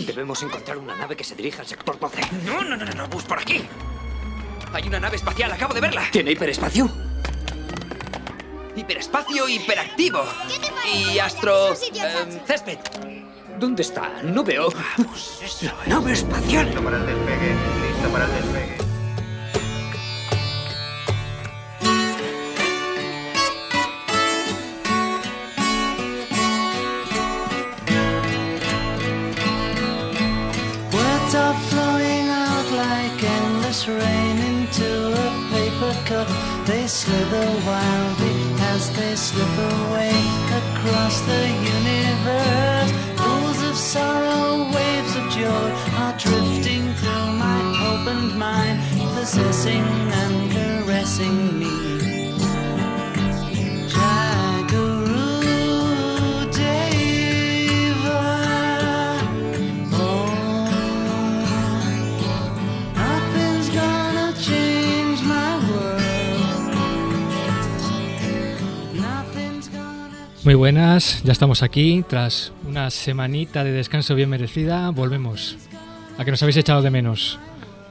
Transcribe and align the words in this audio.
Debemos 0.00 0.42
encontrar 0.42 0.76
una 0.78 0.94
nave 0.96 1.16
que 1.16 1.24
se 1.24 1.34
dirija 1.34 1.62
al 1.62 1.66
sector 1.68 1.98
12. 1.98 2.20
No, 2.44 2.62
no, 2.62 2.76
no, 2.76 2.84
no, 2.84 2.92
no, 2.92 3.08
bus 3.08 3.24
por 3.24 3.38
aquí. 3.38 3.64
Hay 4.72 4.88
una 4.88 4.98
nave 4.98 5.16
espacial, 5.16 5.52
acabo 5.52 5.72
de 5.72 5.80
verla. 5.80 6.02
¿Tiene 6.10 6.32
hiperespacio? 6.32 6.90
Hiperespacio 8.76 9.48
hiperactivo. 9.48 10.20
¿Qué 10.48 10.58
te 10.58 10.72
parece 10.72 11.12
Y 11.14 11.18
astro... 11.20 11.68
em, 11.70 12.40
césped. 12.46 12.78
¿Dónde 13.58 13.82
está? 13.82 14.20
No 14.24 14.42
veo. 14.42 14.68
Vamos, 14.98 15.40
eso, 15.42 15.72
nave 15.86 16.12
espacial. 16.12 16.66
Listo 16.66 16.82
para 16.82 16.96
el 16.98 17.06
despegue, 17.06 17.54
listo 17.92 18.08
para 18.10 18.24
el 18.24 18.32
despegue. 18.32 18.83
Slither 37.34 37.66
wildly 37.66 38.32
as 38.72 38.90
they 38.96 39.16
slip 39.16 39.58
away 39.72 40.14
across 40.60 41.20
the 41.22 41.42
universe. 41.74 42.92
Pools 43.16 43.60
of 43.70 43.76
sorrow, 43.76 44.70
waves 44.72 45.16
of 45.16 45.24
joy 45.32 45.68
are 46.02 46.16
drifting 46.16 46.94
through 46.94 47.32
my 47.44 47.60
opened 47.90 48.38
mind, 48.38 48.78
possessing 49.16 49.82
and 50.22 50.52
caressing 50.52 51.58
me. 51.58 51.63
Muy 70.44 70.54
buenas, 70.54 71.22
ya 71.24 71.32
estamos 71.32 71.62
aquí. 71.62 72.04
Tras 72.06 72.52
una 72.68 72.90
semanita 72.90 73.64
de 73.64 73.72
descanso 73.72 74.14
bien 74.14 74.28
merecida, 74.28 74.90
volvemos. 74.90 75.56
A 76.18 76.24
que 76.26 76.30
nos 76.30 76.42
habéis 76.42 76.58
echado 76.58 76.82
de 76.82 76.90
menos. 76.90 77.38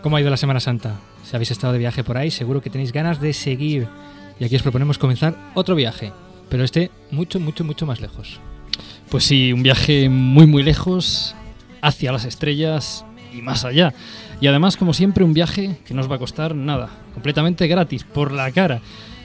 ¿Cómo 0.04 0.18
ha 0.18 0.22
ido 0.22 0.30
la 0.30 0.38
Semana 0.38 0.59
Santa? 0.59 1.00
Si 1.24 1.36
habéis 1.36 1.50
estado 1.50 1.74
de 1.74 1.80
viaje 1.80 2.04
por 2.04 2.16
ahí, 2.16 2.30
seguro 2.30 2.62
que 2.62 2.70
tenéis 2.70 2.92
ganas 2.92 3.20
de 3.20 3.34
seguir. 3.34 3.88
Y 4.40 4.44
aquí 4.44 4.56
os 4.56 4.62
proponemos 4.62 5.00
comenzar 5.00 5.36
otro 5.56 5.74
viaje, 5.74 6.12
pero 6.48 6.64
este 6.64 6.92
mucho, 7.09 7.40
mucho, 7.40 7.64
mucho 7.64 7.88
más 7.88 8.02
lejos. 8.02 8.40
Pues 9.09 9.24
sí, 9.24 9.52
un 9.52 9.64
viaje 9.64 10.08
muy 10.09 10.46
muy 10.46 10.62
lejos, 10.62 11.34
hacia 11.81 12.12
las 12.12 12.26
estrellas 12.26 13.04
y 13.36 13.42
más 13.42 13.66
allá. 13.66 13.96
Y 14.42 14.46
además, 14.46 14.78
como 14.78 14.94
siempre, 14.94 15.24
un 15.24 15.34
viaje 15.34 15.80
que 15.88 15.96
no 15.96 16.02
os 16.02 16.12
va 16.12 16.18
a 16.18 16.20
costar 16.20 16.54
nada, 16.54 16.92
completamente 17.16 17.66
gratis, 17.66 18.04
por 18.04 18.31
la 18.31 18.52
cara. 18.52 18.80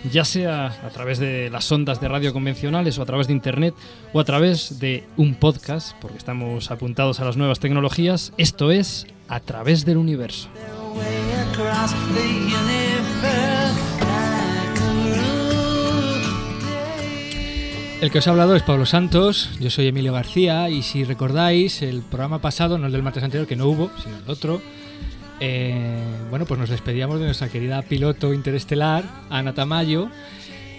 Ya 0.05 0.25
sea 0.25 0.67
a 0.67 0.91
través 0.91 1.19
de 1.19 1.51
las 1.51 1.71
ondas 1.73 2.01
de 2.01 2.09
radio 2.09 2.33
convencionales 2.33 2.99
o 2.99 3.03
a 3.03 3.07
través 3.07 3.27
de 3.27 3.33
internet 3.33 3.75
o 4.13 4.21
a 4.21 4.25
través 4.25 4.79
de 4.79 5.05
un 5.17 5.35
podcast, 5.35 5.97
porque 6.01 6.19
estamos 6.19 6.71
apuntados 6.71 7.21
a 7.21 7.25
las 7.25 7.37
nuevas 7.37 7.59
tecnologías, 7.59 8.33
esto 8.39 8.71
es 8.71 9.07
a 9.29 9.41
través 9.41 9.85
del 9.85 9.97
universo. 9.97 10.49
El 18.01 18.13
que 18.13 18.19
os 18.19 18.29
ha 18.29 18.31
hablado 18.31 18.55
es 18.55 18.63
Pablo 18.63 18.87
Santos, 18.87 19.51
yo 19.59 19.71
soy 19.71 19.89
Emilio 19.89 20.13
García 20.13 20.71
y 20.71 20.83
si 20.83 21.03
recordáis 21.03 21.83
el 21.83 22.03
programa 22.03 22.41
pasado, 22.41 22.79
no 22.79 22.87
el 22.87 22.93
del 22.93 23.03
martes 23.03 23.25
anterior 23.25 23.49
que 23.49 23.57
no 23.57 23.67
hubo, 23.67 23.91
sino 24.01 24.19
el 24.19 24.31
otro, 24.31 24.63
eh, 25.41 25.97
bueno, 26.31 26.47
pues 26.47 26.59
nos 26.59 26.71
despedíamos 26.71 27.21
de 27.21 27.27
nuestra 27.27 27.49
querida 27.49 27.83
piloto 27.83 28.35
interestelar, 28.35 29.05
Ana 29.31 29.55
Tamayo, 29.55 30.11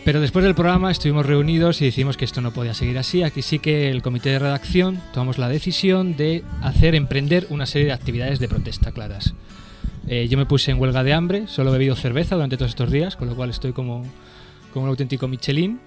pero 0.05 0.21
después 0.21 0.43
del 0.43 0.55
programa 0.55 0.91
estuvimos 0.91 1.25
reunidos 1.25 1.81
y 1.81 1.85
decidimos 1.85 2.17
que 2.17 2.25
esto 2.25 2.41
no 2.41 2.51
podía 2.51 2.73
seguir 2.73 2.97
así. 2.97 3.23
Aquí 3.23 3.41
sí 3.41 3.59
que 3.59 3.89
el 3.89 4.01
comité 4.01 4.29
de 4.29 4.39
redacción 4.39 5.01
tomamos 5.13 5.37
la 5.37 5.49
decisión 5.49 6.15
de 6.15 6.43
hacer, 6.61 6.95
emprender 6.95 7.47
una 7.49 7.65
serie 7.65 7.87
de 7.87 7.93
actividades 7.93 8.39
de 8.39 8.47
protesta 8.47 8.91
claras. 8.91 9.33
Eh, 10.07 10.27
yo 10.27 10.37
me 10.37 10.45
puse 10.45 10.71
en 10.71 10.79
huelga 10.79 11.03
de 11.03 11.13
hambre, 11.13 11.47
solo 11.47 11.69
he 11.69 11.73
bebido 11.73 11.95
cerveza 11.95 12.35
durante 12.35 12.57
todos 12.57 12.71
estos 12.71 12.91
días, 12.91 13.15
con 13.15 13.29
lo 13.29 13.35
cual 13.35 13.49
estoy 13.49 13.73
como, 13.73 14.03
como 14.73 14.85
un 14.85 14.89
auténtico 14.89 15.27
Michelin. 15.27 15.79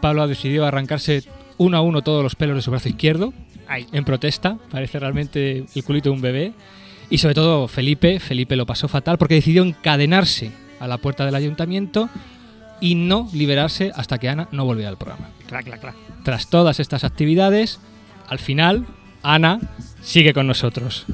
Pablo 0.00 0.22
ha 0.22 0.26
decidido 0.26 0.66
arrancarse 0.66 1.22
uno 1.56 1.76
a 1.76 1.80
uno 1.80 2.02
todos 2.02 2.22
los 2.22 2.34
pelos 2.34 2.56
de 2.56 2.62
su 2.62 2.70
brazo 2.70 2.88
izquierdo, 2.88 3.32
en 3.68 4.04
protesta, 4.04 4.58
parece 4.70 4.98
realmente 4.98 5.64
el 5.74 5.84
culito 5.84 6.10
de 6.10 6.14
un 6.14 6.20
bebé. 6.20 6.52
Y 7.10 7.18
sobre 7.18 7.34
todo 7.34 7.68
Felipe, 7.68 8.20
Felipe 8.20 8.56
lo 8.56 8.66
pasó 8.66 8.88
fatal 8.88 9.18
porque 9.18 9.34
decidió 9.34 9.62
encadenarse 9.62 10.50
a 10.80 10.88
la 10.88 10.98
puerta 10.98 11.24
del 11.24 11.34
ayuntamiento 11.34 12.08
y 12.80 12.94
no 12.94 13.28
liberarse 13.32 13.92
hasta 13.94 14.18
que 14.18 14.28
Ana 14.28 14.48
no 14.52 14.64
volviera 14.64 14.90
al 14.90 14.98
programa. 14.98 15.30
Clac, 15.46 15.64
clac, 15.64 15.80
clac. 15.80 15.94
Tras 16.24 16.48
todas 16.48 16.80
estas 16.80 17.04
actividades, 17.04 17.80
al 18.28 18.38
final, 18.38 18.86
Ana 19.22 19.60
sigue 20.02 20.34
con 20.34 20.46
nosotros. 20.46 21.06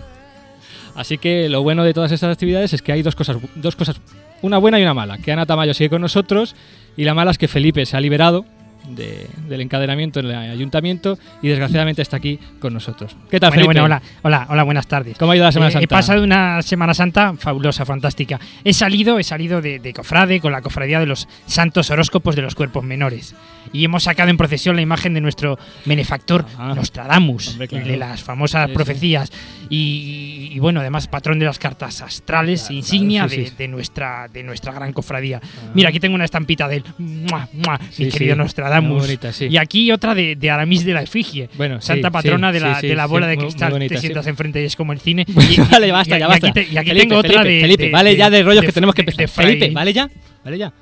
Así 0.95 1.19
que 1.19 1.49
lo 1.49 1.63
bueno 1.63 1.85
de 1.85 1.95
todas 1.95 2.13
estas 2.13 2.33
actividades 2.33 2.73
es 2.73 2.83
que 2.83 2.93
hay 2.93 3.03
dos 3.03 3.15
cosas, 3.15 3.37
dos 3.55 3.77
cosas, 3.77 4.01
una 4.43 4.59
buena 4.59 4.79
y 4.79 4.83
una 4.83 4.95
mala. 4.95 5.19
Que 5.19 5.33
Ana 5.33 5.47
Tamayo 5.47 5.75
sigue 5.75 5.91
con 5.91 6.03
nosotros 6.03 6.57
y 6.97 7.05
la 7.05 7.15
mala 7.15 7.31
es 7.31 7.39
que 7.39 7.49
Felipe 7.49 7.87
se 7.87 7.97
ha 7.97 8.01
liberado 8.01 8.45
de- 8.89 9.27
del 9.49 9.61
encadenamiento 9.61 10.21
en 10.21 10.27
el 10.27 10.51
ayuntamiento 10.51 11.19
y 11.43 11.49
desgraciadamente 11.49 12.03
está 12.03 12.17
aquí 12.17 12.39
con 12.61 12.73
nosotros. 12.75 13.17
¿Qué 13.31 13.39
tal, 13.41 13.51
Bueno, 13.51 13.63
Felipe? 13.67 13.81
bueno, 13.81 13.85
hola, 13.85 14.03
hola, 14.23 14.47
hola, 14.51 14.63
buenas 14.63 14.87
tardes. 14.87 15.17
¿Cómo 15.19 15.33
ha 15.33 15.37
ido 15.37 15.45
la 15.45 15.53
Semana 15.53 15.69
Eh, 15.69 15.73
Santa? 15.73 15.85
He 15.85 15.89
pasado 15.89 16.23
una 16.23 16.63
Semana 16.63 16.95
Santa 16.95 17.35
fabulosa, 17.39 17.85
fantástica. 17.85 18.41
He 18.65 18.73
salido, 18.73 19.19
he 19.19 19.25
salido 19.25 19.61
de, 19.61 19.79
de 19.79 19.93
cofrade 19.93 20.41
con 20.41 20.53
la 20.53 20.63
cofradía 20.63 20.99
de 21.01 21.07
los 21.07 21.29
santos 21.47 21.91
horóscopos 21.91 22.37
de 22.37 22.43
los 22.43 22.55
cuerpos 22.55 22.85
menores. 22.85 23.35
Y 23.73 23.85
hemos 23.85 24.03
sacado 24.03 24.31
en 24.31 24.37
procesión 24.37 24.75
la 24.77 24.83
imagen 24.83 25.15
de 25.15 25.21
nuestro 25.21 25.59
benefactor 25.85 26.45
Ah. 26.59 26.73
Nostradamus, 26.75 27.49
Hombre, 27.51 27.69
claro. 27.69 27.85
el 27.87 27.91
de 27.93 27.97
las 27.99 28.23
famosas 28.23 28.65
Sí, 28.67 28.71
sí. 28.71 28.75
profecías. 28.75 29.33
Y, 29.69 30.51
y, 30.53 30.59
bueno, 30.59 30.81
además 30.81 31.07
patrón 31.07 31.39
de 31.39 31.45
las 31.47 31.59
cartas 31.61 32.01
astrales, 32.03 32.63
Claro, 32.63 32.75
insignia 32.75 33.27
claro, 33.29 33.45
sí, 33.49 33.53
de, 33.57 33.69
nuestra, 33.69 34.27
de 34.33 34.43
nuestra 34.43 34.73
gran 34.73 34.93
cofradía. 34.93 35.41
Mira, 35.75 35.91
aquí 35.91 36.01
tengo 36.01 36.17
una 36.17 36.25
estampita 36.25 36.67
de 36.67 36.77
él. 36.79 36.85
¡Mua, 36.99 37.49
mua! 37.53 37.79
Sí, 37.91 38.05
mi 38.07 38.11
querido 38.11 38.35
Nostradamus. 38.35 39.03
Bonita, 39.03 39.33
sí. 39.33 39.47
Y 39.47 39.57
aquí 39.57 39.93
otra 39.93 40.15
de, 40.17 40.35
de 40.35 40.51
Aramis 40.51 40.85
de 40.85 40.93
la 40.95 41.03
Efigie. 41.03 41.49
Bueno, 41.57 41.81
sí, 41.81 41.87
Santa 41.87 42.11
patrona 42.11 42.51
de 42.51 42.59
la, 42.61 42.81
de 42.81 42.95
la 42.97 43.07
bola 43.07 43.29
de 43.29 43.37
cristal. 43.39 43.71
bonita, 43.71 43.95
te 43.95 44.01
sientas 44.01 44.27
enfrente 44.27 44.61
y 44.61 44.65
es 44.65 44.75
como 44.75 44.93
el 44.93 44.99
cine. 45.01 45.25
vale, 45.71 45.93
basta, 45.93 46.19
ya 46.19 46.27
y 46.27 46.29
basta. 46.29 46.49
aquí, 46.49 46.53
te- 46.55 46.73
y 46.73 46.77
aquí 46.77 46.89
Felipe, 46.89 47.07
tengo 47.07 47.21
otra 47.21 47.43
Felipe, 47.43 47.49
de. 47.49 47.61
Felipe, 47.61 47.91
vale 47.91 48.17
ya 48.17 48.31
de 48.31 48.43
rollos 48.43 48.65
que 48.65 48.73
tenemos 48.73 48.95
que 48.97 49.03
empezar. 49.03 49.29
Felipe, 49.29 49.71
vale 49.71 49.93
ya, 49.93 50.11
vale 50.45 50.59
ya. 50.59 50.73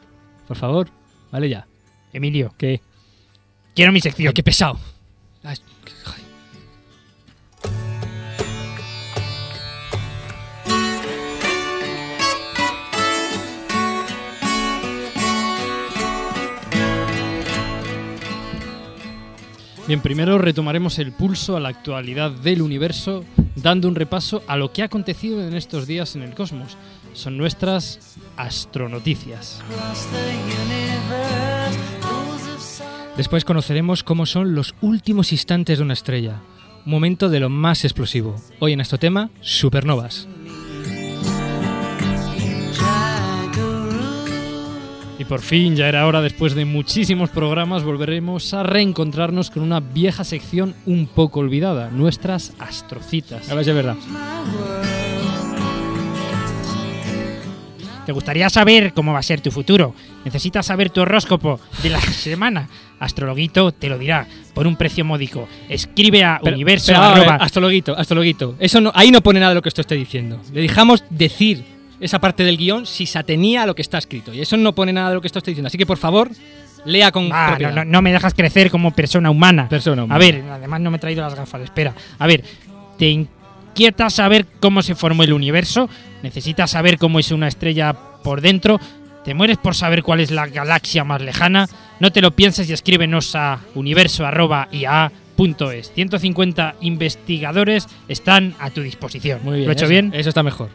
Por 0.47 0.57
favor, 0.57 0.89
vale 1.31 1.49
ya. 1.51 1.67
Emilio, 2.13 2.55
¿Qué? 2.59 2.81
quiero 3.75 3.93
mi 3.93 4.01
sección. 4.01 4.29
Ay, 4.29 4.35
qué 4.35 4.43
pesado. 4.43 4.79
Ay. 5.43 5.57
Bien, 19.89 20.03
primero 20.03 20.37
retomaremos 20.37 20.99
el 20.99 21.13
pulso 21.13 21.57
a 21.57 21.61
la 21.61 21.71
actualidad 21.71 22.31
del 22.31 22.61
universo, 22.61 23.25
dando 23.57 23.89
un 23.89 23.95
repaso 23.95 24.43
a 24.47 24.59
lo 24.59 24.71
que 24.71 24.83
ha 24.83 24.85
acontecido 24.85 25.47
en 25.47 25.55
estos 25.55 25.87
días 25.87 26.15
en 26.15 26.23
el 26.23 26.35
cosmos. 26.35 26.77
Son 27.15 27.39
nuestras 27.39 28.19
astronoticias. 28.37 29.63
Después 33.19 33.45
conoceremos 33.45 34.05
cómo 34.05 34.27
son 34.27 34.55
los 34.55 34.77
últimos 34.81 35.33
instantes 35.33 35.79
de 35.79 35.85
una 35.85 35.95
estrella. 35.95 36.41
Un 36.87 36.93
momento 36.93 37.29
de 37.29 37.41
lo 37.41 37.51
más 37.51 37.85
explosivo. 37.85 38.37
Hoy 38.61 38.75
en 38.75 38.81
este 38.81 38.97
tema, 38.97 39.31
supernovas. 39.41 40.29
Y 45.19 45.25
por 45.25 45.41
fin, 45.41 45.75
ya 45.75 45.89
era 45.89 46.07
hora, 46.07 46.21
después 46.21 46.55
de 46.55 46.65
muchísimos 46.65 47.31
programas, 47.31 47.83
volveremos 47.83 48.55
a 48.55 48.63
reencontrarnos 48.63 49.51
con 49.51 49.65
una 49.65 49.81
vieja 49.81 50.23
sección 50.23 50.77
un 50.87 51.09
poco 51.09 51.41
olvidada, 51.41 51.91
nuestras 51.91 52.53
astrocitas. 52.61 53.49
Ahora 53.49 53.63
es 53.63 53.67
de 53.67 53.73
verdad. 53.73 53.97
¿Te 58.07 58.13
gustaría 58.13 58.49
saber 58.49 58.95
cómo 58.95 59.13
va 59.13 59.19
a 59.19 59.23
ser 59.23 59.41
tu 59.41 59.51
futuro? 59.51 59.93
¿Necesitas 60.25 60.67
saber 60.67 60.91
tu 60.91 61.01
horóscopo 61.01 61.61
de 61.83 61.91
la 61.91 62.01
semana? 62.01 62.69
Astrologuito 63.01 63.73
te 63.73 63.89
lo 63.89 63.97
dirá 63.99 64.27
por 64.55 64.67
un 64.67 64.77
precio 64.77 65.05
módico. 65.05 65.49
Escribe 65.69 66.25
a 66.25 66.41
Pero- 66.43 66.55
universo 66.57 66.87
pero, 66.93 66.99
a 67.03 67.15
ver, 67.15 67.23
arroba- 67.29 67.37
astrologuito, 67.45 67.97
astrologuito. 67.97 68.57
Eso 68.59 68.81
no, 68.81 68.91
ahí 68.95 69.11
no 69.11 69.21
pone 69.23 69.39
nada 69.41 69.51
de 69.51 69.55
lo 69.57 69.63
que 69.63 69.69
esto 69.69 69.81
estoy 69.81 69.99
diciendo. 69.99 70.41
Le 70.53 70.63
dejamos 70.63 71.05
decir 71.11 71.65
esa 72.01 72.19
parte 72.21 72.45
del 72.45 72.57
guion 72.57 72.87
si 72.87 73.07
se 73.07 73.19
atenía 73.19 73.63
a 73.63 73.67
lo 73.67 73.75
que 73.75 73.83
está 73.83 73.99
escrito. 73.99 74.35
Y 74.35 74.41
eso 74.41 74.57
no 74.57 74.75
pone 74.75 74.93
nada 74.93 75.09
de 75.11 75.15
lo 75.15 75.21
que 75.21 75.29
esto 75.29 75.39
estoy 75.39 75.53
diciendo. 75.53 75.69
Así 75.69 75.79
que, 75.79 75.87
por 75.87 75.99
favor, 75.99 76.31
lea 76.85 77.11
con 77.13 77.29
Ah, 77.33 77.43
no, 77.43 77.49
propiedad. 77.51 77.75
no- 77.75 77.85
no 77.85 78.03
me 78.03 78.13
dejas 78.13 78.35
crecer 78.35 78.71
como 78.71 78.91
persona 78.93 79.31
humana. 79.31 79.69
Persona 79.69 80.05
humana. 80.05 80.17
A 80.17 80.19
ver, 80.19 80.43
además 80.51 80.81
no 80.81 80.91
me 80.91 80.97
he 80.97 81.01
traído 81.01 81.23
las 81.23 81.35
gafas, 81.35 81.63
espera. 81.63 81.95
A 82.19 82.27
ver, 82.27 82.43
te, 82.99 83.09
in- 83.09 83.29
inquieta 83.71 84.11
saber 84.11 84.45
cómo 84.59 84.83
se 84.83 84.97
formó 84.97 85.23
el 85.23 85.33
universo? 85.33 85.89
¿Necesitas 86.25 86.73
saber 86.73 86.99
cómo 86.99 87.21
es 87.21 87.31
una 87.31 87.47
estrella 87.47 87.93
por 88.25 88.41
dentro? 88.41 88.81
¿Te 89.29 89.35
mueres 89.35 89.59
por 89.59 89.75
saber 89.75 90.03
cuál 90.03 90.21
es 90.21 90.31
la 90.31 90.47
galaxia 90.47 91.05
más 91.05 91.21
lejana? 91.21 91.69
No 92.01 92.11
te 92.11 92.23
lo 92.23 92.31
pienses 92.31 92.71
y 92.71 92.73
escríbenos 92.73 93.35
a 93.35 93.59
universo.ia.es. 93.75 95.93
150 95.95 96.75
investigadores 96.81 97.87
están 98.09 98.55
a 98.59 98.71
tu 98.71 98.81
disposición. 98.81 99.41
Muy 99.45 99.57
bien. 99.57 99.67
¿Lo 99.67 99.73
he 99.73 99.75
hecho 99.75 99.85
eso- 99.85 99.91
bien? 99.91 100.13
Eso 100.15 100.31
está 100.31 100.43
mejor. 100.43 100.71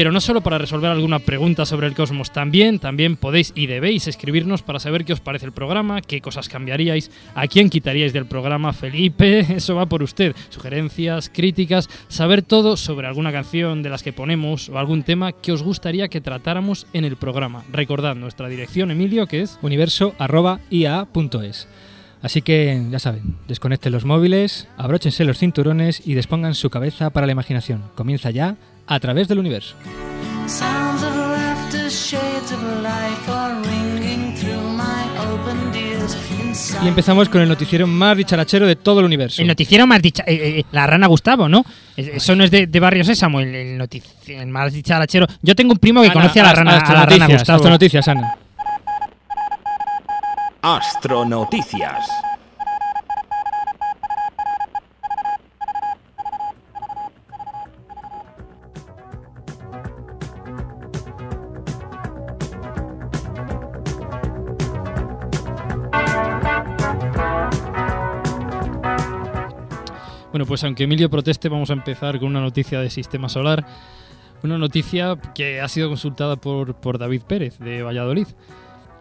Pero 0.00 0.12
no 0.12 0.20
solo 0.22 0.40
para 0.40 0.56
resolver 0.56 0.90
alguna 0.90 1.18
pregunta 1.18 1.66
sobre 1.66 1.86
el 1.86 1.92
cosmos, 1.92 2.32
también, 2.32 2.78
también 2.78 3.16
podéis 3.16 3.52
y 3.54 3.66
debéis 3.66 4.08
escribirnos 4.08 4.62
para 4.62 4.80
saber 4.80 5.04
qué 5.04 5.12
os 5.12 5.20
parece 5.20 5.44
el 5.44 5.52
programa, 5.52 6.00
qué 6.00 6.22
cosas 6.22 6.48
cambiaríais, 6.48 7.10
a 7.34 7.46
quién 7.48 7.68
quitaríais 7.68 8.14
del 8.14 8.24
programa, 8.24 8.72
Felipe, 8.72 9.40
eso 9.54 9.74
va 9.74 9.84
por 9.84 10.02
usted. 10.02 10.34
Sugerencias, 10.48 11.28
críticas, 11.28 11.90
saber 12.08 12.40
todo 12.40 12.78
sobre 12.78 13.08
alguna 13.08 13.30
canción 13.30 13.82
de 13.82 13.90
las 13.90 14.02
que 14.02 14.14
ponemos 14.14 14.70
o 14.70 14.78
algún 14.78 15.02
tema 15.02 15.32
que 15.32 15.52
os 15.52 15.62
gustaría 15.62 16.08
que 16.08 16.22
tratáramos 16.22 16.86
en 16.94 17.04
el 17.04 17.16
programa. 17.16 17.62
Recordad 17.70 18.14
nuestra 18.14 18.48
dirección, 18.48 18.90
Emilio, 18.90 19.26
que 19.26 19.42
es 19.42 19.58
universo.ia.es. 19.60 21.68
Así 22.22 22.42
que, 22.42 22.86
ya 22.90 22.98
saben, 22.98 23.36
desconecten 23.48 23.92
los 23.92 24.06
móviles, 24.06 24.66
abróchense 24.78 25.24
los 25.24 25.38
cinturones 25.38 26.06
y 26.06 26.14
dispongan 26.14 26.54
su 26.54 26.70
cabeza 26.70 27.10
para 27.10 27.26
la 27.26 27.32
imaginación. 27.32 27.82
Comienza 27.94 28.30
ya 28.30 28.56
a 28.90 28.98
través 28.98 29.28
del 29.28 29.38
universo. 29.38 29.76
Y 36.82 36.88
empezamos 36.88 37.28
con 37.28 37.40
el 37.40 37.48
noticiero 37.48 37.86
más 37.86 38.16
dicharachero 38.16 38.66
de 38.66 38.74
todo 38.74 38.98
el 39.00 39.06
universo. 39.06 39.42
El 39.42 39.48
noticiero 39.48 39.86
más 39.86 40.02
dicha... 40.02 40.24
eh, 40.26 40.58
eh, 40.58 40.64
la 40.72 40.88
rana 40.88 41.06
Gustavo, 41.06 41.48
¿no? 41.48 41.64
Eso 41.96 42.34
no 42.34 42.42
es 42.42 42.50
de, 42.50 42.66
de 42.66 42.80
Barrio 42.80 43.04
Sésamo, 43.04 43.40
el, 43.40 43.54
el, 43.54 44.46
más 44.48 44.72
dicharachero. 44.72 45.26
Yo 45.40 45.54
tengo 45.54 45.72
un 45.72 45.78
primo 45.78 46.00
que 46.00 46.08
Ana, 46.08 46.14
conoce 46.14 46.40
a 46.40 46.44
la 46.44 46.52
rana, 46.52 46.78
a 46.78 46.92
la 46.92 47.06
rana 47.06 47.06
noticias, 47.06 47.40
Gustavo. 47.42 47.62
haz 47.64 47.70
noticias, 47.70 48.08
Ana. 48.08 48.34
Astronoticias. 50.62 52.08
Bueno, 70.40 70.48
pues 70.48 70.64
aunque 70.64 70.84
Emilio 70.84 71.10
proteste, 71.10 71.50
vamos 71.50 71.68
a 71.68 71.74
empezar 71.74 72.18
con 72.18 72.28
una 72.28 72.40
noticia 72.40 72.80
de 72.80 72.88
Sistema 72.88 73.28
Solar. 73.28 73.66
Una 74.42 74.56
noticia 74.56 75.18
que 75.34 75.60
ha 75.60 75.68
sido 75.68 75.88
consultada 75.88 76.36
por, 76.36 76.76
por 76.76 76.96
David 76.96 77.24
Pérez, 77.28 77.58
de 77.58 77.82
Valladolid. 77.82 78.26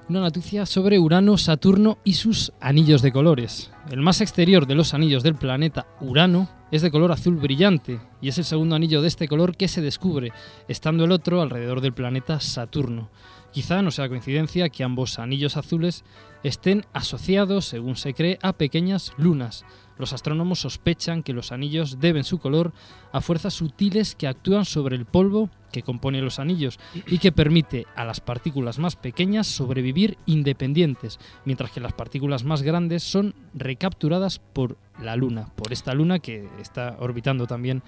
Una 0.10 0.20
noticia 0.20 0.66
sobre 0.66 1.00
Urano, 1.00 1.38
Saturno 1.38 1.98
y 2.04 2.16
sus 2.16 2.52
anillos 2.60 3.02
de 3.02 3.14
colores. 3.14 3.72
El 3.90 4.02
más 4.02 4.20
exterior 4.20 4.68
de 4.68 4.76
los 4.76 4.94
anillos 4.94 5.24
del 5.24 5.36
planeta 5.36 5.88
Urano 6.02 6.50
es 6.72 6.82
de 6.82 6.92
color 6.92 7.14
azul 7.14 7.38
brillante 7.38 8.02
y 8.20 8.28
es 8.28 8.38
el 8.38 8.44
segundo 8.44 8.76
anillo 8.76 9.02
de 9.02 9.08
este 9.08 9.30
color 9.30 9.56
que 9.56 9.70
se 9.70 9.80
descubre, 9.80 10.34
estando 10.68 11.06
el 11.06 11.14
otro 11.14 11.42
alrededor 11.42 11.80
del 11.80 11.94
planeta 11.94 12.42
Saturno. 12.42 13.12
Quizá 13.54 13.82
no 13.82 13.92
sea 13.92 14.10
coincidencia 14.10 14.68
que 14.68 14.84
ambos 14.84 15.20
anillos 15.20 15.56
azules 15.56 16.04
estén 16.44 16.86
asociados, 16.92 17.64
según 17.64 17.96
se 17.96 18.14
cree, 18.14 18.40
a 18.42 18.52
pequeñas 18.52 19.14
lunas. 19.18 19.64
Los 20.00 20.14
astrónomos 20.14 20.62
sospechan 20.62 21.24
que 21.24 21.34
los 21.34 21.52
anillos 21.52 22.00
deben 22.00 22.24
su 22.24 22.40
color 22.40 22.72
a 23.12 23.20
fuerzas 23.20 23.54
sutiles 23.54 24.16
que 24.16 24.28
actúan 24.28 24.64
sobre 24.64 24.96
el 24.96 25.06
polvo 25.06 25.50
que 25.74 25.84
compone 25.84 26.22
los 26.22 26.40
anillos 26.40 26.80
y 27.06 27.20
que 27.20 27.34
permite 27.34 27.86
a 27.96 28.06
las 28.06 28.22
partículas 28.22 28.80
más 28.80 28.96
pequeñas 28.96 29.46
sobrevivir 29.46 30.18
independientes, 30.26 31.20
mientras 31.44 31.72
que 31.72 31.82
las 31.82 31.94
partículas 31.94 32.46
más 32.46 32.62
grandes 32.62 33.04
son 33.04 33.36
recapturadas 33.54 34.40
por 34.40 34.78
la 35.02 35.18
Luna, 35.18 35.50
por 35.56 35.74
esta 35.74 35.94
Luna 35.94 36.20
que 36.20 36.48
está 36.60 36.96
orbitando 37.00 37.46
también 37.46 37.84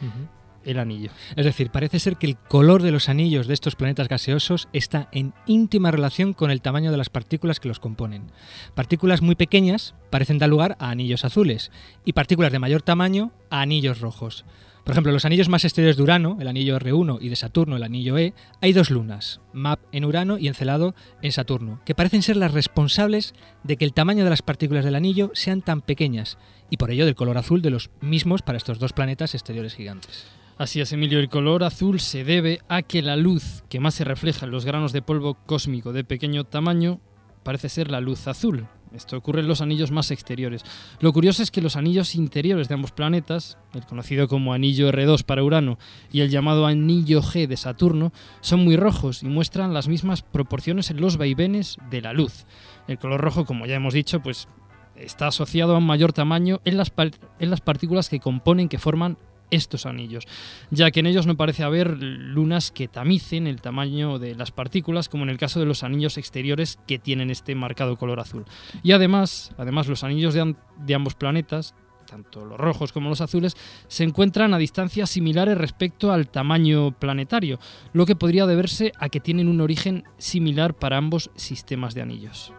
el 0.65 0.79
anillo. 0.79 1.11
Es 1.35 1.45
decir, 1.45 1.69
parece 1.69 1.99
ser 1.99 2.17
que 2.17 2.27
el 2.27 2.37
color 2.37 2.81
de 2.83 2.91
los 2.91 3.09
anillos 3.09 3.47
de 3.47 3.53
estos 3.53 3.75
planetas 3.75 4.07
gaseosos 4.07 4.67
está 4.73 5.09
en 5.11 5.33
íntima 5.45 5.91
relación 5.91 6.33
con 6.33 6.51
el 6.51 6.61
tamaño 6.61 6.91
de 6.91 6.97
las 6.97 7.09
partículas 7.09 7.59
que 7.59 7.67
los 7.67 7.79
componen. 7.79 8.31
Partículas 8.75 9.21
muy 9.21 9.35
pequeñas 9.35 9.95
parecen 10.09 10.39
dar 10.39 10.49
lugar 10.49 10.77
a 10.79 10.89
anillos 10.89 11.25
azules 11.25 11.71
y 12.05 12.13
partículas 12.13 12.51
de 12.51 12.59
mayor 12.59 12.81
tamaño 12.81 13.31
a 13.49 13.61
anillos 13.61 14.01
rojos. 14.01 14.45
Por 14.83 14.93
ejemplo, 14.93 15.11
los 15.11 15.25
anillos 15.25 15.47
más 15.47 15.63
exteriores 15.63 15.95
de 15.95 16.03
Urano, 16.03 16.37
el 16.39 16.47
anillo 16.47 16.77
R1 16.79 17.19
y 17.21 17.29
de 17.29 17.35
Saturno, 17.35 17.75
el 17.75 17.83
anillo 17.83 18.17
E, 18.17 18.33
hay 18.61 18.73
dos 18.73 18.89
lunas, 18.89 19.39
MAP 19.53 19.79
en 19.91 20.05
Urano 20.05 20.39
y 20.39 20.47
Encelado 20.47 20.95
en 21.21 21.31
Saturno, 21.31 21.81
que 21.85 21.93
parecen 21.93 22.23
ser 22.23 22.35
las 22.35 22.53
responsables 22.53 23.35
de 23.63 23.77
que 23.77 23.85
el 23.85 23.93
tamaño 23.93 24.23
de 24.23 24.31
las 24.31 24.41
partículas 24.41 24.83
del 24.83 24.95
anillo 24.95 25.29
sean 25.35 25.61
tan 25.61 25.81
pequeñas 25.81 26.39
y 26.71 26.77
por 26.77 26.89
ello 26.89 27.05
del 27.05 27.15
color 27.15 27.37
azul 27.37 27.61
de 27.61 27.69
los 27.69 27.91
mismos 28.01 28.41
para 28.41 28.57
estos 28.57 28.79
dos 28.79 28.93
planetas 28.93 29.35
exteriores 29.35 29.75
gigantes. 29.75 30.40
Así 30.57 30.79
es, 30.79 30.91
Emilio, 30.93 31.19
el 31.19 31.29
color 31.29 31.63
azul 31.63 31.99
se 31.99 32.23
debe 32.23 32.59
a 32.69 32.81
que 32.83 33.01
la 33.01 33.15
luz 33.15 33.63
que 33.69 33.79
más 33.79 33.95
se 33.95 34.03
refleja 34.03 34.45
en 34.45 34.51
los 34.51 34.65
granos 34.65 34.93
de 34.93 35.01
polvo 35.01 35.33
cósmico 35.33 35.91
de 35.93 36.03
pequeño 36.03 36.43
tamaño 36.43 36.99
parece 37.43 37.69
ser 37.69 37.89
la 37.89 37.99
luz 37.99 38.27
azul. 38.27 38.67
Esto 38.93 39.15
ocurre 39.15 39.39
en 39.39 39.47
los 39.47 39.61
anillos 39.61 39.89
más 39.89 40.11
exteriores. 40.11 40.63
Lo 40.99 41.13
curioso 41.13 41.41
es 41.41 41.49
que 41.49 41.61
los 41.61 41.77
anillos 41.77 42.13
interiores 42.13 42.67
de 42.67 42.73
ambos 42.73 42.91
planetas, 42.91 43.57
el 43.73 43.85
conocido 43.85 44.27
como 44.27 44.53
anillo 44.53 44.91
R2 44.91 45.23
para 45.23 45.43
Urano 45.43 45.79
y 46.11 46.21
el 46.21 46.29
llamado 46.29 46.65
anillo 46.65 47.21
G 47.21 47.47
de 47.47 47.55
Saturno, 47.55 48.11
son 48.41 48.65
muy 48.65 48.75
rojos 48.75 49.23
y 49.23 49.27
muestran 49.27 49.73
las 49.73 49.87
mismas 49.87 50.21
proporciones 50.21 50.91
en 50.91 50.99
los 50.99 51.17
vaivenes 51.17 51.77
de 51.89 52.01
la 52.01 52.11
luz. 52.11 52.45
El 52.87 52.99
color 52.99 53.21
rojo, 53.21 53.45
como 53.45 53.65
ya 53.65 53.75
hemos 53.75 53.93
dicho, 53.93 54.21
pues 54.21 54.49
está 54.95 55.27
asociado 55.27 55.73
a 55.73 55.77
un 55.77 55.85
mayor 55.85 56.11
tamaño 56.11 56.59
en 56.65 56.75
las, 56.75 56.91
en 57.39 57.49
las 57.49 57.61
partículas 57.61 58.09
que 58.09 58.19
componen, 58.19 58.67
que 58.67 58.77
forman 58.77 59.17
estos 59.51 59.85
anillos, 59.85 60.27
ya 60.71 60.89
que 60.91 61.01
en 61.01 61.05
ellos 61.05 61.27
no 61.27 61.37
parece 61.37 61.63
haber 61.63 62.01
lunas 62.01 62.71
que 62.71 62.87
tamicen 62.87 63.47
el 63.47 63.61
tamaño 63.61 64.17
de 64.17 64.35
las 64.35 64.51
partículas, 64.51 65.09
como 65.09 65.23
en 65.23 65.29
el 65.29 65.37
caso 65.37 65.59
de 65.59 65.65
los 65.65 65.83
anillos 65.83 66.17
exteriores 66.17 66.79
que 66.87 66.97
tienen 66.99 67.29
este 67.29 67.53
marcado 67.53 67.97
color 67.97 68.19
azul. 68.19 68.45
Y 68.81 68.93
además, 68.93 69.53
además 69.57 69.87
los 69.87 70.03
anillos 70.03 70.33
de, 70.33 70.55
de 70.79 70.95
ambos 70.95 71.15
planetas, 71.15 71.75
tanto 72.11 72.45
los 72.45 72.59
rojos 72.59 72.91
como 72.91 73.09
los 73.09 73.21
azules, 73.21 73.55
se 73.87 74.03
encuentran 74.03 74.53
a 74.53 74.57
distancias 74.57 75.09
similares 75.09 75.57
respecto 75.57 76.11
al 76.11 76.29
tamaño 76.29 76.91
planetario, 76.91 77.59
lo 77.93 78.05
que 78.05 78.15
podría 78.15 78.45
deberse 78.45 78.91
a 78.99 79.09
que 79.09 79.19
tienen 79.19 79.47
un 79.47 79.61
origen 79.61 80.03
similar 80.17 80.73
para 80.73 80.97
ambos 80.97 81.31
sistemas 81.35 81.93
de 81.93 82.01
anillos. 82.01 82.53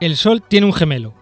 El 0.00 0.16
Sol 0.16 0.42
tiene 0.42 0.64
un 0.64 0.72
gemelo. 0.72 1.12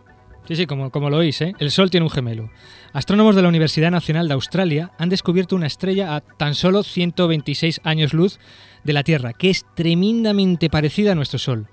Sí, 0.46 0.54
sí, 0.54 0.66
como, 0.66 0.90
como 0.90 1.08
lo 1.08 1.16
oís, 1.16 1.40
¿eh? 1.40 1.54
El 1.58 1.70
Sol 1.70 1.90
tiene 1.90 2.04
un 2.04 2.10
gemelo. 2.10 2.50
Astrónomos 2.92 3.34
de 3.34 3.40
la 3.40 3.48
Universidad 3.48 3.90
Nacional 3.90 4.28
de 4.28 4.34
Australia 4.34 4.92
han 4.98 5.08
descubierto 5.08 5.56
una 5.56 5.66
estrella 5.66 6.14
a 6.14 6.20
tan 6.20 6.54
solo 6.54 6.82
126 6.82 7.80
años 7.84 8.12
luz 8.12 8.38
de 8.84 8.92
la 8.92 9.02
Tierra, 9.02 9.32
que 9.32 9.48
es 9.48 9.64
tremendamente 9.74 10.68
parecida 10.68 11.12
a 11.12 11.14
nuestro 11.14 11.38
Sol. 11.38 11.68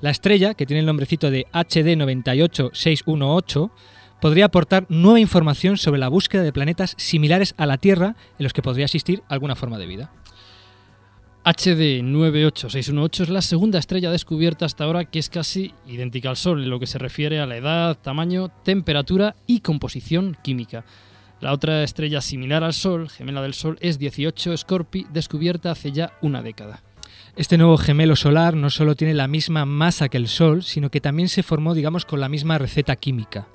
La 0.00 0.10
estrella, 0.10 0.54
que 0.54 0.64
tiene 0.64 0.78
el 0.78 0.86
nombrecito 0.86 1.28
de 1.28 1.46
HD 1.52 1.96
98618, 1.96 3.72
podría 4.20 4.44
aportar 4.44 4.86
nueva 4.88 5.18
información 5.18 5.76
sobre 5.76 5.98
la 5.98 6.08
búsqueda 6.08 6.44
de 6.44 6.52
planetas 6.52 6.94
similares 6.98 7.54
a 7.58 7.66
la 7.66 7.78
Tierra 7.78 8.14
en 8.38 8.44
los 8.44 8.52
que 8.52 8.62
podría 8.62 8.84
existir 8.84 9.24
alguna 9.28 9.56
forma 9.56 9.76
de 9.76 9.86
vida. 9.86 10.12
HD 11.46 12.00
98618 12.02 13.22
es 13.24 13.28
la 13.28 13.42
segunda 13.42 13.78
estrella 13.78 14.10
descubierta 14.10 14.64
hasta 14.64 14.84
ahora 14.84 15.04
que 15.04 15.18
es 15.18 15.28
casi 15.28 15.74
idéntica 15.86 16.30
al 16.30 16.38
Sol 16.38 16.62
en 16.62 16.70
lo 16.70 16.80
que 16.80 16.86
se 16.86 16.98
refiere 16.98 17.38
a 17.38 17.44
la 17.44 17.58
edad, 17.58 17.98
tamaño, 18.00 18.48
temperatura 18.48 19.36
y 19.46 19.60
composición 19.60 20.38
química. 20.42 20.86
La 21.42 21.52
otra 21.52 21.82
estrella 21.82 22.22
similar 22.22 22.64
al 22.64 22.72
Sol, 22.72 23.10
gemela 23.10 23.42
del 23.42 23.52
Sol, 23.52 23.76
es 23.82 23.98
18 23.98 24.56
Scorpii, 24.56 25.06
descubierta 25.12 25.70
hace 25.70 25.92
ya 25.92 26.14
una 26.22 26.40
década. 26.40 26.82
Este 27.36 27.58
nuevo 27.58 27.76
gemelo 27.76 28.16
solar 28.16 28.54
no 28.54 28.70
solo 28.70 28.94
tiene 28.94 29.12
la 29.12 29.28
misma 29.28 29.66
masa 29.66 30.08
que 30.08 30.16
el 30.16 30.28
Sol, 30.28 30.62
sino 30.62 30.90
que 30.90 31.02
también 31.02 31.28
se 31.28 31.42
formó, 31.42 31.74
digamos, 31.74 32.06
con 32.06 32.20
la 32.20 32.30
misma 32.30 32.56
receta 32.56 32.96
química. 32.96 33.48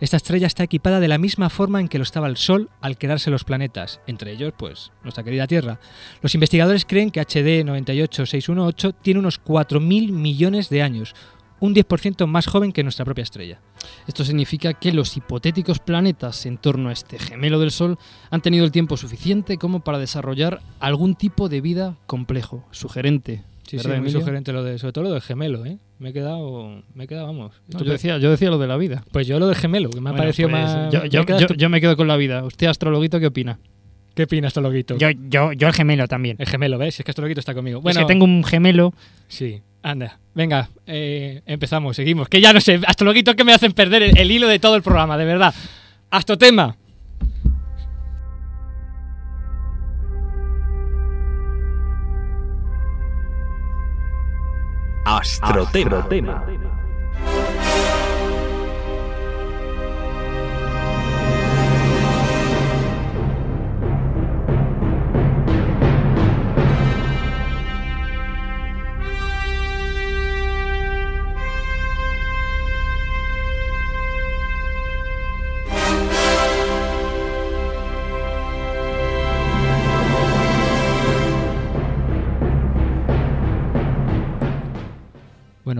Esta 0.00 0.16
estrella 0.16 0.46
está 0.46 0.64
equipada 0.64 1.00
de 1.00 1.08
la 1.08 1.18
misma 1.18 1.50
forma 1.50 1.80
en 1.80 1.88
que 1.88 1.98
lo 1.98 2.04
estaba 2.04 2.26
el 2.26 2.36
Sol 2.36 2.70
al 2.80 2.98
quedarse 2.98 3.30
los 3.30 3.44
planetas, 3.44 4.00
entre 4.06 4.32
ellos, 4.32 4.52
pues, 4.56 4.92
nuestra 5.02 5.24
querida 5.24 5.46
Tierra. 5.46 5.78
Los 6.20 6.34
investigadores 6.34 6.84
creen 6.84 7.10
que 7.10 7.20
HD 7.20 7.64
98618 7.64 8.92
tiene 8.92 9.20
unos 9.20 9.42
4.000 9.42 10.10
millones 10.10 10.68
de 10.68 10.82
años, 10.82 11.14
un 11.60 11.74
10% 11.74 12.26
más 12.26 12.46
joven 12.46 12.72
que 12.72 12.82
nuestra 12.82 13.04
propia 13.04 13.22
estrella. 13.22 13.60
Esto 14.06 14.24
significa 14.24 14.74
que 14.74 14.92
los 14.92 15.16
hipotéticos 15.16 15.78
planetas 15.78 16.44
en 16.46 16.58
torno 16.58 16.88
a 16.88 16.92
este 16.92 17.18
gemelo 17.18 17.58
del 17.58 17.70
Sol 17.70 17.98
han 18.30 18.42
tenido 18.42 18.64
el 18.64 18.72
tiempo 18.72 18.96
suficiente 18.96 19.56
como 19.58 19.80
para 19.80 19.98
desarrollar 19.98 20.60
algún 20.80 21.14
tipo 21.14 21.48
de 21.48 21.60
vida 21.60 21.96
complejo, 22.06 22.64
sugerente, 22.70 23.44
Sí, 23.66 23.70
sí, 23.70 23.76
¿Verdad, 23.78 23.90
muy 23.90 23.98
Emilio? 24.08 24.20
sugerente 24.20 24.52
lo 24.52 24.62
de, 24.62 24.78
sobre 24.78 24.92
todo 24.92 25.04
lo 25.04 25.12
del 25.12 25.22
gemelo, 25.22 25.64
¿eh? 25.64 25.78
Me 25.98 26.10
he 26.10 26.12
quedado, 26.12 26.82
me 26.94 27.04
he 27.04 27.06
quedado, 27.06 27.26
vamos. 27.28 27.52
No, 27.72 27.82
yo, 27.82 27.92
decía, 27.92 28.18
yo 28.18 28.30
decía 28.30 28.50
lo 28.50 28.58
de 28.58 28.66
la 28.66 28.76
vida. 28.76 29.02
Pues 29.10 29.26
yo 29.26 29.38
lo 29.38 29.46
del 29.46 29.56
gemelo, 29.56 29.90
que 29.90 30.00
me 30.00 30.10
ha 30.10 30.14
parecido 30.14 30.48
pues, 30.50 30.62
más... 30.62 30.92
Yo, 30.92 31.00
me 31.02 31.08
yo- 31.08 31.20
he 31.22 31.24
quedado 31.26 31.40
yo- 31.40 31.46
estu- 31.48 31.56
yo 31.56 31.68
me 31.70 31.80
quedo 31.80 31.96
con 31.96 32.06
la 32.06 32.16
vida. 32.16 32.44
¿Usted, 32.44 32.66
astrologuito, 32.66 33.18
qué 33.20 33.26
opina? 33.26 33.58
¿Qué 34.14 34.24
opinas, 34.24 34.52
Tologuito? 34.52 34.96
Yo, 34.96 35.08
yo, 35.28 35.52
yo 35.54 35.66
el 35.66 35.72
gemelo 35.74 36.06
también. 36.06 36.36
El 36.38 36.46
gemelo, 36.46 36.78
¿ves? 36.78 37.00
Es 37.00 37.04
que 37.04 37.10
Astrologuito 37.10 37.40
está 37.40 37.52
conmigo. 37.52 37.80
Bueno, 37.80 37.98
es 37.98 38.04
que 38.06 38.08
tengo 38.12 38.24
un 38.24 38.44
gemelo. 38.44 38.94
Sí, 39.26 39.60
anda. 39.82 40.20
Venga, 40.36 40.68
eh, 40.86 41.42
empezamos, 41.46 41.96
seguimos. 41.96 42.28
Que 42.28 42.40
ya 42.40 42.52
no 42.52 42.60
sé, 42.60 42.80
Astrologuito 42.86 43.34
que 43.34 43.42
me 43.42 43.52
hacen 43.52 43.72
perder 43.72 44.04
el, 44.04 44.16
el 44.16 44.30
hilo 44.30 44.46
de 44.46 44.60
todo 44.60 44.76
el 44.76 44.82
programa, 44.82 45.18
de 45.18 45.24
verdad. 45.24 45.52
Astrotema. 55.04 55.98
Astrotema. 55.98 56.73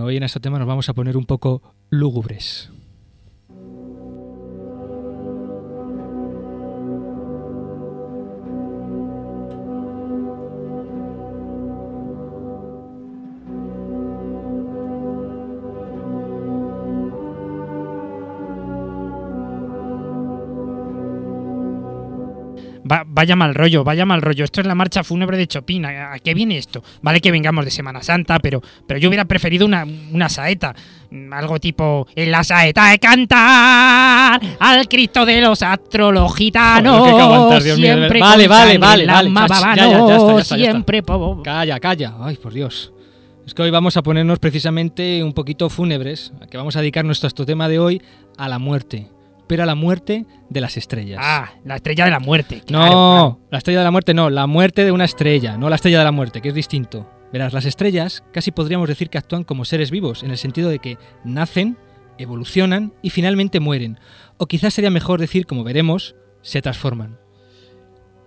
Hoy 0.05 0.17
en 0.17 0.23
Astrotema 0.23 0.59
nos 0.59 0.67
vamos 0.67 0.89
a 0.89 0.93
poner 0.93 1.17
un 1.17 1.25
poco 1.25 1.61
lúgubres. 1.89 2.69
Va- 22.95 23.03
vaya 23.05 23.35
mal 23.35 23.53
rollo, 23.53 23.83
vaya 23.83 24.05
mal 24.05 24.21
rollo. 24.21 24.45
Esto 24.45 24.61
es 24.61 24.67
la 24.67 24.75
marcha 24.75 25.03
fúnebre 25.03 25.37
de 25.37 25.47
Chopin. 25.47 25.85
¿A 25.85 26.13
a 26.13 26.19
qué 26.19 26.33
viene 26.33 26.57
esto? 26.57 26.81
Vale 27.01 27.19
que 27.19 27.31
vengamos 27.31 27.65
de 27.65 27.71
Semana 27.71 28.01
Santa, 28.01 28.39
pero, 28.39 28.61
pero 28.87 28.99
yo 28.99 29.09
hubiera 29.09 29.25
preferido 29.25 29.65
una, 29.65 29.85
una 30.11 30.29
saeta. 30.29 30.73
Mm, 31.11 31.33
Algo 31.33 31.59
tipo, 31.59 32.07
en 32.15 32.31
la 32.31 32.43
saeta 32.43 32.89
de 32.91 32.99
cantar 32.99 34.39
al 34.59 34.87
Cristo 34.87 35.25
de 35.25 35.41
los 35.41 35.61
astrologitanos. 35.61 37.07
Aguantar, 37.21 37.63
Dios 37.63 37.77
mío, 37.77 37.87
siempre 37.95 38.19
verdad. 38.19 38.29
Vale, 38.29 38.47
vale, 38.47 38.77
vale, 38.77 39.05
vale. 39.05 39.29
mano, 39.29 39.47
Chach, 39.47 39.75
ya, 39.75 39.75
ya, 39.75 39.89
ya 39.91 39.97
está, 39.97 40.07
ya 40.07 40.15
está, 40.17 40.33
ya 40.33 40.39
está. 40.41 40.55
siempre 40.55 41.03
Calla, 41.43 41.79
calla. 41.79 42.13
Ay, 42.21 42.35
por 42.37 42.53
Dios. 42.53 42.91
Es 43.45 43.53
que 43.53 43.61
hoy 43.61 43.69
vamos 43.69 43.95
a 43.97 44.01
ponernos 44.03 44.39
precisamente 44.39 45.23
un 45.23 45.33
poquito 45.33 45.69
fúnebres, 45.69 46.31
que 46.49 46.57
vamos 46.57 46.75
a 46.75 46.79
dedicar 46.81 47.05
nuestro 47.05 47.27
astrotema 47.27 47.67
de 47.67 47.77
hoy 47.77 48.01
a 48.37 48.49
la 48.49 48.57
muerte, 48.57 49.07
pero 49.47 49.63
a 49.63 49.65
la 49.65 49.75
muerte 49.75 50.25
de 50.49 50.61
las 50.61 50.77
estrellas. 50.77 51.19
Ah, 51.21 51.51
la 51.63 51.75
estrella 51.75 52.05
de 52.05 52.11
la 52.11 52.19
muerte. 52.19 52.63
No, 52.69 52.79
claro, 52.79 53.39
la 53.51 53.57
estrella 53.57 53.79
de 53.79 53.85
la 53.85 53.91
muerte 53.91 54.13
no, 54.13 54.29
la 54.29 54.47
muerte 54.47 54.83
de 54.83 54.91
una 54.91 55.05
estrella, 55.05 55.57
no 55.57 55.69
la 55.69 55.75
estrella 55.75 55.99
de 55.99 56.05
la 56.05 56.11
muerte, 56.11 56.41
que 56.41 56.49
es 56.49 56.55
distinto. 56.55 57.09
Verás, 57.31 57.53
las 57.53 57.65
estrellas 57.65 58.23
casi 58.31 58.51
podríamos 58.51 58.87
decir 58.87 59.09
que 59.09 59.17
actúan 59.17 59.43
como 59.43 59.65
seres 59.65 59.91
vivos, 59.91 60.23
en 60.23 60.31
el 60.31 60.37
sentido 60.37 60.69
de 60.69 60.79
que 60.79 60.97
nacen, 61.23 61.77
evolucionan 62.17 62.93
y 63.01 63.09
finalmente 63.09 63.59
mueren. 63.59 63.99
O 64.37 64.45
quizás 64.45 64.73
sería 64.73 64.89
mejor 64.89 65.19
decir, 65.19 65.45
como 65.45 65.63
veremos, 65.63 66.15
se 66.41 66.61
transforman. 66.61 67.19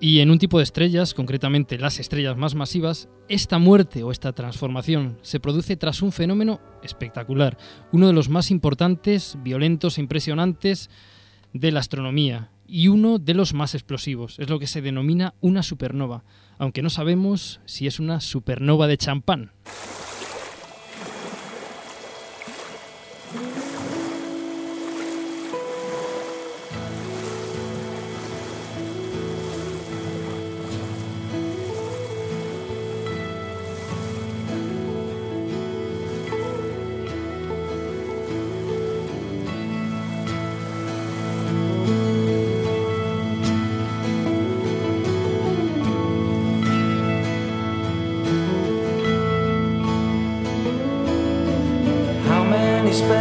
Y 0.00 0.20
en 0.20 0.30
un 0.30 0.38
tipo 0.38 0.58
de 0.58 0.64
estrellas, 0.64 1.12
concretamente 1.12 1.76
las 1.76 1.98
estrellas 1.98 2.36
más 2.36 2.54
masivas, 2.54 3.08
esta 3.28 3.58
muerte 3.58 4.04
o 4.04 4.12
esta 4.12 4.32
transformación 4.32 5.18
se 5.22 5.40
produce 5.40 5.76
tras 5.76 6.02
un 6.02 6.12
fenómeno 6.12 6.60
espectacular, 6.84 7.58
uno 7.90 8.06
de 8.06 8.12
los 8.12 8.28
más 8.28 8.52
importantes, 8.52 9.36
violentos 9.42 9.98
e 9.98 10.00
impresionantes 10.00 10.88
de 11.52 11.72
la 11.72 11.80
astronomía 11.80 12.52
y 12.68 12.86
uno 12.86 13.18
de 13.18 13.34
los 13.34 13.54
más 13.54 13.74
explosivos. 13.74 14.38
Es 14.38 14.48
lo 14.48 14.60
que 14.60 14.68
se 14.68 14.82
denomina 14.82 15.34
una 15.40 15.64
supernova, 15.64 16.22
aunque 16.58 16.82
no 16.82 16.90
sabemos 16.90 17.60
si 17.64 17.88
es 17.88 17.98
una 17.98 18.20
supernova 18.20 18.86
de 18.86 18.98
champán. 18.98 19.50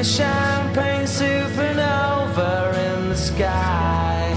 a 0.00 0.02
champagne 0.02 1.06
supernova 1.06 2.72
in 2.72 3.10
the 3.10 3.16
sky. 3.16 4.34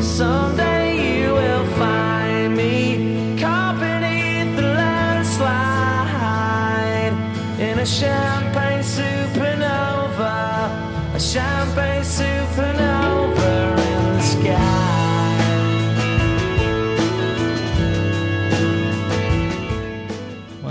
Someday 0.00 0.96
you 0.96 1.34
will 1.34 1.66
find 1.76 2.56
me 2.56 3.36
caught 3.38 3.78
beneath 3.78 4.56
the 4.56 4.62
landslide 4.62 5.92
in 7.60 7.78
a 7.78 7.84
champagne 7.84 8.82
supernova, 8.82 10.70
a 11.14 11.20
champagne 11.20 12.02
supernova 12.02 13.76
in 13.76 14.16
the 14.16 14.22
sky. 14.22 14.64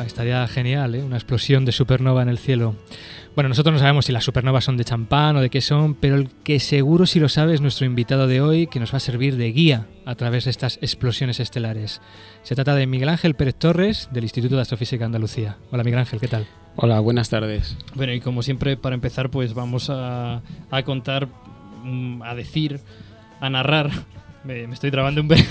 Estaría 0.08 0.48
genial, 0.48 0.96
¿eh? 0.96 1.04
Una 1.04 1.18
explosión 1.18 1.66
de 1.66 1.72
supernova 1.72 2.22
en 2.22 2.30
el 2.30 2.38
cielo. 2.38 2.75
Bueno, 3.36 3.50
nosotros 3.50 3.74
no 3.74 3.80
sabemos 3.80 4.06
si 4.06 4.12
las 4.12 4.24
supernovas 4.24 4.63
son 4.63 4.78
de 4.78 4.86
champán 4.86 5.36
o 5.36 5.42
de 5.42 5.50
qué 5.50 5.60
son, 5.60 5.96
pero 5.96 6.16
el 6.16 6.30
que 6.44 6.60
seguro 6.60 7.08
si 7.08 7.20
lo 7.20 7.30
sabe 7.30 7.56
es 7.56 7.62
nuestro 7.62 7.88
invitado 7.88 8.28
de 8.28 8.42
hoy, 8.42 8.68
que 8.68 8.80
nos 8.80 8.94
va 8.94 8.98
a 8.98 9.00
servir 9.00 9.38
de 9.38 9.52
guía 9.52 9.88
a 10.06 10.13
través 10.13 10.44
de 10.46 10.52
estas 10.52 10.78
explosiones 10.84 11.40
estelares. 11.40 12.00
Se 12.44 12.54
trata 12.54 12.75
de 12.75 12.86
Miguel 12.86 13.10
Ángel 13.10 13.34
Pérez 13.34 13.56
Torres, 13.56 14.08
del 14.12 14.25
Instituto 14.25 14.56
de 14.56 14.62
Astrofísica 14.62 15.00
de 15.00 15.06
Andalucía. 15.08 15.58
Hola 15.72 15.84
Miguel 15.84 16.02
Ángel, 16.02 16.20
¿qué 16.20 16.28
tal? 16.28 16.46
Hola, 16.75 17.00
buenas 17.00 17.30
tardes. 17.30 17.75
Bueno, 17.96 18.13
y 18.13 18.20
como 18.20 18.44
siempre, 18.44 18.78
para 18.78 18.94
empezar, 18.94 19.32
pues 19.32 19.56
vamos 19.56 19.90
a, 19.90 20.44
a 20.70 20.84
contar, 20.84 21.28
mm, 21.84 22.22
a 22.22 22.36
decir, 22.36 22.82
a 23.40 23.50
narrar. 23.50 23.90
Me, 24.44 24.68
me 24.68 24.74
estoy 24.74 24.92
trabando 24.92 25.22
un 25.22 25.28
breve, 25.30 25.48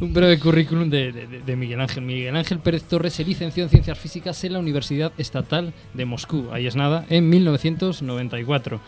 un 0.00 0.12
breve 0.12 0.38
currículum 0.38 0.88
de, 0.90 1.56
Miguel 1.56 1.80
Ángel. 1.80 2.02
Miguel 2.02 2.36
Ángel 2.36 2.58
Pérez 2.58 2.84
Torres 2.84 3.14
se 3.14 3.24
licenció 3.24 3.64
en 3.64 3.70
Ciencias 3.70 3.98
Físicas 3.98 4.42
en 4.44 4.54
la 4.54 4.58
Universidad 4.58 5.12
Estatal 5.18 5.72
de 5.94 6.04
Moscú, 6.04 6.48
ahí 6.52 6.66
es 6.66 6.76
nada, 6.76 7.04
en 7.08 7.28
1994. 7.28 8.80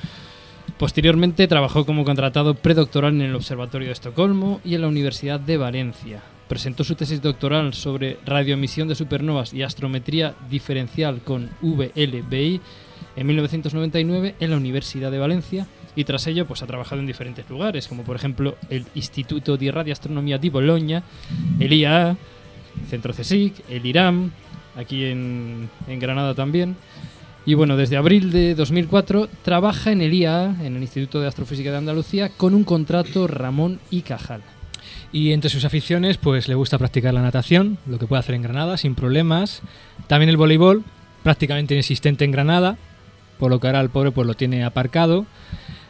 Posteriormente 0.78 1.46
trabajó 1.46 1.86
como 1.86 2.04
contratado 2.04 2.54
predoctoral 2.54 3.14
en 3.14 3.22
el 3.22 3.34
Observatorio 3.34 3.88
de 3.88 3.92
Estocolmo 3.92 4.60
y 4.64 4.74
en 4.74 4.80
la 4.80 4.88
Universidad 4.88 5.38
de 5.38 5.56
Valencia. 5.56 6.22
Presentó 6.48 6.84
su 6.84 6.94
tesis 6.94 7.22
doctoral 7.22 7.74
sobre 7.74 8.18
radioemisión 8.24 8.88
de 8.88 8.94
supernovas 8.94 9.54
y 9.54 9.62
astrometría 9.62 10.34
diferencial 10.50 11.20
con 11.20 11.50
VLBI 11.62 12.60
en 13.16 13.26
1999 13.26 14.34
en 14.40 14.50
la 14.50 14.56
Universidad 14.56 15.10
de 15.10 15.18
Valencia 15.18 15.66
y 15.96 16.04
tras 16.04 16.26
ello 16.26 16.46
pues 16.46 16.62
ha 16.62 16.66
trabajado 16.66 17.00
en 17.00 17.06
diferentes 17.06 17.48
lugares 17.48 17.88
como 17.88 18.02
por 18.02 18.16
ejemplo 18.16 18.56
el 18.70 18.86
Instituto 18.94 19.56
di 19.56 19.70
Radioastronomía 19.70 20.38
di 20.38 20.50
Bologna, 20.50 21.02
el 21.58 21.72
IAA, 21.72 22.16
Centro 22.88 23.12
CSIC, 23.12 23.64
el 23.68 23.86
IRAM, 23.86 24.30
aquí 24.76 25.04
en, 25.04 25.68
en 25.86 25.98
Granada 25.98 26.34
también. 26.34 26.76
Y 27.46 27.54
bueno, 27.54 27.76
desde 27.76 27.96
abril 27.96 28.32
de 28.32 28.54
2004 28.54 29.28
trabaja 29.42 29.92
en 29.92 30.00
el 30.00 30.14
IAA, 30.14 30.56
en 30.62 30.76
el 30.76 30.82
Instituto 30.82 31.20
de 31.20 31.28
Astrofísica 31.28 31.70
de 31.70 31.76
Andalucía, 31.76 32.30
con 32.30 32.54
un 32.54 32.64
contrato 32.64 33.26
Ramón 33.26 33.80
y 33.90 34.02
Cajal. 34.02 34.42
Y 35.12 35.32
entre 35.32 35.50
sus 35.50 35.64
aficiones, 35.64 36.16
pues 36.16 36.48
le 36.48 36.54
gusta 36.54 36.78
practicar 36.78 37.14
la 37.14 37.22
natación, 37.22 37.78
lo 37.86 37.98
que 37.98 38.06
puede 38.06 38.20
hacer 38.20 38.34
en 38.34 38.42
Granada 38.42 38.76
sin 38.76 38.94
problemas. 38.94 39.62
También 40.06 40.30
el 40.30 40.36
voleibol, 40.36 40.82
prácticamente 41.22 41.74
inexistente 41.74 42.24
en 42.24 42.32
Granada, 42.32 42.78
por 43.38 43.50
lo 43.50 43.60
que 43.60 43.66
ahora 43.66 43.80
el 43.80 43.90
pobre 43.90 44.10
pues 44.10 44.26
lo 44.26 44.34
tiene 44.34 44.64
aparcado. 44.64 45.26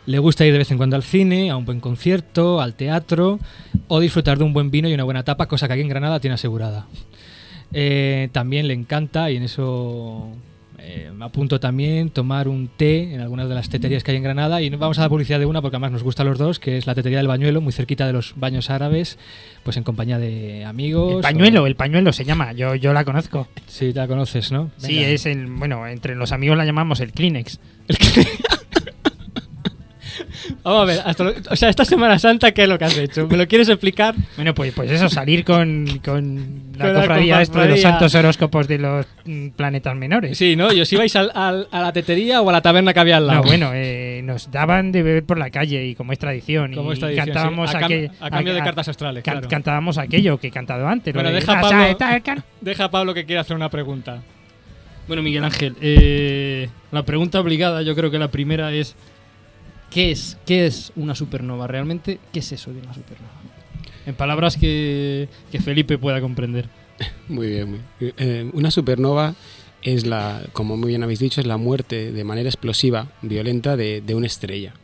Le 0.06 0.18
gusta 0.18 0.44
ir 0.44 0.52
de 0.52 0.58
vez 0.58 0.70
en 0.70 0.76
cuando 0.76 0.96
al 0.96 1.02
cine, 1.02 1.50
a 1.50 1.56
un 1.56 1.64
buen 1.64 1.80
concierto, 1.80 2.60
al 2.60 2.74
teatro 2.74 3.38
o 3.88 4.00
disfrutar 4.00 4.36
de 4.38 4.44
un 4.44 4.52
buen 4.52 4.70
vino 4.70 4.88
y 4.88 4.94
una 4.94 5.04
buena 5.04 5.22
tapa, 5.22 5.46
cosa 5.46 5.66
que 5.66 5.72
aquí 5.74 5.82
en 5.82 5.88
Granada 5.88 6.20
tiene 6.20 6.34
asegurada. 6.34 6.86
Eh, 7.72 8.28
también 8.32 8.68
le 8.68 8.74
encanta, 8.74 9.30
y 9.30 9.36
en 9.36 9.44
eso 9.44 10.28
eh, 10.78 11.10
me 11.14 11.24
apunto 11.24 11.58
también, 11.58 12.10
tomar 12.10 12.48
un 12.48 12.68
té 12.68 13.14
en 13.14 13.20
algunas 13.22 13.48
de 13.48 13.54
las 13.54 13.70
teterías 13.70 14.04
que 14.04 14.10
hay 14.10 14.18
en 14.18 14.22
Granada. 14.22 14.60
Y 14.60 14.68
vamos 14.68 14.98
a 14.98 15.00
dar 15.02 15.10
publicidad 15.10 15.38
de 15.38 15.46
una 15.46 15.62
porque 15.62 15.76
además 15.76 15.92
nos 15.92 16.02
gusta 16.02 16.22
a 16.22 16.26
los 16.26 16.36
dos, 16.38 16.58
que 16.60 16.76
es 16.76 16.86
la 16.86 16.94
tetería 16.94 17.18
del 17.18 17.26
Bañuelo, 17.26 17.62
muy 17.62 17.72
cerquita 17.72 18.06
de 18.06 18.12
los 18.12 18.34
baños 18.36 18.68
árabes, 18.68 19.18
pues 19.62 19.78
en 19.78 19.84
compañía 19.84 20.18
de 20.18 20.66
amigos. 20.66 21.16
El 21.16 21.22
pañuelo, 21.22 21.62
o- 21.62 21.66
el 21.66 21.76
pañuelo 21.76 22.12
se 22.12 22.26
llama, 22.26 22.52
yo, 22.52 22.74
yo 22.74 22.92
la 22.92 23.04
conozco. 23.06 23.48
Sí, 23.66 23.94
te 23.94 24.00
la 24.00 24.06
conoces, 24.06 24.52
¿no? 24.52 24.70
Sí, 24.76 24.98
es 25.02 25.24
el, 25.24 25.46
bueno, 25.46 25.86
entre 25.88 26.14
los 26.14 26.30
amigos 26.30 26.58
la 26.58 26.66
llamamos 26.66 27.00
el 27.00 27.10
Kleenex. 27.12 27.58
Vamos 30.64 30.80
a 30.82 30.84
ver, 30.86 31.00
hasta 31.04 31.24
lo- 31.24 31.34
o 31.50 31.56
sea, 31.56 31.68
esta 31.68 31.84
Semana 31.84 32.18
Santa, 32.18 32.52
¿qué 32.52 32.62
es 32.62 32.68
lo 32.70 32.78
que 32.78 32.86
has 32.86 32.96
hecho? 32.96 33.28
¿Me 33.28 33.36
lo 33.36 33.46
quieres 33.46 33.68
explicar? 33.68 34.14
Bueno, 34.36 34.54
pues, 34.54 34.72
pues 34.72 34.90
eso, 34.90 35.10
salir 35.10 35.44
con, 35.44 36.00
con 36.02 36.62
la 36.78 36.84
Con 36.86 36.94
la 36.94 37.00
cofradía 37.00 37.42
esto 37.42 37.58
de 37.60 37.66
los 37.68 37.74
cofradía. 37.76 37.90
santos 37.98 38.14
horóscopos 38.14 38.66
de 38.66 38.78
los 38.78 39.06
mm, 39.26 39.48
planetas 39.50 39.94
menores. 39.94 40.38
Sí, 40.38 40.56
¿no? 40.56 40.72
¿Y 40.72 40.80
os 40.80 40.90
ibais 40.92 41.14
al- 41.16 41.30
al- 41.34 41.68
a 41.70 41.80
la 41.82 41.92
tetería 41.92 42.40
o 42.40 42.48
a 42.48 42.52
la 42.52 42.62
taberna 42.62 42.94
que 42.94 43.00
había 43.00 43.18
al 43.18 43.26
lado? 43.26 43.42
No, 43.42 43.46
bueno, 43.46 43.72
eh, 43.74 44.22
nos 44.24 44.50
daban 44.50 44.90
de 44.90 45.02
beber 45.02 45.24
por 45.24 45.36
la 45.38 45.50
calle 45.50 45.84
y 45.86 45.94
como 45.94 46.12
es 46.14 46.18
tradición. 46.18 46.72
Como 46.74 46.90
y 46.90 46.94
es 46.94 46.98
tradición, 46.98 47.26
cantábamos 47.26 47.70
sí. 47.70 47.76
a, 47.76 47.80
cam- 47.80 47.84
aquel- 47.86 48.10
a 48.20 48.30
cambio 48.30 48.54
de 48.54 48.60
a- 48.60 48.64
cartas 48.64 48.88
astrales, 48.88 49.22
can- 49.22 49.34
claro. 49.34 49.48
Cantábamos 49.48 49.98
aquello 49.98 50.38
que 50.38 50.46
he 50.46 50.50
cantado 50.50 50.88
antes. 50.88 51.14
lo 51.14 51.18
Bueno, 51.20 51.28
de 51.28 51.40
deja 51.40 51.52
a 51.58 51.60
Pablo- 51.60 51.78
saeta 51.78 52.10
del 52.12 52.22
can- 52.22 52.44
Deja 52.62 52.84
a 52.84 52.90
Pablo 52.90 53.12
que 53.12 53.26
quiera 53.26 53.42
hacer 53.42 53.54
una 53.54 53.68
pregunta. 53.68 54.22
Bueno, 55.06 55.22
Miguel 55.22 55.44
Ángel, 55.44 55.76
eh, 55.82 56.70
la 56.90 57.04
pregunta 57.04 57.38
obligada, 57.38 57.82
yo 57.82 57.94
creo 57.94 58.10
que 58.10 58.18
la 58.18 58.28
primera 58.28 58.72
es 58.72 58.96
¿qué 59.94 60.10
es, 60.10 60.36
qué 60.44 60.66
es 60.66 60.92
una 60.96 61.14
supernova 61.14 61.68
realmente? 61.68 62.18
¿Qué 62.32 62.40
es 62.40 62.50
eso 62.50 62.72
de 62.72 62.80
una 62.80 62.92
supernova? 62.92 63.30
En 64.04 64.16
palabras 64.16 64.56
que, 64.56 65.28
que 65.52 65.60
Felipe 65.60 65.98
pueda 65.98 66.20
comprender. 66.20 66.68
Muy 67.28 67.48
bien, 67.48 67.70
muy 67.70 67.80
bien. 67.98 68.14
Eh, 68.18 68.50
una 68.52 68.70
supernova 68.70 69.34
es 69.82 70.06
la, 70.06 70.42
como 70.52 70.76
muy 70.76 70.88
bien 70.88 71.02
habéis 71.02 71.18
dicho, 71.18 71.40
es 71.40 71.46
la 71.46 71.56
muerte 71.56 72.12
de 72.12 72.24
manera 72.24 72.48
explosiva, 72.48 73.08
violenta 73.22 73.76
de, 73.76 74.00
de 74.00 74.14
una 74.14 74.26
estrella. 74.26 74.74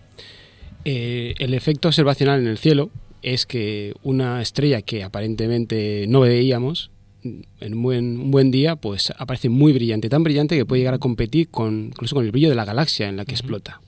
Eh, 0.85 1.35
el 1.39 1.55
efecto 1.55 1.89
observacional 1.89 2.41
en 2.41 2.49
el 2.49 2.59
cielo 2.59 2.91
es 3.23 3.47
que 3.47 3.95
una 4.03 4.43
estrella 4.43 4.83
que 4.83 5.05
aparentemente 5.05 6.07
no 6.09 6.21
veíamos, 6.21 6.91
en 7.23 7.75
un 7.75 7.83
buen, 7.83 8.21
un 8.21 8.31
buen 8.31 8.51
día, 8.51 8.77
pues 8.77 9.13
aparece 9.17 9.49
muy 9.49 9.73
brillante, 9.73 10.09
tan 10.09 10.25
brillante 10.25 10.57
que 10.57 10.67
puede 10.67 10.81
llegar 10.81 10.95
a 10.95 10.99
competir 10.99 11.49
con, 11.49 11.87
incluso 11.93 12.17
con 12.17 12.25
el 12.25 12.33
brillo 12.33 12.49
de 12.49 12.57
la 12.57 12.65
galaxia 12.65 13.09
en 13.09 13.17
la 13.17 13.25
que 13.25 13.33
explota. 13.33 13.81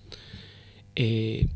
Eh, 0.97 1.47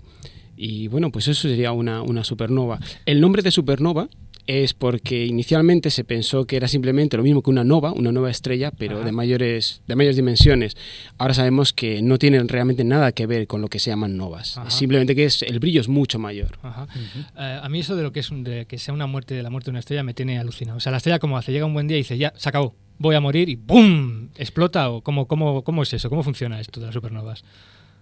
y 0.57 0.88
bueno, 0.88 1.11
pues 1.11 1.28
eso 1.28 1.49
sería 1.49 1.73
una, 1.73 2.02
una 2.02 2.25
supernova. 2.25 2.78
El 3.05 3.21
nombre 3.21 3.43
de 3.43 3.50
supernova 3.50 4.09
es 4.47 4.75
porque 4.75 5.26
inicialmente 5.26 5.90
se 5.90 6.05
pensó 6.05 6.47
que 6.47 6.57
era 6.57 6.69
simplemente 6.69 7.16
lo 7.16 7.23
mismo 7.23 7.43
que 7.43 7.50
una 7.50 7.64
nova, 7.64 7.93
una 7.93 8.12
nueva 8.12 8.31
estrella, 8.31 8.71
pero 8.71 9.02
de 9.02 9.12
mayores, 9.12 9.83
de 9.87 9.97
mayores 9.97 10.16
dimensiones. 10.16 10.76
Ahora 11.19 11.35
sabemos 11.35 11.73
que 11.73 12.00
no 12.00 12.19
tienen 12.19 12.49
realmente 12.49 12.85
nada 12.85 13.12
que 13.12 13.26
ver 13.26 13.47
con 13.47 13.60
lo 13.60 13.69
que 13.69 13.78
se 13.80 13.91
llaman 13.91 14.17
novas. 14.17 14.56
Ajá. 14.56 14.71
Simplemente 14.71 15.17
que 15.17 15.25
es, 15.25 15.43
el 15.43 15.58
brillo 15.58 15.80
es 15.80 15.89
mucho 15.89 16.19
mayor. 16.19 16.58
Ajá. 16.63 16.87
Eh, 17.37 17.60
a 17.63 17.69
mí 17.69 17.80
eso 17.80 17.97
de 17.97 18.02
lo 18.04 18.13
que 18.13 18.21
es 18.21 18.30
de 18.32 18.67
que 18.67 18.78
sea 18.78 18.95
una 18.95 19.06
muerte 19.06 19.34
de 19.34 19.43
la 19.43 19.50
muerte 19.50 19.67
de 19.67 19.71
una 19.73 19.80
estrella 19.80 20.02
me 20.02 20.15
tiene 20.15 20.39
alucinado. 20.39 20.78
O 20.78 20.80
sea, 20.80 20.93
la 20.93 20.99
estrella 20.99 21.19
como 21.19 21.37
hace, 21.37 21.52
llega 21.52 21.67
un 21.67 21.75
buen 21.75 21.89
día 21.89 21.97
y 21.97 22.00
dice, 22.00 22.17
ya, 22.17 22.32
se 22.37 22.49
acabó, 22.49 22.75
voy 22.99 23.17
a 23.17 23.21
morir 23.21 23.49
y 23.49 23.56
¡pum! 23.56 24.28
¿Explota 24.37 24.91
o 24.91 25.00
cómo, 25.00 25.26
cómo, 25.26 25.65
cómo 25.65 25.82
es 25.82 25.93
eso? 25.93 26.08
¿Cómo 26.08 26.23
funciona 26.23 26.60
esto 26.60 26.78
de 26.78 26.87
las 26.87 26.95
supernovas? 26.95 27.45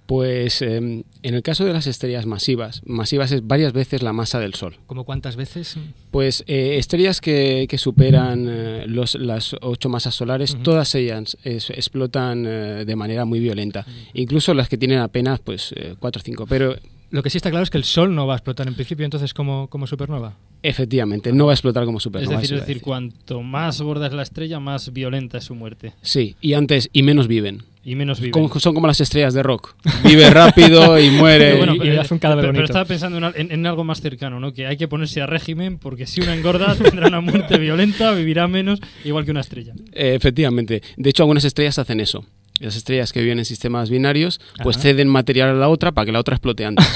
Pues 0.07 0.61
eh, 0.61 0.77
en 0.77 1.05
el 1.23 1.43
caso 1.43 1.65
de 1.65 1.73
las 1.73 1.87
estrellas 1.87 2.27
masivas, 2.27 2.83
masivas 2.85 3.33
es 3.33 3.47
varias 3.47 3.73
veces 3.73 4.03
la 4.03 4.13
masa 4.13 4.39
del 4.39 4.53
Sol. 4.53 4.77
¿Cómo 4.87 5.05
cuántas 5.05 5.37
veces? 5.37 5.77
Pues 6.11 6.45
eh, 6.47 6.77
estrellas 6.79 7.23
que, 7.23 7.67
que 7.71 7.79
superan 7.79 8.47
eh, 8.49 8.85
los, 8.87 9.15
las 9.15 9.57
ocho 9.63 9.89
masas 9.89 10.15
solares, 10.15 10.59
todas 10.63 10.95
ellas 10.95 11.39
es- 11.43 11.71
explotan 11.71 12.45
eh, 12.47 12.85
de 12.85 12.97
manera 12.97 13.25
muy 13.25 13.41
violenta. 13.41 13.87
Incluso 14.13 14.53
las 14.53 14.69
que 14.69 14.77
tienen 14.77 14.99
apenas 14.99 15.41
pues 15.41 15.75
cuatro 15.99 16.21
o 16.21 16.23
cinco. 16.23 16.47
Pero 16.47 16.77
Lo 17.11 17.23
que 17.23 17.31
sí 17.31 17.39
está 17.39 17.49
claro 17.49 17.63
es 17.63 17.71
que 17.71 17.79
el 17.79 17.85
Sol 17.85 18.15
no 18.15 18.27
va 18.27 18.35
a 18.35 18.37
explotar 18.37 18.69
en 18.69 18.75
principio, 18.75 19.07
entonces 19.07 19.33
como, 19.33 19.69
como 19.71 19.87
supernova. 19.87 20.37
efectivamente 20.63 21.33
no 21.33 21.47
va 21.47 21.53
a 21.53 21.55
explotar 21.55 21.87
como 21.87 21.97
Es 21.99 22.05
supernova. 22.05 22.37
decir, 22.41 22.55
es 22.57 22.61
decir, 22.61 22.75
decir. 22.75 22.83
cuanto 22.83 23.41
más 23.43 23.81
gorda 23.81 24.07
es 24.09 24.13
la 24.13 24.23
estrella, 24.23 24.61
más 24.61 24.93
violenta 24.93 25.39
es 25.39 25.45
su 25.45 25.55
muerte. 25.55 25.95
Sí, 26.03 26.37
y 26.43 26.53
antes 26.53 26.91
y 26.93 27.03
menos 27.03 27.27
viven. 27.27 27.63
Y 27.87 27.97
menos 27.97 28.19
vive. 28.19 28.31
Como- 28.31 28.49
son 28.61 28.75
como 28.75 28.87
las 28.87 29.01
estrellas 29.01 29.35
de 29.35 29.43
rock. 29.43 29.75
Vive 30.05 30.31
rápido 30.31 30.99
y 30.99 31.11
muere. 31.11 31.53
Pero 31.53 31.57
bueno, 31.59 31.85
y- 31.85 31.89
y 31.89 31.97
hace 31.99 32.15
un 32.15 32.19
cadáver 32.21 32.45
pero- 32.45 32.53
pero 32.55 32.65
estaba 32.65 32.85
pensando 32.87 33.19
en, 33.19 33.25
al- 33.25 33.35
en- 33.37 33.53
en 33.53 33.67
algo 33.67 33.85
más 33.85 34.01
cercano, 34.01 34.41
¿no? 34.41 34.53
Que 34.55 34.67
hay 34.67 34.77
que 34.79 34.89
ponerse 34.89 35.21
a 35.21 35.27
régimen 35.27 35.79
porque 35.79 36.07
si 36.07 36.21
una 36.23 36.35
engorda 36.35 36.75
tendrá 36.83 37.09
una 37.09 37.21
muerte 37.21 37.59
violenta, 37.59 38.13
vivirá 38.13 38.49
menos, 38.49 38.81
igual 39.05 39.25
que 39.27 39.33
una 39.33 39.41
estrella. 39.43 39.75
Eh, 39.93 40.15
efectivamente. 40.15 40.83
De 40.97 41.11
hecho, 41.11 41.25
algunas 41.25 41.45
estrellas 41.45 41.79
hacen 41.79 42.01
eso. 42.01 42.25
Las 42.61 42.77
estrellas 42.77 43.13
que 43.13 43.21
viven 43.21 43.39
en 43.41 43.45
sistemas 43.45 43.91
binarios, 43.91 44.41
pues 44.63 44.77
Ajá. 44.77 44.85
ceden 44.85 45.09
material 45.09 45.51
a 45.51 45.55
la 45.55 45.69
otra 45.69 45.91
para 45.93 46.07
que 46.07 46.13
la 46.13 46.21
otra 46.21 46.37
explote 46.37 46.65
antes. 46.65 46.87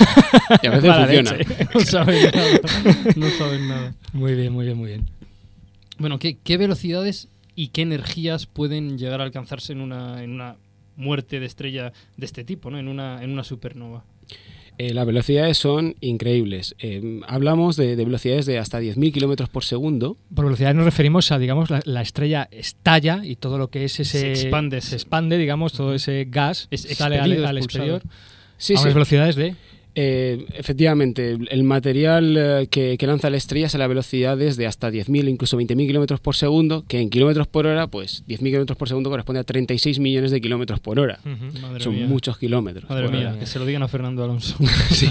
y 0.63 0.67
a 0.69 0.71
veces 0.71 0.85
Mala 0.89 1.05
funciona. 1.07 1.33
leche. 1.33 1.57
No 1.75 1.81
saben 1.81 2.31
nada. 2.33 2.61
No 3.17 3.31
saben 3.31 3.69
nada. 3.69 3.95
Muy 4.13 4.35
bien, 4.37 4.53
muy 4.53 4.65
bien, 4.65 4.79
muy 4.79 4.87
bien. 4.89 5.07
Bueno, 5.99 6.19
¿qué, 6.19 6.39
qué 6.43 6.57
velocidades 6.57 7.29
y 7.57 7.69
qué 7.69 7.83
energías 7.83 8.47
pueden 8.47 8.99
llegar 8.99 9.21
a 9.21 9.25
alcanzarse 9.25 9.73
en 9.73 9.81
una, 9.81 10.23
en 10.23 10.31
una 10.31 10.55
muerte 10.99 11.41
de 11.41 11.47
estrella 11.47 11.93
de 12.17 12.27
este 12.27 12.45
tipo, 12.45 12.71
¿no? 12.71 12.79
En 12.79 12.89
una, 12.89 13.23
en 13.23 13.31
una 13.31 13.45
supernova. 13.45 14.05
Eh, 14.77 14.95
las 14.95 15.07
velocidades 15.07 15.59
son 15.59 15.97
increíbles. 16.01 16.77
Eh, 16.79 17.21
hablamos 17.27 17.75
de, 17.77 17.97
de 17.97 18.05
velocidades 18.05 18.47
de 18.47 18.59
hasta 18.59 18.81
10.000 18.81 19.13
kilómetros 19.13 19.49
por 19.49 19.65
segundo. 19.65 20.17
Por 20.33 20.45
velocidad 20.45 20.73
nos 20.73 20.85
referimos 20.85 21.33
a, 21.33 21.39
digamos, 21.41 21.69
la, 21.69 21.81
la 21.85 22.01
estrella 22.01 22.49
estalla 22.53 23.23
y 23.25 23.35
todo 23.35 23.59
lo 23.59 23.71
que 23.71 23.85
es 23.85 23.99
ese... 23.99 24.21
Se 24.21 24.31
expande. 24.31 24.81
Se 24.81 24.95
expande, 24.95 25.37
digamos, 25.37 25.73
todo 25.73 25.95
ese 25.95 26.27
gas 26.31 26.69
Es 26.71 26.83
sale 26.83 27.17
al, 27.17 27.23
expelido, 27.33 27.49
al 27.49 27.59
expulsado. 27.59 27.97
exterior 27.97 28.15
Sí, 28.59 28.75
a 28.75 28.77
sí. 28.77 28.83
unas 28.85 28.95
velocidades 28.95 29.37
de... 29.37 29.57
Eh, 30.01 30.47
efectivamente, 30.55 31.33
el- 31.51 31.65
material 31.65 32.37
eh, 32.37 32.69
que, 32.71 32.97
que 32.97 33.07
lanza 33.09 33.31
la 33.31 33.37
estrella 33.37 33.67
es 33.67 33.75
a 33.75 33.85
velocidades 33.89 34.57
de 34.57 34.67
hasta 34.69 34.91
10.000, 34.91 35.29
incluso 35.29 35.59
20.000 35.59 35.87
kilómetros 35.89 36.21
por 36.21 36.37
segundo, 36.37 36.85
que 36.87 37.01
en 37.01 37.11
kilómetros 37.11 37.49
por 37.49 37.67
hora, 37.67 37.89
pues 37.89 38.23
10.000 38.29 38.39
kilómetros 38.39 38.79
por 38.79 38.87
segundo 38.87 39.11
corresponde 39.11 39.41
a 39.41 39.45
36 39.45 39.99
millones 39.99 40.31
de 40.31 40.41
kilómetros 40.41 40.79
por 40.79 41.01
hora. 41.01 41.19
Son 41.81 41.95
mía. 41.97 42.07
muchos 42.07 42.39
kilómetros. 42.39 42.89
Madre 42.89 43.09
mía, 43.09 43.37
que 43.41 43.47
se 43.47 43.59
lo 43.59 43.67
digan 43.67 43.83
a 43.83 43.89
Fernando 43.89 44.23
Alonso. 44.23 44.57
Sí. 44.91 45.11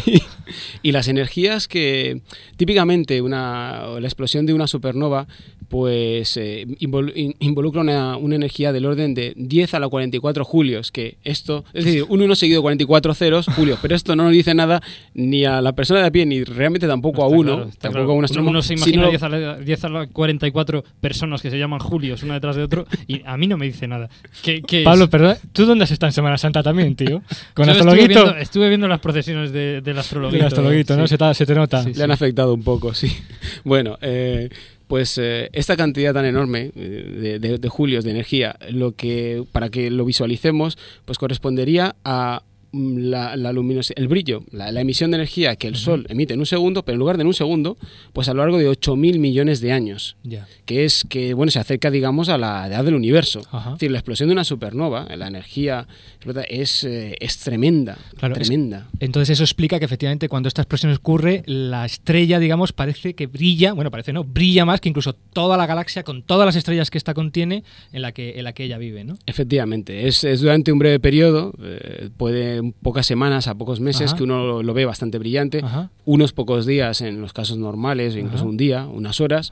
Y 0.83 0.91
las 0.91 1.07
energías 1.07 1.67
que 1.67 2.21
típicamente 2.57 3.21
una, 3.21 3.83
la 3.99 4.07
explosión 4.07 4.45
de 4.45 4.53
una 4.53 4.67
supernova 4.67 5.27
pues 5.69 6.38
eh, 6.38 6.65
invol- 6.79 7.12
in- 7.13 7.36
involucra 7.39 7.81
una, 7.81 8.15
una 8.15 8.36
energía 8.36 8.71
del 8.71 8.86
orden 8.86 9.13
de 9.13 9.33
10 9.36 9.73
a 9.73 9.79
la 9.81 9.89
44 9.89 10.45
julios, 10.45 10.91
que 10.93 11.17
esto, 11.25 11.65
es 11.73 11.83
decir, 11.83 12.05
un 12.07 12.21
1 12.21 12.36
seguido 12.36 12.60
de 12.60 12.62
44 12.62 13.13
ceros, 13.13 13.47
julios, 13.47 13.77
pero 13.81 13.93
esto 13.93 14.15
no 14.15 14.23
nos 14.23 14.31
dice 14.31 14.53
nada 14.53 14.81
ni 15.13 15.43
a 15.43 15.62
la 15.62 15.73
persona 15.73 15.99
de 15.99 16.07
a 16.07 16.12
pie, 16.12 16.25
ni 16.25 16.45
realmente 16.45 16.88
tampoco 16.88 17.21
a 17.21 17.27
uno, 17.27 17.55
claro, 17.55 17.69
tampoco 17.79 17.91
claro. 17.91 17.99
a 17.99 18.13
un 18.13 18.17
uno, 18.19 18.25
astrónomo, 18.25 18.49
uno 18.51 18.62
se 18.62 18.77
sino- 18.77 19.07
imagina 19.07 19.10
10 19.10 19.23
a, 19.23 19.29
la, 19.29 19.57
10 19.57 19.83
a 19.83 19.89
la 19.89 20.07
44 20.07 20.83
personas 21.01 21.41
que 21.41 21.49
se 21.49 21.60
llaman 21.60 21.79
Julios 21.79 22.23
una 22.23 22.36
detrás 22.36 22.55
de 22.55 22.63
otro 22.63 22.86
y 23.05 23.21
a 23.25 23.36
mí 23.36 23.47
no 23.47 23.57
me 23.57 23.65
dice 23.65 23.89
nada. 23.89 24.10
¿Qué, 24.43 24.62
qué 24.62 24.79
es? 24.79 24.86
Pablo, 24.86 25.10
perdón, 25.10 25.36
¿tú 25.51 25.65
dónde 25.65 25.83
has 25.83 25.91
estado 25.91 26.07
en 26.07 26.13
Semana 26.13 26.38
Santa 26.38 26.63
también, 26.63 26.95
tío? 26.95 27.21
Con 27.53 27.65
Yo 27.65 27.73
estuve 27.73 27.89
astrologuito. 27.91 28.23
viendo, 28.23 28.38
estuve 28.38 28.69
viendo 28.69 28.88
las 28.88 28.99
procesiones 29.01 29.51
de, 29.51 29.81
del 29.81 29.97
Del 30.38 30.47
astrologuito, 30.47 30.95
¿no? 30.97 31.08
sí. 31.08 31.12
Se 31.13 31.17
te, 31.17 31.34
se 31.34 31.45
te 31.45 31.56
nota. 31.56 31.84
Sí, 31.84 31.93
Le 31.93 32.04
han 32.04 32.12
afectado 32.12 32.54
un 32.54 32.63
poco, 32.63 32.93
sí. 32.93 33.08
Bueno, 33.63 33.97
eh, 34.02 34.50
pues 34.88 35.17
eh, 35.17 35.50
esta 35.54 35.76
cantidad 35.76 36.13
tan 36.13 36.26
enorme 36.26 36.71
eh, 36.76 37.39
de, 37.39 37.39
de- 37.39 37.58
de 37.58 37.69
julios 37.69 38.04
de 38.06 38.12
energía, 38.12 38.56
lo 38.69 38.93
que 38.95 39.43
para 39.52 39.69
que 39.69 39.89
lo 39.91 40.06
visualicemos, 40.06 40.78
pues 41.06 41.17
correspondería 41.17 41.95
a 42.06 42.43
la, 42.73 43.36
la 43.36 43.51
luminosi- 43.53 43.93
el 43.95 44.08
brillo, 44.08 44.43
la, 44.51 44.71
la 44.71 44.82
emisión 44.82 45.12
de 45.12 45.15
energía 45.17 45.56
que 45.56 45.67
el 45.67 45.75
Sol 45.75 46.06
emite 46.10 46.34
en 46.34 46.39
un 46.39 46.45
segundo, 46.45 46.84
pero 46.84 46.95
en 46.95 46.99
lugar 46.99 47.17
de 47.17 47.21
en 47.21 47.27
un 47.27 47.34
segundo, 47.34 47.77
pues 48.13 48.27
a 48.30 48.34
lo 48.34 48.41
largo 48.41 48.58
de 48.58 48.69
8.000 48.69 49.19
millones 49.19 49.62
de 49.62 49.71
años 49.71 50.15
Ya. 50.23 50.47
que 50.65 50.86
es 50.86 51.03
que 51.10 51.34
bueno 51.34 51.51
se 51.51 51.60
acerca 51.60 51.89
digamos 51.91 52.30
a 52.30 52.38
la 52.38 52.67
edad 52.67 52.84
del 52.84 52.95
universo 52.95 53.39
es 53.39 53.71
decir 53.73 53.91
la 53.91 53.97
explosión 53.99 54.30
de 54.30 54.34
una 54.34 54.43
supernova 54.43 55.08
la 55.15 55.27
energía 55.27 55.88
explota, 56.15 56.41
es, 56.43 56.84
eh, 56.84 57.15
es 57.19 57.38
tremenda 57.39 57.97
Claro, 58.17 58.36
es- 58.36 58.41
tremenda 58.47 58.88
Entonces 58.99 59.32
eso 59.32 59.43
explica 59.43 59.80
que 59.80 59.86
efectivamente 59.86 60.30
cuando 60.30 60.47
esta 60.47 60.62
explosión 60.62 60.91
ocurre, 60.93 61.43
la 61.45 61.86
estrella, 61.86 62.39
digamos, 62.39 62.73
parece 62.73 63.13
que 63.13 63.27
brilla, 63.27 63.73
bueno, 63.73 63.91
parece 63.91 64.13
no, 64.13 64.23
brilla 64.23 64.65
más 64.65 64.82
que 64.82 64.89
incluso 64.89 65.13
toda 65.13 65.58
la 65.58 65.65
galaxia 65.65 66.03
con 66.03 66.21
todas 66.23 66.45
las 66.45 66.56
estrellas 66.56 66.89
que 66.91 66.97
esta 66.97 67.13
contiene 67.13 67.63
en 67.91 68.01
la 68.01 68.12
que, 68.12 68.38
en 68.38 68.43
la 68.43 68.53
que 68.53 68.63
ella 68.65 68.77
vive, 68.77 69.03
¿no? 69.03 69.17
efectivamente 69.25 70.08
es, 70.08 70.23
es 70.23 70.41
durante 70.41 70.71
un 70.71 70.80
breve 70.80 70.99
periodo 70.99 71.53
eh, 71.62 72.10
puede 72.17 72.57
pocas 72.82 73.06
semanas 73.06 73.48
a 73.48 73.56
pocos 73.56 73.80
meses 73.80 74.10
Ajá. 74.12 74.17
que 74.17 74.24
uno 74.24 74.46
lo, 74.46 74.63
lo 74.63 74.74
ve 74.74 74.86
bastante 74.86 75.17
brillante 75.17 75.62
Ajá. 75.63 75.89
unos 76.06 76.34
pocos 76.34 76.65
días 76.65 77.02
en 77.02 77.22
los 77.22 77.34
casos 77.34 77.58
normales 77.58 78.15
incluso 78.15 78.43
Ajá. 78.43 78.50
un 78.50 78.58
día 78.58 78.86
unas 78.86 79.20
horas. 79.22 79.52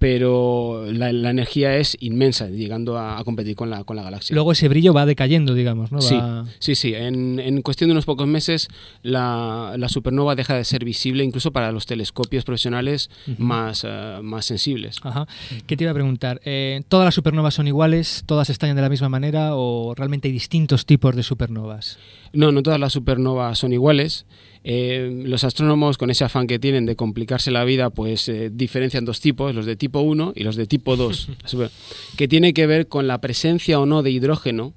Pero 0.00 0.86
la, 0.90 1.12
la 1.12 1.28
energía 1.30 1.76
es 1.76 1.94
inmensa 2.00 2.48
llegando 2.48 2.96
a, 2.96 3.18
a 3.18 3.22
competir 3.24 3.54
con 3.54 3.68
la, 3.68 3.84
con 3.84 3.96
la 3.96 4.02
galaxia 4.02 4.34
Luego 4.34 4.52
ese 4.52 4.66
brillo 4.66 4.94
va 4.94 5.04
decayendo, 5.04 5.52
digamos, 5.54 5.92
¿no? 5.92 6.00
Sí, 6.00 6.14
Va- 6.16 6.46
sí, 6.58 6.74
sí. 6.74 6.94
En, 6.94 7.38
en 7.38 7.60
cuestión 7.60 7.88
de 7.88 7.92
unos 7.92 8.06
pocos 8.06 8.26
meses, 8.26 8.68
la, 9.02 9.74
la 9.76 9.88
supernova 9.90 10.34
deja 10.34 10.54
de 10.56 10.64
ser 10.64 10.86
visible 10.86 11.22
incluso 11.22 11.52
para 11.52 11.70
los 11.70 11.84
telescopios 11.84 12.44
profesionales 12.44 13.10
Ujú. 13.30 13.42
más, 13.42 13.84
eh, 13.86 14.20
más 14.22 14.46
sensibles. 14.46 14.96
Ajá. 15.02 15.28
¿Qué 15.66 15.76
te 15.76 15.84
iba 15.84 15.90
a 15.90 15.94
preguntar? 15.94 16.40
Eh, 16.46 16.80
¿Todas 16.88 17.04
las 17.04 17.14
supernovas 17.14 17.52
son 17.52 17.68
iguales? 17.68 18.22
¿Todas 18.24 18.48
estallan 18.48 18.76
de 18.76 18.82
la 18.82 18.88
misma 18.88 19.10
manera? 19.10 19.50
¿O 19.54 19.94
realmente 19.94 20.28
hay 20.28 20.32
distintos 20.32 20.86
tipos 20.86 21.14
de 21.14 21.22
supernovas? 21.22 21.98
No, 22.32 22.52
no 22.52 22.62
todas 22.62 22.80
las 22.80 22.94
supernovas 22.94 23.58
son 23.58 23.74
iguales. 23.74 24.24
Eh, 24.62 25.22
los 25.24 25.42
astrónomos, 25.44 25.96
con 25.96 26.10
ese 26.10 26.24
afán 26.24 26.46
que 26.46 26.58
tienen 26.58 26.84
de 26.86 26.94
complicarse 26.96 27.50
la 27.50 27.64
vida, 27.64 27.88
pues 27.90 28.28
eh, 28.28 28.50
diferencian 28.52 29.04
dos 29.06 29.20
tipos, 29.20 29.54
los 29.54 29.64
de 29.66 29.74
tipo 29.76 30.00
1 30.00 30.34
y 30.36 30.44
los 30.44 30.56
de 30.56 30.66
tipo 30.66 30.96
2, 30.96 31.28
Super- 31.46 31.70
que 32.18 32.28
tiene 32.28 32.52
que 32.52 32.66
ver 32.66 32.86
con 32.88 33.06
la 33.06 33.20
presencia 33.20 33.80
o 33.80 33.86
no 33.86 34.02
de 34.02 34.10
hidrógeno 34.10 34.74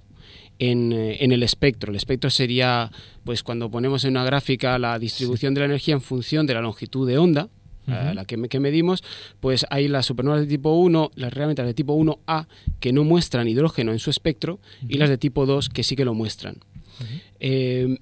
en, 0.59 0.93
eh, 0.93 1.17
en 1.23 1.31
el 1.33 1.43
espectro. 1.43 1.89
El 1.91 1.97
espectro 1.97 2.29
sería, 2.29 2.91
pues 3.25 3.43
cuando 3.43 3.69
ponemos 3.69 4.05
en 4.05 4.11
una 4.11 4.23
gráfica 4.23 4.79
la 4.79 4.97
distribución 4.99 5.53
de 5.53 5.59
la 5.61 5.65
energía 5.65 5.95
en 5.95 6.01
función 6.01 6.45
de 6.47 6.53
la 6.53 6.61
longitud 6.61 7.07
de 7.07 7.17
onda, 7.17 7.49
la 7.85 8.23
que, 8.23 8.37
me- 8.37 8.47
que 8.47 8.61
medimos, 8.61 9.03
pues 9.41 9.65
hay 9.69 9.89
las 9.89 10.05
supernovas 10.05 10.39
de 10.39 10.47
tipo 10.47 10.71
1, 10.73 11.11
las 11.15 11.33
realmente 11.33 11.61
las 11.63 11.67
de 11.67 11.73
tipo 11.73 11.93
1A, 11.93 12.47
que 12.79 12.93
no 12.93 13.03
muestran 13.03 13.45
hidrógeno 13.49 13.91
en 13.91 13.99
su 13.99 14.09
espectro, 14.09 14.61
y 14.87 14.97
las 14.97 15.09
de 15.09 15.17
tipo 15.17 15.45
2 15.45 15.67
que 15.67 15.83
sí 15.83 15.97
que 15.97 16.05
lo 16.05 16.13
muestran. 16.13 16.55
Eh, 17.41 17.97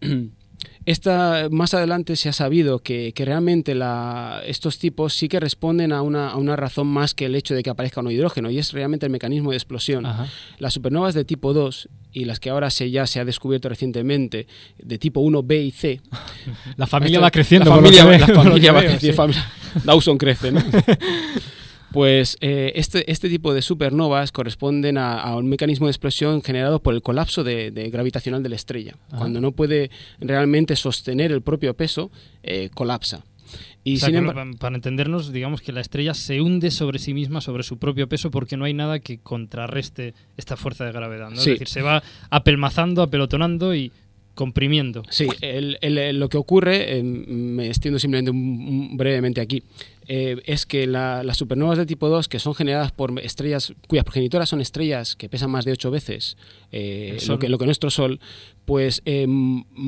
esta, 0.86 1.48
más 1.50 1.72
adelante 1.74 2.16
se 2.16 2.28
ha 2.28 2.32
sabido 2.32 2.78
que, 2.80 3.12
que 3.14 3.24
realmente 3.24 3.74
la- 3.74 4.42
estos 4.46 4.78
tipos 4.78 5.14
sí 5.14 5.28
que 5.28 5.40
responden 5.40 5.92
a 5.92 6.02
una, 6.02 6.28
a 6.30 6.36
una 6.36 6.56
razón 6.56 6.86
más 6.88 7.14
que 7.14 7.26
el 7.26 7.34
hecho 7.34 7.54
de 7.54 7.62
que 7.62 7.70
aparezca 7.70 8.00
un 8.00 8.10
hidrógeno, 8.10 8.50
y 8.50 8.58
es 8.58 8.72
realmente 8.72 9.06
el 9.06 9.12
mecanismo 9.12 9.50
de 9.50 9.56
explosión. 9.56 10.04
Ajá. 10.06 10.26
Las 10.58 10.74
supernovas 10.74 11.14
de 11.14 11.24
tipo 11.24 11.52
2 11.54 11.88
y 12.12 12.26
las 12.26 12.38
que 12.40 12.50
ahora 12.50 12.70
se, 12.70 12.90
ya 12.90 13.06
se 13.06 13.18
ha 13.20 13.24
descubierto 13.24 13.68
recientemente, 13.68 14.46
de 14.78 14.98
tipo 14.98 15.20
1B 15.22 15.66
y 15.66 15.70
C. 15.70 16.00
La 16.76 16.86
familia 16.86 17.16
Esto- 17.16 17.22
va 17.24 17.30
creciendo. 17.30 17.70
La 17.70 17.76
familia, 17.76 18.04
veo, 18.04 18.18
la 18.18 18.26
familia 18.28 18.72
va 18.72 18.80
creciendo. 18.82 19.32
sí. 19.32 19.38
Dawson 19.84 20.18
crece, 20.18 20.52
¿no? 20.52 20.62
Pues 21.94 22.36
eh, 22.40 22.72
este, 22.74 23.10
este 23.10 23.28
tipo 23.30 23.54
de 23.54 23.62
supernovas 23.62 24.32
corresponden 24.32 24.98
a, 24.98 25.18
a 25.20 25.36
un 25.36 25.48
mecanismo 25.48 25.86
de 25.86 25.92
explosión 25.92 26.42
generado 26.42 26.82
por 26.82 26.92
el 26.92 27.00
colapso 27.02 27.44
de, 27.44 27.70
de 27.70 27.88
gravitacional 27.88 28.42
de 28.42 28.48
la 28.50 28.56
estrella. 28.56 28.96
Ajá. 29.08 29.18
Cuando 29.18 29.40
no 29.40 29.52
puede 29.52 29.90
realmente 30.20 30.74
sostener 30.76 31.30
el 31.32 31.40
propio 31.40 31.74
peso, 31.74 32.10
eh, 32.42 32.68
colapsa. 32.74 33.24
Y 33.84 33.96
O 33.96 33.98
sea, 33.98 34.08
sin 34.08 34.56
para 34.56 34.74
entendernos, 34.74 35.32
digamos 35.32 35.60
que 35.60 35.70
la 35.70 35.80
estrella 35.82 36.14
se 36.14 36.40
hunde 36.40 36.70
sobre 36.72 36.98
sí 36.98 37.14
misma, 37.14 37.40
sobre 37.40 37.62
su 37.62 37.78
propio 37.78 38.08
peso, 38.08 38.30
porque 38.30 38.56
no 38.56 38.64
hay 38.64 38.74
nada 38.74 38.98
que 38.98 39.18
contrarreste 39.18 40.14
esta 40.36 40.56
fuerza 40.56 40.84
de 40.86 40.92
gravedad. 40.92 41.30
¿no? 41.30 41.36
Sí. 41.36 41.50
Es 41.52 41.58
decir, 41.60 41.68
se 41.68 41.82
va 41.82 42.02
apelmazando, 42.30 43.02
apelotonando 43.02 43.74
y 43.74 43.92
comprimiendo. 44.34 45.02
Sí, 45.10 45.28
el- 45.42 45.78
el- 45.80 45.96
el- 45.98 46.18
lo 46.18 46.28
que 46.28 46.38
ocurre, 46.38 46.98
eh, 46.98 47.02
me 47.04 47.68
extiendo 47.68 48.00
simplemente 48.00 48.32
un- 48.32 48.38
un- 48.90 48.96
brevemente 48.96 49.40
aquí, 49.40 49.62
eh, 50.08 50.42
es 50.46 50.66
que 50.66 50.86
la- 50.86 51.22
las 51.22 51.36
supernovas 51.36 51.78
de 51.78 51.86
tipo 51.86 52.08
2, 52.08 52.28
que 52.28 52.38
son 52.38 52.54
generadas 52.54 52.92
por 52.92 53.18
estrellas 53.20 53.72
cuyas 53.88 54.04
progenitoras 54.04 54.48
son 54.48 54.60
estrellas 54.60 55.16
que 55.16 55.28
pesan 55.28 55.50
más 55.50 55.64
de 55.64 55.72
8 55.72 55.90
veces 55.90 56.36
eh, 56.76 57.18
lo, 57.28 57.38
que, 57.38 57.48
lo 57.48 57.58
que 57.58 57.66
nuestro 57.66 57.88
Sol, 57.90 58.18
pues 58.64 59.00
eh, 59.04 59.26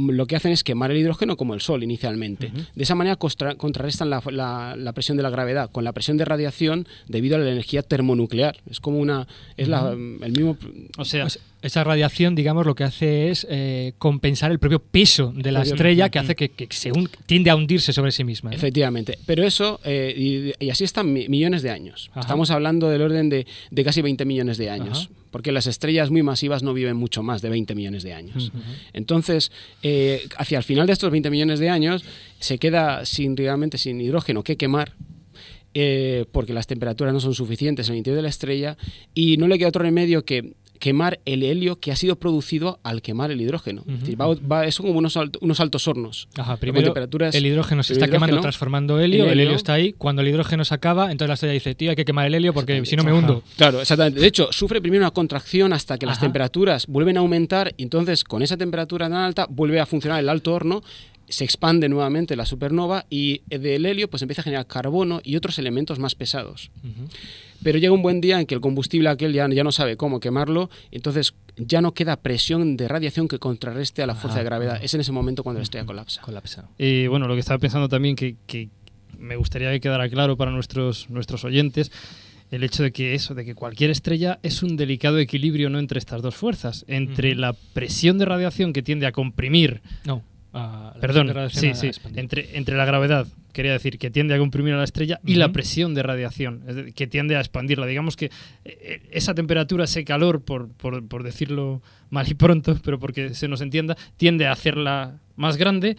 lo 0.08 0.26
que 0.26 0.36
hacen 0.36 0.52
es 0.52 0.62
quemar 0.62 0.90
el 0.90 0.98
hidrógeno 0.98 1.36
como 1.36 1.54
el 1.54 1.60
Sol 1.60 1.82
inicialmente. 1.82 2.52
De 2.74 2.82
esa 2.82 2.94
manera 2.94 3.16
contrarrestan 3.16 4.08
la, 4.10 4.22
la- 4.30 4.76
la 4.76 4.92
presión 4.92 5.16
de 5.16 5.22
la 5.22 5.30
gravedad 5.30 5.70
con 5.70 5.82
la 5.84 5.92
presión 5.92 6.16
de 6.16 6.24
radiación 6.24 6.86
debido 7.08 7.36
a 7.36 7.38
la 7.40 7.50
energía 7.50 7.82
termonuclear. 7.82 8.56
Es 8.70 8.80
como 8.80 8.98
una... 8.98 9.26
es 9.56 9.68
la, 9.68 9.90
el 9.92 10.32
mismo... 10.32 10.56
O 10.98 11.04
sea, 11.04 11.26
esa 11.62 11.82
radiación, 11.84 12.34
digamos, 12.34 12.66
lo 12.66 12.74
que 12.74 12.84
hace 12.84 13.30
es 13.30 13.46
eh, 13.50 13.94
compensar 13.98 14.52
el 14.52 14.58
propio 14.58 14.78
peso 14.78 15.32
de 15.34 15.50
la 15.52 15.62
estrella 15.62 16.08
que 16.10 16.18
hace 16.20 16.36
que, 16.36 16.50
que 16.50 16.68
se 16.70 16.92
hun- 16.92 17.10
tiende 17.26 17.50
a 17.50 17.56
hundirse 17.56 17.92
sobre 17.92 18.12
sí 18.12 18.22
misma. 18.24 18.52
Efectivamente, 18.52 19.18
pero 19.26 19.42
eso, 19.42 19.80
eh, 19.84 20.14
y, 20.60 20.64
y 20.64 20.70
así 20.70 20.84
están 20.84 21.12
mi- 21.12 21.28
millones 21.28 21.62
de 21.62 21.70
años. 21.70 22.08
Ajá. 22.12 22.20
Estamos 22.20 22.50
hablando 22.50 22.88
del 22.90 23.02
orden 23.02 23.28
de, 23.30 23.46
de 23.70 23.84
casi 23.84 24.02
20 24.02 24.24
millones 24.26 24.58
de 24.58 24.70
años, 24.70 25.06
Ajá. 25.10 25.25
Porque 25.30 25.52
las 25.52 25.66
estrellas 25.66 26.10
muy 26.10 26.22
masivas 26.22 26.62
no 26.62 26.72
viven 26.74 26.96
mucho 26.96 27.22
más 27.22 27.42
de 27.42 27.50
20 27.50 27.74
millones 27.74 28.02
de 28.02 28.12
años. 28.14 28.52
Entonces, 28.92 29.50
eh, 29.82 30.26
hacia 30.38 30.58
el 30.58 30.64
final 30.64 30.86
de 30.86 30.92
estos 30.92 31.10
20 31.10 31.30
millones 31.30 31.58
de 31.58 31.68
años, 31.68 32.04
se 32.38 32.58
queda 32.58 33.04
sin 33.04 33.36
realmente 33.36 33.78
sin 33.78 34.00
hidrógeno 34.00 34.42
que 34.42 34.56
quemar. 34.56 34.92
eh, 35.78 36.24
porque 36.32 36.54
las 36.54 36.66
temperaturas 36.66 37.12
no 37.12 37.20
son 37.20 37.34
suficientes 37.34 37.88
en 37.88 37.92
el 37.94 37.98
interior 37.98 38.16
de 38.16 38.22
la 38.22 38.30
estrella 38.30 38.78
y 39.14 39.36
no 39.36 39.46
le 39.46 39.58
queda 39.58 39.68
otro 39.68 39.82
remedio 39.82 40.24
que 40.24 40.54
quemar 40.76 41.20
el 41.24 41.42
helio 41.42 41.80
que 41.80 41.92
ha 41.92 41.96
sido 41.96 42.16
producido 42.16 42.78
al 42.82 43.02
quemar 43.02 43.30
el 43.30 43.40
hidrógeno. 43.40 43.82
Es 43.88 44.00
decir, 44.00 44.20
va, 44.20 44.26
va- 44.34 44.70
son 44.70 44.86
como 44.86 44.98
unos, 44.98 45.16
alto- 45.16 45.38
unos 45.42 45.60
altos 45.60 45.86
hornos. 45.88 46.28
Ajá, 46.36 46.56
primero 46.56 46.86
temperaturas- 46.92 47.34
el 47.34 47.46
hidrógeno 47.46 47.82
se 47.82 47.92
el 47.94 47.98
está 47.98 48.10
quemando 48.10 48.40
transformando 48.40 49.00
helio, 49.00 49.24
el 49.24 49.30
helio 49.32 49.42
helio. 49.44 49.56
está 49.56 49.74
ahí, 49.74 49.92
cuando 49.92 50.22
el 50.22 50.28
hidrógeno 50.28 50.64
se 50.64 50.74
acaba, 50.74 51.10
entonces 51.12 51.28
la 51.28 51.34
estrella 51.34 51.52
dice, 51.54 51.74
tío, 51.74 51.90
hay 51.90 51.96
que 51.96 52.04
quemar 52.04 52.26
el 52.26 52.34
helio 52.34 52.52
porque 52.54 52.84
si 52.86 52.96
no 52.96 53.04
me 53.04 53.12
hundo. 53.12 53.42
Claro, 53.56 53.80
exactamente. 53.80 54.20
De 54.20 54.26
hecho, 54.26 54.48
sufre 54.52 54.80
primero 54.80 55.02
una 55.02 55.10
contracción 55.10 55.72
hasta 55.72 55.98
que 55.98 56.06
las 56.06 56.18
temperaturas 56.20 56.86
vuelven 56.86 57.16
a 57.16 57.20
aumentar 57.20 57.74
y 57.76 57.82
entonces 57.82 58.24
con 58.24 58.42
esa 58.42 58.56
temperatura 58.56 59.06
tan 59.08 59.18
alta 59.18 59.46
vuelve 59.48 59.80
a 59.80 59.86
funcionar 59.86 60.20
el 60.20 60.28
alto 60.28 60.52
horno, 60.52 60.82
se 61.28 61.44
expande 61.44 61.88
nuevamente 61.88 62.36
la 62.36 62.46
supernova 62.46 63.06
y 63.10 63.42
del 63.48 63.84
helio 63.86 64.08
pues 64.08 64.22
empieza 64.22 64.42
a 64.42 64.44
generar 64.44 64.66
carbono 64.66 65.20
y 65.24 65.36
otros 65.36 65.58
elementos 65.58 65.98
más 65.98 66.14
pesados. 66.14 66.70
Pero 67.62 67.78
llega 67.78 67.92
un 67.92 68.02
buen 68.02 68.20
día 68.20 68.38
en 68.38 68.46
que 68.46 68.54
el 68.54 68.60
combustible 68.60 69.08
aquel 69.08 69.32
ya, 69.32 69.48
ya 69.48 69.64
no 69.64 69.72
sabe 69.72 69.96
cómo 69.96 70.20
quemarlo, 70.20 70.70
entonces 70.90 71.34
ya 71.56 71.80
no 71.80 71.94
queda 71.94 72.16
presión 72.16 72.76
de 72.76 72.86
radiación 72.86 73.28
que 73.28 73.38
contrarreste 73.38 74.02
a 74.02 74.06
la 74.06 74.14
fuerza 74.14 74.36
Ajá. 74.36 74.38
de 74.40 74.44
gravedad. 74.44 74.80
Es 74.84 74.94
en 74.94 75.00
ese 75.00 75.10
momento 75.12 75.42
cuando 75.42 75.58
la 75.60 75.64
estrella 75.64 75.86
colapsa. 75.86 76.20
Colapsa. 76.22 76.68
Y 76.78 77.06
bueno, 77.06 77.26
lo 77.26 77.34
que 77.34 77.40
estaba 77.40 77.58
pensando 77.58 77.88
también 77.88 78.14
que, 78.14 78.36
que 78.46 78.68
me 79.18 79.36
gustaría 79.36 79.70
que 79.72 79.80
quedara 79.80 80.08
claro 80.08 80.36
para 80.36 80.50
nuestros, 80.50 81.08
nuestros 81.08 81.44
oyentes, 81.44 81.90
el 82.50 82.62
hecho 82.62 82.82
de 82.82 82.92
que 82.92 83.14
eso, 83.14 83.34
de 83.34 83.44
que 83.44 83.54
cualquier 83.54 83.90
estrella 83.90 84.38
es 84.42 84.62
un 84.62 84.76
delicado 84.76 85.18
equilibrio 85.18 85.70
no 85.70 85.78
entre 85.78 85.98
estas 85.98 86.22
dos 86.22 86.36
fuerzas, 86.36 86.84
entre 86.86 87.34
la 87.34 87.54
presión 87.72 88.18
de 88.18 88.26
radiación 88.26 88.72
que 88.72 88.82
tiende 88.82 89.06
a 89.06 89.12
comprimir, 89.12 89.80
No. 90.04 90.22
La 90.56 90.94
perdón, 91.00 91.32
sí, 91.50 91.72
sí, 91.74 91.90
entre, 92.14 92.56
entre 92.56 92.76
la 92.76 92.84
gravedad, 92.84 93.26
quería 93.52 93.72
decir, 93.72 93.98
que 93.98 94.10
tiende 94.10 94.34
a 94.34 94.38
comprimir 94.38 94.74
a 94.74 94.78
la 94.78 94.84
estrella 94.84 95.20
y 95.24 95.34
la 95.34 95.52
presión 95.52 95.94
de 95.94 96.02
radiación, 96.02 96.92
que 96.94 97.06
tiende 97.06 97.36
a 97.36 97.40
expandirla. 97.40 97.86
Digamos 97.86 98.16
que 98.16 98.30
eh, 98.64 99.02
esa 99.10 99.34
temperatura, 99.34 99.84
ese 99.84 100.04
calor, 100.04 100.42
por, 100.42 100.68
por, 100.72 101.06
por 101.06 101.22
decirlo 101.22 101.82
mal 102.10 102.26
y 102.30 102.34
pronto, 102.34 102.78
pero 102.84 102.98
porque 102.98 103.34
se 103.34 103.48
nos 103.48 103.60
entienda, 103.60 103.96
tiende 104.16 104.46
a 104.46 104.52
hacerla 104.52 105.20
más 105.36 105.56
grande 105.56 105.96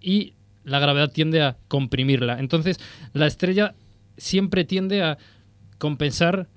y 0.00 0.34
la 0.64 0.78
gravedad 0.78 1.10
tiende 1.10 1.42
a 1.42 1.56
comprimirla. 1.68 2.38
Entonces, 2.38 2.78
la 3.12 3.26
estrella 3.26 3.74
siempre 4.16 4.64
tiende 4.64 5.02
a 5.02 5.18
compensar 5.78 6.48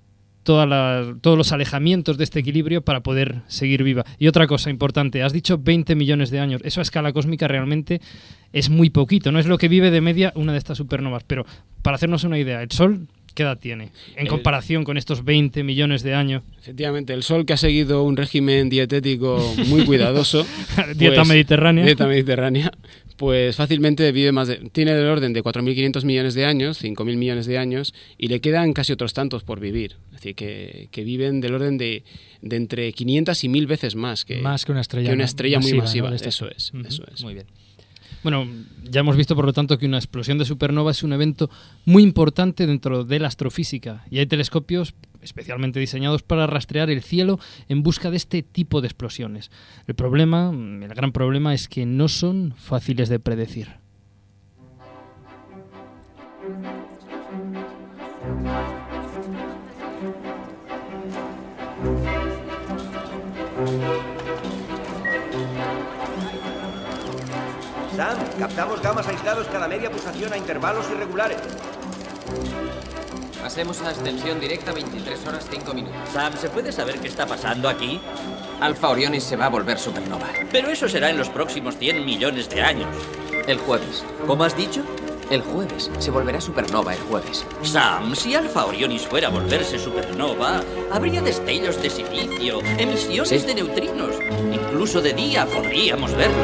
toda 0.44 0.66
la- 0.66 1.16
todos 1.22 1.38
los 1.38 1.52
alejamientos 1.52 2.18
de 2.18 2.24
este 2.26 2.40
equilibrio 2.40 2.82
para 2.82 3.02
poder 3.02 3.42
seguir 3.48 3.84
viva. 3.84 4.06
Y 4.20 4.28
otra 4.28 4.46
cosa 4.48 4.70
importante, 4.70 5.24
has 5.24 5.34
dicho 5.34 5.58
20 5.58 5.96
millones 5.96 6.30
de 6.30 6.40
años. 6.40 6.62
Eso 6.64 6.80
a 6.82 6.84
escala 6.84 7.14
cósmica 7.14 7.48
realmente 7.48 8.02
es 8.52 8.70
muy 8.70 8.90
poquito. 8.90 9.32
No 9.32 9.40
es 9.40 9.48
lo 9.48 9.58
que 9.58 9.68
vive 9.68 9.90
de 9.92 10.02
media 10.02 10.32
una 10.36 10.52
de 10.52 10.58
estas 10.58 10.78
supernovas. 10.78 11.24
Pero 11.26 11.46
para 11.82 11.96
hacernos 11.96 12.24
una 12.24 12.38
idea, 12.38 12.62
¿el 12.62 12.72
Sol 12.72 13.08
qué 13.36 13.42
edad 13.42 13.58
tiene 13.58 13.90
en 14.16 14.28
comparación 14.28 14.84
con 14.84 14.96
estos 14.96 15.26
20 15.26 15.64
millones 15.64 16.04
de 16.04 16.14
años? 16.14 16.44
Efectivamente, 16.62 17.14
el 17.14 17.24
Sol 17.24 17.46
que 17.48 17.54
ha 17.54 17.58
seguido 17.58 18.04
un 18.04 18.16
régimen 18.16 18.70
dietético 18.70 19.40
muy 19.70 19.86
cuidadoeta 19.86 20.46
Dieta 20.96 21.24
mediterránea. 21.26 21.84
Dieta 21.84 22.06
mediterránea, 22.06 22.72
Pues 23.18 23.56
fácilmente 23.56 24.12
vive 24.12 24.32
más 24.32 24.48
de, 24.48 24.58
tiene 24.72 24.94
del 24.94 25.08
orden 25.08 25.34
de 25.34 25.44
4.500 25.44 26.04
millones 26.04 26.34
de 26.34 26.46
años, 26.46 26.84
5.000 26.84 27.16
millones 27.16 27.46
de 27.46 27.58
años, 27.58 27.94
y 28.18 28.28
le 28.28 28.42
quedan 28.42 28.74
casi 28.74 28.94
otros 28.94 29.14
tantos 29.14 29.44
por 29.44 29.60
vivir. 29.60 29.98
Es 30.08 30.14
decir, 30.14 30.36
que, 30.36 30.90
que 30.92 31.04
viven 31.04 31.42
del 31.42 31.54
orden 31.54 31.78
de, 31.78 32.04
de 32.42 32.56
entre 32.56 32.92
500 32.92 33.44
y 33.44 33.48
1.000 33.50 33.68
veces 33.68 33.96
más 33.96 34.26
que, 34.26 34.42
Más 34.42 34.66
que 34.66 34.72
una 34.72 34.82
estrella 34.82 35.10
que 35.10 35.16
una 35.16 35.26
estrella 35.26 35.60
muy 35.60 35.74
masiva, 35.74 36.14
este 36.14 36.30
Eso 36.30 36.50
es, 36.50 36.72
eso 36.88 37.04
es. 37.14 37.24
Muy 37.24 37.34
bien. 37.36 37.46
Bueno, 38.24 38.48
ya 38.90 39.02
hemos 39.02 39.18
visto 39.18 39.36
por 39.36 39.46
lo 39.46 39.54
tanto 39.54 39.78
que 39.78 39.86
una 39.86 39.98
explosión 39.98 40.38
de 40.38 40.46
supernova 40.46 40.92
es 40.92 41.04
un 41.04 41.12
evento 41.12 41.50
muy 41.86 42.04
importante 42.04 42.66
dentro 42.66 43.04
de 43.04 43.20
la 43.20 43.28
astrofísica 43.28 44.06
y 44.10 44.20
hay 44.20 44.26
telescopios 44.28 44.96
especialmente 45.24 45.80
diseñados 45.80 46.24
para 46.24 46.48
rastrear 46.48 46.90
el 46.90 47.02
cielo 47.02 47.40
en 47.70 47.84
busca 47.84 48.12
de 48.12 48.18
este 48.18 48.44
tipo 48.44 48.82
de 48.82 48.88
explosiones. 48.88 49.52
El 49.88 49.96
problema, 49.96 50.52
el 50.52 50.94
gran 50.94 51.12
problema 51.12 51.54
es 51.54 51.68
que 51.68 51.86
no 51.86 52.08
son 52.08 52.54
fáciles 52.58 53.10
de 53.10 53.20
predecir. 53.20 53.84
Sam, 67.96 68.18
captamos 68.40 68.82
gamas 68.82 69.08
aislados 69.08 69.48
cada 69.48 69.68
media 69.68 69.92
pulsación 69.92 70.34
a 70.34 70.38
intervalos 70.38 70.90
irregulares. 70.92 71.38
Pasemos 73.44 73.82
a 73.82 73.90
ascensión 73.90 74.40
directa 74.40 74.72
23 74.72 75.28
horas 75.28 75.46
5 75.52 75.74
minutos. 75.74 75.98
Sam, 76.14 76.32
¿se 76.38 76.50
puede 76.50 76.72
saber 76.72 76.98
qué 77.00 77.10
está 77.10 77.26
pasando 77.28 77.68
aquí? 77.68 78.00
Alfa 78.62 78.88
Orionis 78.88 79.26
se 79.26 79.36
va 79.36 79.48
a 79.48 79.50
volver 79.50 79.78
supernova. 79.78 80.28
Pero 80.50 80.70
eso 80.70 80.88
será 80.88 81.10
en 81.10 81.18
los 81.18 81.28
próximos 81.28 81.78
100 81.78 82.06
millones 82.06 82.50
de 82.50 82.62
años. 82.62 82.88
El 83.46 83.58
jueves. 83.58 84.06
¿Cómo 84.26 84.46
has 84.46 84.56
dicho? 84.56 84.82
El 85.30 85.42
jueves. 85.42 85.92
Se 86.00 86.10
volverá 86.10 86.40
supernova 86.40 86.94
el 86.94 87.02
jueves. 87.02 87.46
Sam, 87.64 88.16
si 88.16 88.34
Alfa 88.34 88.66
Orionis 88.66 89.06
fuera 89.06 89.28
a 89.28 89.32
volverse 89.32 89.78
supernova, 89.78 90.62
habría 90.90 91.22
destellos 91.22 91.82
de 91.82 91.90
silicio, 91.90 92.62
emisiones 92.78 93.42
Sí. 93.42 93.46
de 93.46 93.56
neutrinos. 93.56 94.16
Incluso 94.54 95.02
de 95.02 95.12
día 95.14 95.46
podríamos 95.46 96.14
verlo. 96.16 96.44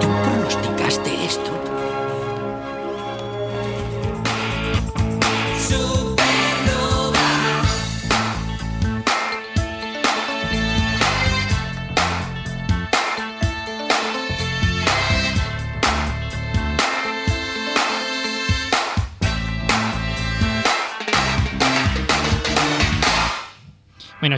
¿Tú 0.00 0.08
pronosticaste 0.24 1.24
esto? 1.24 1.52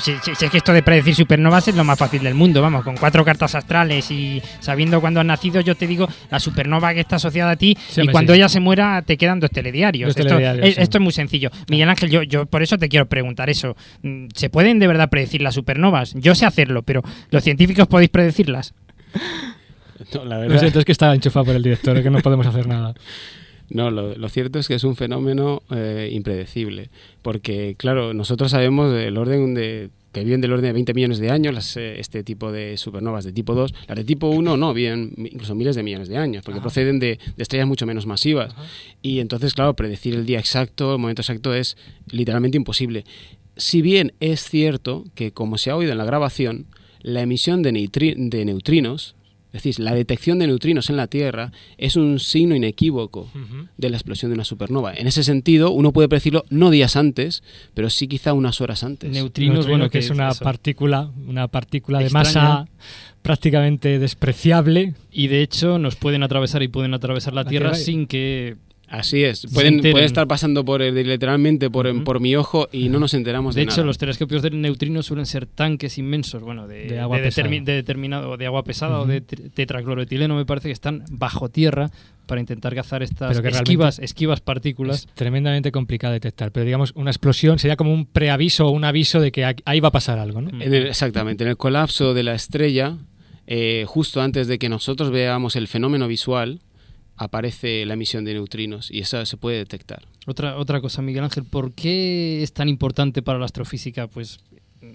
Si, 0.05 0.15
si- 0.23 0.35
si 0.35 0.45
es 0.45 0.51
que 0.51 0.59
esto 0.59 0.73
de 0.73 0.83
predecir 0.83 1.15
supernovas 1.15 1.67
es 1.69 1.75
lo 1.75 1.85
más 1.85 1.99
fácil 1.99 2.23
del 2.23 2.35
mundo, 2.35 2.61
vamos, 2.63 2.85
con 2.85 2.97
cuatro 2.97 3.25
cartas 3.25 3.55
astrales 3.55 4.11
y 4.11 4.43
sabiendo 4.61 5.01
cuándo 5.01 5.21
has 5.21 5.27
nacido, 5.27 5.61
yo 5.61 5.75
te 5.75 5.87
digo 5.87 6.07
la 6.31 6.39
supernova 6.41 6.93
que 6.95 7.01
está 7.01 7.17
asociada 7.17 7.53
a 7.53 7.57
ti 7.57 7.77
Sí, 7.89 8.03
y 8.03 8.09
cuando 8.09 8.33
sí. 8.33 8.39
ella 8.39 8.49
se 8.49 8.61
muera 8.61 9.03
te 9.03 9.17
quedan 9.17 9.41
dos 9.41 9.51
telediarios. 9.51 10.09
Dos 10.09 10.17
esto, 10.17 10.29
telediarios, 10.29 10.67
es, 10.69 10.75
sí. 10.77 10.81
esto 10.83 10.99
es 10.99 11.03
muy 11.03 11.13
sencillo. 11.13 11.51
Miguel 11.69 11.89
Ángel, 11.89 12.11
yo, 12.11 12.23
yo 12.23 12.47
por 12.47 12.63
eso 12.63 12.77
te 12.79 12.89
quiero 12.89 13.07
preguntar 13.07 13.49
eso. 13.51 13.77
Mm, 14.03 14.27
¿Se 14.35 14.51
pueden 14.51 14.79
de 14.79 14.87
verdad 14.87 15.09
predecir 15.09 15.41
las 15.43 15.55
supernovas? 15.55 16.15
Yo 16.15 16.35
sé 16.35 16.47
hacerlo, 16.47 16.83
pero 16.83 17.03
¿los 17.31 17.43
científicos 17.43 17.87
podéis 17.89 18.11
predecirlas? 18.11 18.75
No, 20.13 20.25
la 20.25 20.35
Lo 20.37 20.41
verdad, 20.43 20.59
siento, 20.59 20.79
es 20.81 20.85
que 20.85 20.93
está 20.93 21.15
enchufado 21.15 21.47
por 21.47 21.55
el 21.55 21.63
director, 21.63 22.03
que 22.03 22.11
no 22.11 22.19
podemos 22.19 22.47
hacer 22.47 22.67
nada. 22.67 22.95
No, 23.71 23.91
lo, 23.91 24.15
lo 24.15 24.29
cierto 24.29 24.59
es 24.59 24.69
que 24.69 24.75
es 24.75 24.85
un 24.85 24.97
fenómeno 24.97 25.63
eh, 25.71 26.11
impredecible, 26.13 26.91
porque 27.23 27.75
claro, 27.79 28.15
nosotros 28.15 28.51
sabemos 28.51 28.95
el 28.95 29.17
orden 29.17 29.55
de 29.55 29.91
que 30.15 30.25
viven 30.25 30.41
del 30.41 30.53
orden 30.53 30.67
de 30.67 30.73
20 30.73 30.95
millones 30.95 31.19
de 31.19 31.31
años 31.31 31.53
las, 31.53 31.77
eh, 31.77 31.99
este 31.99 32.23
tipo 32.23 32.53
de 32.53 32.79
supernovas 32.79 33.25
de 33.25 33.33
tipo 33.33 33.55
2. 33.55 33.75
Las 33.89 33.97
de 33.97 34.05
tipo 34.05 34.29
1 34.29 34.57
no, 34.57 34.73
viven 34.73 35.13
incluso 35.19 35.55
miles 35.55 35.77
de 35.77 35.83
millones 35.83 36.09
de 36.09 36.17
años, 36.17 36.45
porque 36.45 36.61
proceden 36.61 37.01
de, 37.01 37.19
de 37.37 37.43
estrellas 37.43 37.67
mucho 37.67 37.85
menos 37.85 38.07
masivas. 38.07 38.55
Y 39.03 39.19
entonces, 39.19 39.53
claro, 39.55 39.75
predecir 39.75 40.15
el 40.15 40.25
día 40.25 40.39
exacto, 40.39 40.95
el 40.95 41.01
momento 41.01 41.21
exacto 41.21 41.53
es 41.53 41.77
literalmente 42.07 42.57
imposible. 42.57 43.05
Si 43.57 43.83
bien 43.83 44.13
es 44.21 44.49
cierto 44.49 45.05
que, 45.15 45.33
como 45.33 45.59
se 45.59 45.71
ha 45.71 45.77
oído 45.77 45.93
en 45.93 45.99
la 45.99 46.05
grabación, 46.05 46.67
la 47.01 47.21
emisión 47.21 47.63
de, 47.63 47.73
de 48.17 48.45
neutrinos, 48.45 49.17
es 49.55 49.63
decir, 49.63 49.79
la 49.79 49.95
detección 49.95 50.41
de 50.41 50.49
neutrinos 50.49 50.91
en 50.91 50.97
la 50.97 51.07
Tierra 51.07 51.53
es 51.79 51.95
un 51.95 52.19
signo 52.19 52.57
inequívoco 52.57 53.31
de 53.77 53.89
la 53.89 53.97
explosión 53.97 54.33
de 54.33 54.35
una 54.35 54.45
supernova. 54.45 54.93
En 54.93 55.07
ese 55.07 55.23
sentido, 55.23 55.71
uno 55.71 55.93
puede 55.93 56.09
predecirlo 56.09 56.45
no 56.51 56.71
días 56.71 56.97
antes, 56.97 57.45
pero 57.73 57.89
sí 57.89 58.09
quizá 58.09 58.33
unas 58.33 58.61
horas 58.61 58.83
antes. 58.83 59.13
Neutrinos, 59.13 59.59
Neutrino, 59.59 59.79
bueno, 59.79 59.91
que 59.91 59.99
es 59.99 60.11
una 60.11 60.31
eso. 60.31 60.43
partícula, 60.43 61.13
una 61.29 61.47
partícula 61.47 62.01
de 62.01 62.07
Extraña. 62.07 62.25
masa 62.25 62.69
prácticamente 63.23 64.01
despreciable. 64.01 64.95
Y 65.13 65.29
de 65.29 65.43
hecho 65.43 65.79
nos 65.79 65.95
pueden 65.95 66.25
atravesar 66.25 66.65
y 66.65 66.69
pueden 66.69 66.93
atravesar 66.93 67.33
la, 67.33 67.45
La 67.45 67.49
Tierra, 67.49 67.75
sin 67.75 68.09
que... 68.09 68.57
Así 68.99 69.25
es. 69.25 69.47
Pueden, 69.53 69.75
enteren. 69.75 69.93
puede 69.93 70.05
estar 70.05 70.27
pasando 70.27 70.65
por 70.65 70.81
el- 70.83 70.95
literalmente 70.95 71.71
por, 71.71 72.21
mi 72.21 72.37
ojo 72.37 72.69
y 72.73 72.89
no 72.89 72.99
nos 73.01 73.13
enteramos 73.15 73.55
de, 73.55 73.61
De 73.61 73.65
hecho, 73.65 73.79
nada. 73.79 73.87
los 73.87 73.99
telescopios 73.99 74.43
de 74.43 74.51
neutrinos 74.51 75.07
suelen 75.07 75.27
ser 75.27 75.47
tanques 75.47 75.99
inmensos, 75.99 76.43
bueno, 76.43 76.67
de, 76.69 76.87
De 76.87 77.01
agua 77.01 77.19
de 77.19 77.29
determi- 77.29 77.65
de 77.65 77.73
determinado 77.73 78.37
de 78.37 78.47
agua 78.47 78.63
pesada 78.65 79.01
o 79.01 79.07
de 79.07 79.21
te- 79.21 79.37
tetracloroetileno, 79.51 80.37
me 80.37 80.47
parece 80.47 80.69
que 80.69 80.73
están 80.73 81.05
bajo 81.11 81.49
tierra 81.49 81.91
para 82.27 82.41
intentar 82.41 82.75
cazar 82.75 83.03
estas 83.03 83.37
esquivas, 83.39 83.99
esquivas 83.99 84.41
partículas. 84.41 85.01
Es 85.01 85.07
tremendamente 85.15 85.71
complicado 85.73 86.13
de 86.13 86.17
detectar. 86.21 86.53
Pero 86.53 86.65
digamos, 86.65 86.93
una 86.95 87.11
explosión 87.11 87.59
sería 87.59 87.77
como 87.77 87.93
un 87.93 88.07
preaviso 88.07 88.67
o 88.67 88.71
un 88.71 88.85
aviso 88.85 89.21
de 89.21 89.31
que 89.33 89.45
a- 89.45 89.55
ahí 89.67 89.81
va 89.81 89.89
a 89.89 89.93
pasar 89.93 90.19
algo, 90.19 90.41
¿no? 90.41 90.49
En 90.51 90.63
el- 90.73 90.87
exactamente, 90.87 91.45
en 91.45 91.51
el 91.51 91.57
colapso 91.57 92.15
de 92.15 92.23
la 92.23 92.35
estrella, 92.35 92.97
eh, 93.47 93.85
justo 93.87 94.23
antes 94.23 94.47
de 94.47 94.59
que 94.59 94.69
nosotros 94.71 95.11
veamos 95.11 95.55
el 95.57 95.69
fenómeno 95.69 96.09
visual, 96.09 96.61
aparece 97.17 97.85
la 97.85 97.95
emisión 97.95 98.25
de 98.25 98.35
neutrinos 98.35 98.91
y 98.91 99.01
eso 99.01 99.25
se 99.27 99.37
puede 99.37 99.59
detectar. 99.59 100.07
Otra, 100.27 100.57
otra 100.57 100.81
cosa, 100.81 101.03
Miguel 101.03 101.25
Ángel, 101.25 101.45
¿por 101.45 101.73
qué 101.73 102.43
es 102.43 102.53
tan 102.53 102.69
importante 102.69 103.23
para 103.23 103.39
la 103.39 103.45
astrofísica 103.45 104.07
pues, 104.07 104.41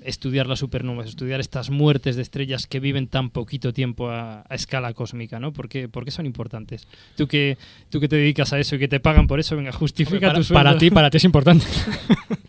estudiar 0.03 0.47
las 0.47 0.59
supernovas, 0.59 1.07
estudiar 1.07 1.39
estas 1.39 1.69
muertes 1.69 2.15
de 2.15 2.21
estrellas 2.21 2.67
que 2.67 2.79
viven 2.79 3.07
tan 3.07 3.29
poquito 3.29 3.73
tiempo 3.73 4.09
a, 4.09 4.43
a 4.47 4.55
escala 4.55 4.93
cósmica? 4.93 5.39
¿no? 5.39 5.53
¿Por, 5.53 5.69
qué, 5.69 5.87
por 5.87 6.05
qué 6.05 6.11
son 6.11 6.25
importantes? 6.25 6.87
Tú 7.15 7.27
que, 7.27 7.57
tú 7.89 7.99
que 7.99 8.07
te 8.07 8.15
dedicas 8.15 8.53
a 8.53 8.59
eso 8.59 8.75
y 8.75 8.79
que 8.79 8.87
te 8.87 8.99
pagan 8.99 9.27
por 9.27 9.39
eso, 9.39 9.55
venga, 9.55 9.71
justifica 9.71 10.27
para, 10.27 10.39
tu 10.39 10.43
sueldo. 10.43 10.63
para 10.63 10.77
ti, 10.77 10.91
para 10.91 11.09
ti 11.09 11.17
es 11.17 11.23
importante. 11.23 11.65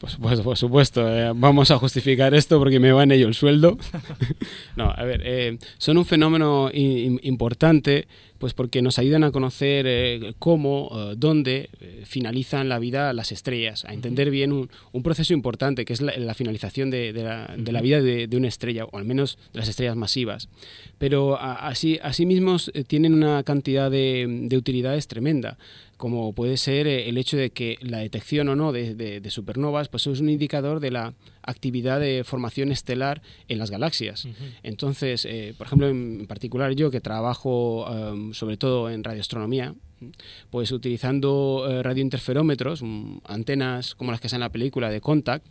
Pues, 0.00 0.16
pues, 0.16 0.40
por 0.40 0.56
supuesto, 0.56 1.06
eh, 1.14 1.30
vamos 1.34 1.70
a 1.70 1.76
justificar 1.76 2.32
esto 2.34 2.58
porque 2.58 2.80
me 2.80 2.90
va 2.90 3.02
en 3.02 3.12
ello 3.12 3.28
el 3.28 3.34
sueldo. 3.34 3.76
no, 4.76 4.90
a 4.90 5.04
ver, 5.04 5.20
eh, 5.24 5.58
son 5.76 5.98
un 5.98 6.06
fenómeno 6.06 6.70
importante 6.72 8.08
pues 8.40 8.54
porque 8.54 8.80
nos 8.82 8.98
ayudan 8.98 9.22
a 9.22 9.30
conocer 9.30 9.84
eh, 9.86 10.32
cómo, 10.38 10.90
eh, 10.92 11.14
dónde 11.16 11.68
eh, 11.80 12.02
finalizan 12.06 12.68
la 12.70 12.78
vida 12.78 13.12
las 13.12 13.32
estrellas, 13.32 13.84
a 13.84 13.92
entender 13.92 14.30
bien 14.30 14.50
un, 14.50 14.70
un 14.92 15.02
proceso 15.02 15.34
importante 15.34 15.84
que 15.84 15.92
es 15.92 16.00
la, 16.00 16.16
la 16.16 16.34
finalización 16.34 16.90
de, 16.90 17.12
de 17.12 17.22
la, 17.22 17.54
de 17.56 17.70
la 17.70 17.82
vida 17.82 18.00
de, 18.00 18.26
de 18.26 18.36
una 18.36 18.48
estrella, 18.48 18.86
o 18.86 18.96
al 18.96 19.04
menos 19.04 19.38
de 19.52 19.58
las 19.60 19.68
estrellas 19.68 19.94
masivas. 19.94 20.48
Pero 20.98 21.36
a- 21.38 21.68
así, 21.68 21.98
asimismo 22.02 22.56
eh, 22.72 22.82
tienen 22.84 23.12
una 23.14 23.42
cantidad 23.44 23.90
de 23.90 24.56
utilidades 24.56 25.06
tremenda 25.06 25.58
como 26.00 26.32
puede 26.32 26.56
ser 26.56 26.86
eh, 26.86 27.10
el 27.10 27.18
hecho 27.18 27.36
de 27.36 27.50
que 27.50 27.76
la 27.82 27.98
detección 27.98 28.48
o 28.48 28.56
no 28.56 28.72
de, 28.72 28.94
de- 28.94 29.20
de 29.20 29.30
supernovas 29.30 29.88
pues 29.90 30.06
es 30.06 30.18
un 30.20 30.30
indicador 30.30 30.80
de 30.80 30.90
la 30.90 31.12
actividad 31.42 32.00
de 32.00 32.24
formación 32.24 32.72
estelar 32.72 33.20
en 33.48 33.58
las 33.58 33.70
galaxias. 33.70 34.26
Entonces, 34.62 35.26
eh, 35.26 35.52
por 35.58 35.66
ejemplo, 35.66 35.88
en 35.88 36.26
particular 36.26 36.72
yo 36.74 36.90
que 36.90 37.02
trabajo 37.02 37.86
em, 37.92 38.32
sobre 38.32 38.56
todo 38.56 38.88
en 38.88 39.04
radioastronomía, 39.04 39.74
pues 40.48 40.72
utilizando 40.72 41.66
eh, 41.68 41.82
radiointerferómetros, 41.82 42.82
mm, 42.82 43.18
antenas 43.26 43.94
como 43.94 44.10
las 44.10 44.20
que 44.22 44.30
salen 44.30 44.40
en 44.42 44.46
la 44.46 44.52
película 44.52 44.88
de 44.88 45.02
Contact, 45.02 45.44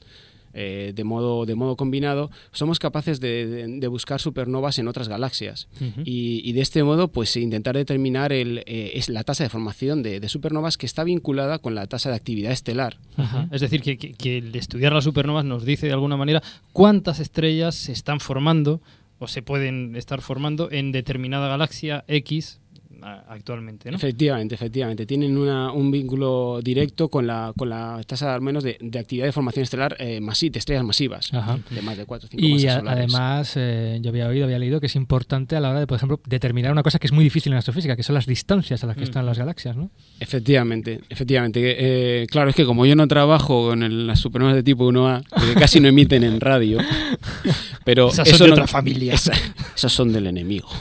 eh, 0.53 0.93
de, 0.95 1.03
modo, 1.03 1.45
de 1.45 1.55
modo 1.55 1.75
combinado, 1.75 2.31
somos 2.51 2.79
capaces 2.79 3.19
de, 3.19 3.45
de- 3.47 3.67
de 3.79 3.87
buscar 3.87 4.19
supernovas 4.19 4.79
en 4.79 4.87
otras 4.87 5.07
galaxias. 5.07 5.67
Y, 6.05 6.41
y 6.43 6.53
de 6.53 6.61
este 6.61 6.83
modo, 6.83 7.07
pues 7.09 7.35
intentar 7.37 7.75
determinar 7.75 8.31
el, 8.33 8.59
eh, 8.65 8.91
es 8.95 9.09
la 9.09 9.23
tasa 9.23 9.43
de 9.43 9.49
formación 9.49 10.03
de, 10.03 10.19
de 10.19 10.29
supernovas 10.29 10.77
que 10.77 10.85
está 10.85 11.03
vinculada 11.03 11.59
con 11.59 11.75
la 11.75 11.87
tasa 11.87 12.09
de 12.09 12.15
actividad 12.15 12.51
estelar. 12.51 12.97
Ajá. 13.17 13.47
Es 13.51 13.61
decir, 13.61 13.81
que, 13.81 13.97
que- 13.97 14.13
que 14.13 14.37
el 14.39 14.55
estudiar 14.55 14.93
las 14.93 15.03
supernovas 15.03 15.45
nos 15.45 15.65
dice 15.65 15.87
de 15.87 15.93
alguna 15.93 16.17
manera 16.17 16.41
cuántas 16.73 17.19
estrellas 17.19 17.75
se 17.75 17.91
están 17.91 18.19
formando 18.19 18.81
o 19.19 19.27
se 19.27 19.41
pueden 19.41 19.95
estar 19.95 20.21
formando 20.21 20.71
en 20.71 20.91
determinada 20.91 21.47
galaxia 21.49 22.05
X 22.07 22.59
actualmente, 23.03 23.89
¿no? 23.91 23.97
Efectivamente, 23.97 24.55
efectivamente. 24.55 25.05
Tienen 25.05 25.37
una- 25.37 25.71
un 25.71 25.91
vínculo 25.91 26.59
directo 26.63 27.09
con 27.09 27.27
la, 27.27 27.53
con 27.57 27.69
la 27.69 28.01
tasa 28.05 28.33
al 28.33 28.41
menos 28.41 28.63
de, 28.63 28.77
de 28.79 28.99
actividad 28.99 29.25
de 29.25 29.31
formación 29.31 29.63
estelar 29.63 29.95
eh, 29.99 30.19
masi- 30.21 30.49
de 30.51 30.59
estrellas 30.59 30.83
masivas, 30.83 31.33
Ajá. 31.33 31.59
de 31.69 31.81
más 31.81 31.97
de 31.97 32.05
4 32.05 32.27
o 32.27 32.29
5 32.29 32.45
Y 32.45 32.53
masas 32.53 32.75
a- 32.75 32.79
solares. 32.79 33.03
además, 33.13 33.53
eh, 33.55 33.99
yo 34.01 34.09
había 34.09 34.27
oído, 34.27 34.45
había 34.45 34.59
leído 34.59 34.79
que 34.79 34.87
es 34.87 34.95
importante 34.95 35.55
a 35.55 35.59
la 35.59 35.69
hora 35.71 35.79
de, 35.79 35.87
por 35.87 35.95
ejemplo, 35.97 36.19
determinar 36.27 36.71
una 36.71 36.83
cosa 36.83 36.99
que 36.99 37.07
es 37.07 37.13
muy 37.13 37.23
difícil 37.23 37.51
en 37.51 37.57
astrofísica, 37.57 37.95
que 37.95 38.03
son 38.03 38.15
las 38.15 38.25
distancias 38.25 38.83
a 38.83 38.87
las 38.87 38.97
que 38.97 39.03
están 39.03 39.25
las 39.25 39.37
galaxias, 39.37 39.75
¿no? 39.75 39.89
Efectivamente, 40.19 41.01
efectivamente. 41.09 41.75
Eh, 42.23 42.27
claro, 42.27 42.49
es 42.49 42.55
que 42.55 42.65
como 42.65 42.85
yo 42.85 42.95
no 42.95 43.07
trabajo 43.07 43.67
con 43.69 43.83
el- 43.83 44.07
las 44.07 44.19
supernovas 44.19 44.55
de 44.55 44.63
tipo 44.63 44.85
1A, 44.87 45.23
que 45.23 45.59
casi 45.59 45.79
no 45.79 45.87
emiten 45.87 46.23
en 46.23 46.39
radio, 46.39 46.77
pero 47.83 48.09
Esas 48.09 48.27
son 48.27 48.35
eso 48.35 48.43
de 48.45 48.49
no- 48.49 48.53
otra 48.55 48.67
familia. 48.67 49.13
esa- 49.13 49.33
esas 49.75 49.91
son 49.91 50.11
del 50.13 50.27
enemigo. 50.27 50.67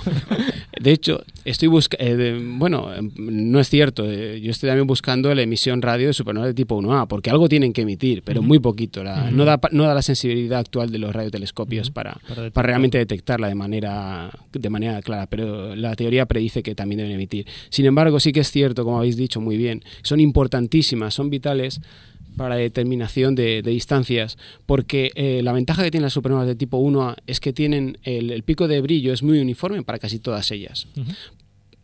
De 0.81 0.93
hecho, 0.93 1.25
estoy 1.45 1.67
buscando, 1.67 2.07
bueno, 2.57 2.95
eh, 2.95 3.01
no 3.17 3.59
es 3.59 3.69
cierto, 3.69 4.05
eh, 4.09 4.41
yo 4.41 4.53
estoy 4.53 4.69
también 4.69 4.87
buscando 4.87 5.35
la 5.35 5.43
emisión 5.43 5.83
radio 5.83 6.07
de 6.07 6.13
supernovas 6.13 6.51
de 6.51 6.55
tipo 6.55 6.81
1A, 6.81 7.09
porque 7.09 7.31
algo 7.31 7.49
tienen 7.49 7.73
que 7.73 7.83
emitir, 7.83 8.23
pero 8.23 8.43
muy 8.43 8.61
poquito. 8.61 9.03
la- 9.03 9.25
Ujú. 9.27 9.37
no, 9.37 9.45
da, 9.45 9.59
no 9.73 9.83
da 9.85 9.95
la 9.95 10.03
sensibilidad 10.03 10.61
actual 10.61 10.91
de 10.93 10.99
los 10.99 11.13
radiotelescopios 11.13 11.91
para, 11.91 12.13
Para 12.13 12.23
para, 12.29 12.43
detectar. 12.43 12.65
realmente 12.67 12.99
detectarla 12.99 13.49
de 13.49 13.55
manera, 13.57 14.31
de 14.53 14.71
manera 14.71 15.03
clara, 15.03 15.27
pero 15.27 15.75
la 15.75 15.97
teoría 15.97 16.27
predice 16.27 16.63
que 16.63 16.77
también 16.77 16.99
deben 16.99 17.13
emitir. 17.13 17.47
Sin 17.71 17.85
embargo, 17.85 18.21
sí 18.21 18.31
que 18.31 18.41
es 18.41 18.51
cierto, 18.53 18.85
como 18.85 18.99
habéis 18.99 19.17
dicho 19.17 19.41
muy 19.41 19.57
bien, 19.57 19.83
son 20.03 20.21
importantísimas, 20.21 21.13
son 21.13 21.29
vitales 21.29 21.81
para 22.39 22.55
la 22.55 22.57
determinación 22.57 23.35
de, 23.35 23.61
de 23.61 23.71
distancias, 23.71 24.39
porque 24.65 25.11
eh, 25.15 25.43
la 25.43 25.53
ventaja 25.53 25.83
que 25.83 25.91
tienen 25.91 26.05
las 26.05 26.15
supernovas 26.15 26.47
de 26.47 26.55
tipo 26.55 26.79
1A 26.79 27.17
es 27.27 27.41
que 27.41 27.53
tienen 27.53 27.99
el, 28.05 28.31
el 28.31 28.43
pico 28.43 28.67
de 28.67 28.81
brillo 28.81 29.13
es 29.13 29.23
muy 29.23 29.39
uniforme 29.39 29.83
para 29.83 29.99
casi 29.99 30.19
todas 30.19 30.51
ellas. 30.51 30.89
Ujú. 30.97 31.13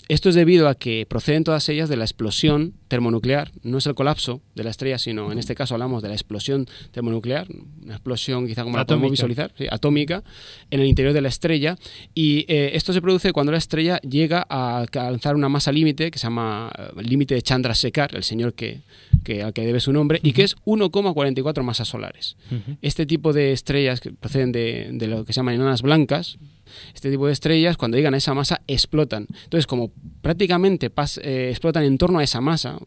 Esto 0.09 0.29
es 0.29 0.35
debido 0.35 0.69
a 0.69 0.75
que 0.75 1.07
proceden 1.09 1.45
todas 1.45 1.67
ellas 1.71 1.89
de 1.89 1.97
la 1.97 2.05
explosión 2.05 2.75
termonuclear. 2.89 3.53
No 3.63 3.79
es 3.79 3.87
el 3.87 3.95
colapso 3.95 4.43
de 4.55 4.63
la 4.63 4.69
estrella, 4.69 4.99
sino 4.99 5.33
en 5.33 5.39
este 5.39 5.55
caso 5.55 5.75
hablamos 5.75 6.03
de 6.03 6.09
la 6.09 6.15
explosión 6.15 6.67
termonuclear, 6.91 7.47
una 7.83 7.95
explosión 7.95 8.47
quizá 8.47 8.65
como 8.65 8.77
la 8.77 8.85
podemos 8.85 9.11
visualizar, 9.11 9.53
sí, 9.57 9.67
atómica, 9.71 10.23
en 10.71 10.81
el 10.81 10.87
interior 10.87 11.15
de 11.15 11.23
la 11.23 11.29
estrella. 11.29 11.79
Y 12.15 12.45
eh, 12.49 12.73
esto 12.75 12.93
se 12.93 13.01
produce 13.01 13.33
cuando 13.33 13.53
la 13.53 13.59
estrella 13.59 13.99
llega 14.01 14.45
a 14.47 14.79
alcanzar 14.79 15.37
una 15.37 15.49
masa 15.49 15.73
límite 15.73 16.11
que 16.11 16.19
se 16.19 16.27
llama 16.27 16.71
eh, 16.77 17.03
límite 17.03 17.35
de 17.35 17.41
Chandrasekhar, 17.41 18.15
el 18.15 18.25
señor 18.25 18.53
que, 18.53 18.83
que, 19.25 19.43
al 19.43 19.53
que 19.53 19.67
debe 19.67 19.81
su 19.81 19.93
nombre, 19.93 20.21
y 20.23 20.33
que 20.33 20.43
es 20.45 20.55
1,44 20.67 21.63
masas 21.63 21.89
solares. 21.89 22.37
Este 22.83 23.07
tipo 23.07 23.33
de 23.33 23.53
estrellas 23.53 24.01
que 24.01 24.13
proceden 24.13 24.53
de, 24.53 24.91
de 24.93 25.07
lo 25.09 25.25
que 25.25 25.33
se 25.33 25.39
llaman 25.39 25.55
enanas 25.57 25.83
blancas, 25.83 26.39
este 26.95 27.11
tipo 27.11 27.27
de 27.27 27.33
estrellas, 27.33 27.77
cuando 27.77 27.97
llegan 27.97 28.15
a 28.15 28.19
esa 28.19 28.35
masa, 28.35 28.61
explotan. 28.69 29.27
Entonces, 29.45 29.67
como 29.67 29.91
prácticamente 30.23 30.91
pas- 30.95 31.21
eh, 31.23 31.51
explotan 31.51 31.85
en 31.85 31.99
torno 31.99 32.19
a 32.21 32.25
esa 32.25 32.41
masa, 32.41 32.79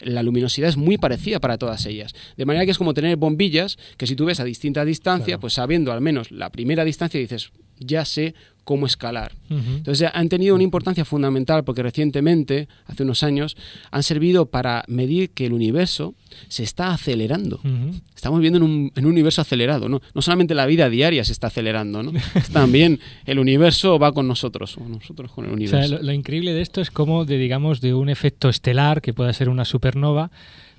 la 0.00 0.22
luminosidad 0.22 0.68
es 0.68 0.76
muy 0.76 0.98
parecida 0.98 1.40
para 1.40 1.56
todas 1.56 1.86
ellas. 1.86 2.12
De 2.36 2.44
manera 2.44 2.64
que 2.64 2.72
es 2.72 2.78
como 2.78 2.94
tener 2.94 3.16
bombillas 3.16 3.78
que 3.96 4.06
si 4.06 4.16
tú 4.16 4.24
ves 4.26 4.40
a 4.40 4.44
distinta 4.44 4.84
distancia, 4.84 5.38
pues 5.38 5.54
sabiendo 5.54 5.92
al 5.92 6.00
menos 6.00 6.30
la 6.30 6.50
primera 6.50 6.84
distancia, 6.84 7.18
dices, 7.20 7.52
ya 7.78 8.04
sé 8.04 8.34
cómo 8.64 8.86
escalar. 8.86 9.32
Ujú. 9.50 9.60
Entonces 9.76 10.10
han 10.12 10.28
tenido 10.28 10.54
una 10.54 10.64
importancia 10.64 11.04
fundamental 11.04 11.64
porque 11.64 11.82
recientemente, 11.82 12.68
hace 12.86 13.02
unos 13.02 13.22
años, 13.22 13.56
han 13.90 14.02
servido 14.02 14.46
para 14.46 14.84
medir 14.88 15.30
que 15.30 15.46
el 15.46 15.52
universo 15.52 16.14
se 16.48 16.62
está 16.62 16.92
acelerando. 16.92 17.56
Ujú. 17.62 18.00
Estamos 18.14 18.40
viviendo 18.40 18.56
en 18.58 18.62
un, 18.64 18.92
en 18.96 19.04
un 19.06 19.12
universo 19.12 19.42
acelerado, 19.42 19.88
¿no? 19.88 20.00
No 20.14 20.22
solamente 20.22 20.54
la 20.54 20.66
vida 20.66 20.88
diaria 20.88 21.24
se 21.24 21.32
está 21.32 21.48
acelerando, 21.48 22.02
¿no? 22.02 22.12
También 22.52 22.98
el 23.26 23.38
universo 23.38 23.98
va 23.98 24.12
con 24.12 24.26
nosotros, 24.26 24.76
o 24.78 24.88
nosotros 24.88 25.30
con 25.32 25.44
el 25.44 25.50
O 25.50 25.54
universo. 25.54 25.88
sea, 25.88 25.98
lo, 25.98 26.02
lo 26.02 26.12
increíble 26.12 26.52
de 26.52 26.62
esto 26.62 26.80
es 26.80 26.90
cómo, 26.90 27.24
de, 27.24 27.38
digamos, 27.38 27.80
de 27.80 27.94
un 27.94 28.08
efecto 28.08 28.48
estelar, 28.48 29.02
que 29.02 29.12
pueda 29.12 29.32
ser 29.32 29.48
una 29.48 29.64
supernova, 29.64 30.30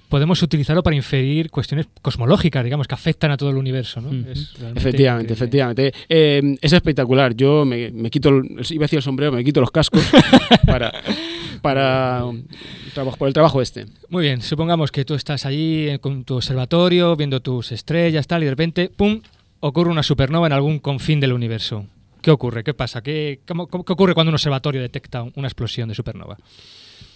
podemos 0.09 0.41
utilizarlo 0.41 0.83
para 0.83 0.95
inferir 0.95 1.49
cuestiones 1.49 1.87
cosmológicas, 2.01 2.63
digamos, 2.63 2.87
que 2.87 2.93
afectan 2.95 3.31
a 3.31 3.37
todo 3.37 3.49
el 3.49 3.57
universo, 3.57 4.01
¿no? 4.01 4.09
Es 4.29 4.53
Efectivamente, 4.75 5.33
increíble. 5.33 5.33
efectivamente. 5.33 5.93
Eh, 6.09 6.57
es 6.61 6.73
espectacular. 6.73 7.35
Yo 7.35 7.65
me, 7.65 7.91
me 7.91 8.09
quito, 8.09 8.29
el, 8.29 8.45
iba 8.69 8.83
a 8.83 8.85
decir 8.85 8.97
el 8.97 9.03
sombrero, 9.03 9.31
me 9.31 9.43
quito 9.43 9.61
los 9.61 9.71
cascos 9.71 10.03
para, 10.65 10.91
para 11.61 12.23
trabajo, 12.93 13.17
por 13.17 13.27
el 13.27 13.33
trabajo 13.33 13.61
este. 13.61 13.85
Muy 14.09 14.23
bien, 14.23 14.41
supongamos 14.41 14.91
que 14.91 15.05
tú 15.05 15.15
estás 15.15 15.45
allí 15.45 15.87
eh, 15.89 15.99
con 15.99 16.23
tu 16.23 16.35
observatorio, 16.35 17.15
viendo 17.15 17.41
tus 17.41 17.71
estrellas, 17.71 18.27
tal, 18.27 18.43
y 18.43 18.45
de 18.45 18.51
repente, 18.51 18.89
¡pum!, 18.95 19.21
ocurre 19.59 19.89
una 19.89 20.03
supernova 20.03 20.47
en 20.47 20.53
algún 20.53 20.79
confín 20.79 21.19
del 21.19 21.33
universo. 21.33 21.85
¿Qué 22.21 22.31
ocurre? 22.31 22.63
¿Qué 22.63 22.73
pasa? 22.73 23.01
¿Qué, 23.01 23.39
cómo- 23.47 23.67
cómo- 23.67 23.83
qué 23.83 23.93
ocurre 23.93 24.13
cuando 24.13 24.29
un 24.29 24.35
observatorio 24.35 24.81
detecta 24.81 25.23
una 25.35 25.47
explosión 25.47 25.89
de 25.89 25.95
supernova? 25.95 26.37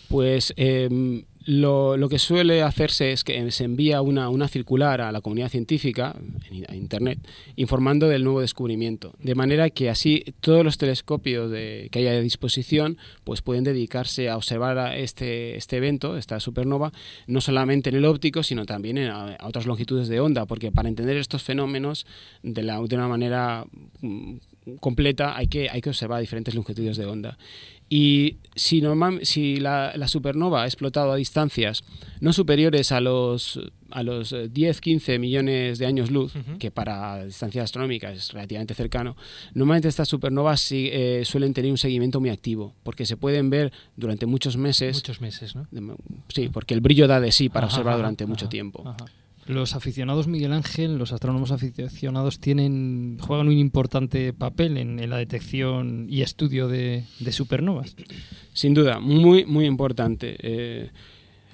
Pues 0.08 0.54
eh, 0.58 1.23
lo, 1.50 1.98
lo 1.98 2.10
que 2.10 2.20
suele 2.20 2.62
hacerse 2.62 3.12
es 3.12 3.24
que 3.24 3.50
se 3.52 3.64
envía 3.64 4.02
una, 4.04 4.30
una 4.30 4.48
circular 4.48 5.02
a 5.02 5.12
la 5.12 5.20
comunidad 5.22 5.50
científica, 5.50 6.16
en, 6.52 6.66
a 6.70 6.76
Internet, 6.76 7.18
informando 7.56 8.08
del 8.08 8.24
nuevo 8.24 8.42
descubrimiento. 8.42 9.14
De 9.20 9.34
manera 9.34 9.72
que 9.72 9.90
así 9.90 10.24
todos 10.42 10.64
los 10.64 10.78
telescopios 10.78 11.50
de- 11.50 11.90
que 11.92 12.00
haya 12.00 12.12
a 12.12 12.20
disposición 12.20 12.98
pues 13.24 13.42
pueden 13.42 13.64
dedicarse 13.64 14.30
a 14.30 14.38
observar 14.38 14.96
este, 14.98 15.58
este 15.58 15.78
evento, 15.78 16.18
esta 16.18 16.40
supernova, 16.40 16.92
no 17.26 17.42
solamente 17.42 17.90
en 17.90 17.96
el 17.96 18.06
óptico, 18.06 18.44
sino 18.44 18.68
también 18.68 19.00
en, 19.00 19.10
a 19.10 19.36
otras 19.44 19.66
longitudes 19.66 20.08
de 20.08 20.20
onda, 20.20 20.46
porque 20.46 20.72
para 20.72 20.88
entender 20.88 21.18
estos 21.18 21.42
fenómenos 21.42 22.06
de, 22.44 22.62
la, 22.62 22.80
de 22.80 22.96
una 22.96 23.08
manera 23.08 23.66
mm, 24.02 24.36
completa 24.80 25.36
hay 25.36 25.48
que, 25.48 25.68
hay 25.70 25.82
que 25.82 25.90
observar 25.90 26.22
diferentes 26.22 26.54
longitudes 26.54 26.96
de 26.98 27.06
onda. 27.08 27.38
Y 27.89 28.38
si, 28.56 28.82
normal, 28.82 29.21
si 29.23 29.58
la, 29.58 29.93
la 29.95 30.08
supernova 30.08 30.63
ha 30.63 30.65
explotado 30.65 31.12
a 31.12 31.15
distancias 31.15 31.84
no 32.19 32.34
superiores 32.34 32.91
a 32.91 32.99
los, 33.02 33.60
a 33.89 34.04
los 34.04 34.34
eh, 34.34 34.52
10-15 34.52 35.17
millones 35.19 35.80
de 35.80 35.86
años 35.86 36.12
luz, 36.12 36.34
que 36.60 36.69
para 36.69 37.25
distancias 37.25 37.63
astronómicas 37.63 38.15
es 38.15 38.34
relativamente 38.34 38.73
cercano, 38.73 39.15
normalmente 39.54 39.88
estas 39.88 40.08
supernovas 40.08 40.62
sí, 40.62 40.89
eh, 40.91 41.23
suelen 41.25 41.54
tener 41.54 41.71
un 41.71 41.78
seguimiento 41.78 42.19
muy 42.19 42.30
activo, 42.30 42.75
porque 42.84 43.06
se 43.06 43.17
pueden 43.17 43.49
ver 43.49 43.71
durante 43.95 44.25
muchos 44.25 44.58
meses. 44.58 44.97
Muchos 44.97 45.21
meses, 45.21 45.56
¿no? 45.56 45.67
Sí, 46.28 46.49
porque 46.49 46.73
el 46.73 46.82
brillo 46.82 47.08
da 47.08 47.19
de 47.19 47.32
sí 47.32 47.49
para 47.49 47.67
Ajá, 47.67 47.75
observar 47.75 47.93
ajá, 47.93 47.97
durante 47.97 48.25
mucho 48.25 48.45
ajá, 48.45 48.49
tiempo. 48.49 48.95
Los 49.50 49.74
aficionados 49.74 50.28
Miguel 50.28 50.54
Ángel, 50.54 51.00
los 51.00 51.12
astrónomos 51.12 51.50
aficionados 51.50 52.40
tienen 52.40 53.18
juegan 53.20 53.48
un 53.48 53.58
importante 53.58 54.32
papel 54.32 54.78
en, 54.78 55.10
la 55.10 55.18
detección 55.18 56.06
y 56.08 56.22
estudio 56.22 56.68
de, 56.68 57.06
supernovas. 57.32 57.96
Sin 58.54 58.76
duda, 58.76 59.00
muy, 59.00 59.48
muy 59.48 59.66
importante. 59.66 60.36
Eh, 60.44 60.92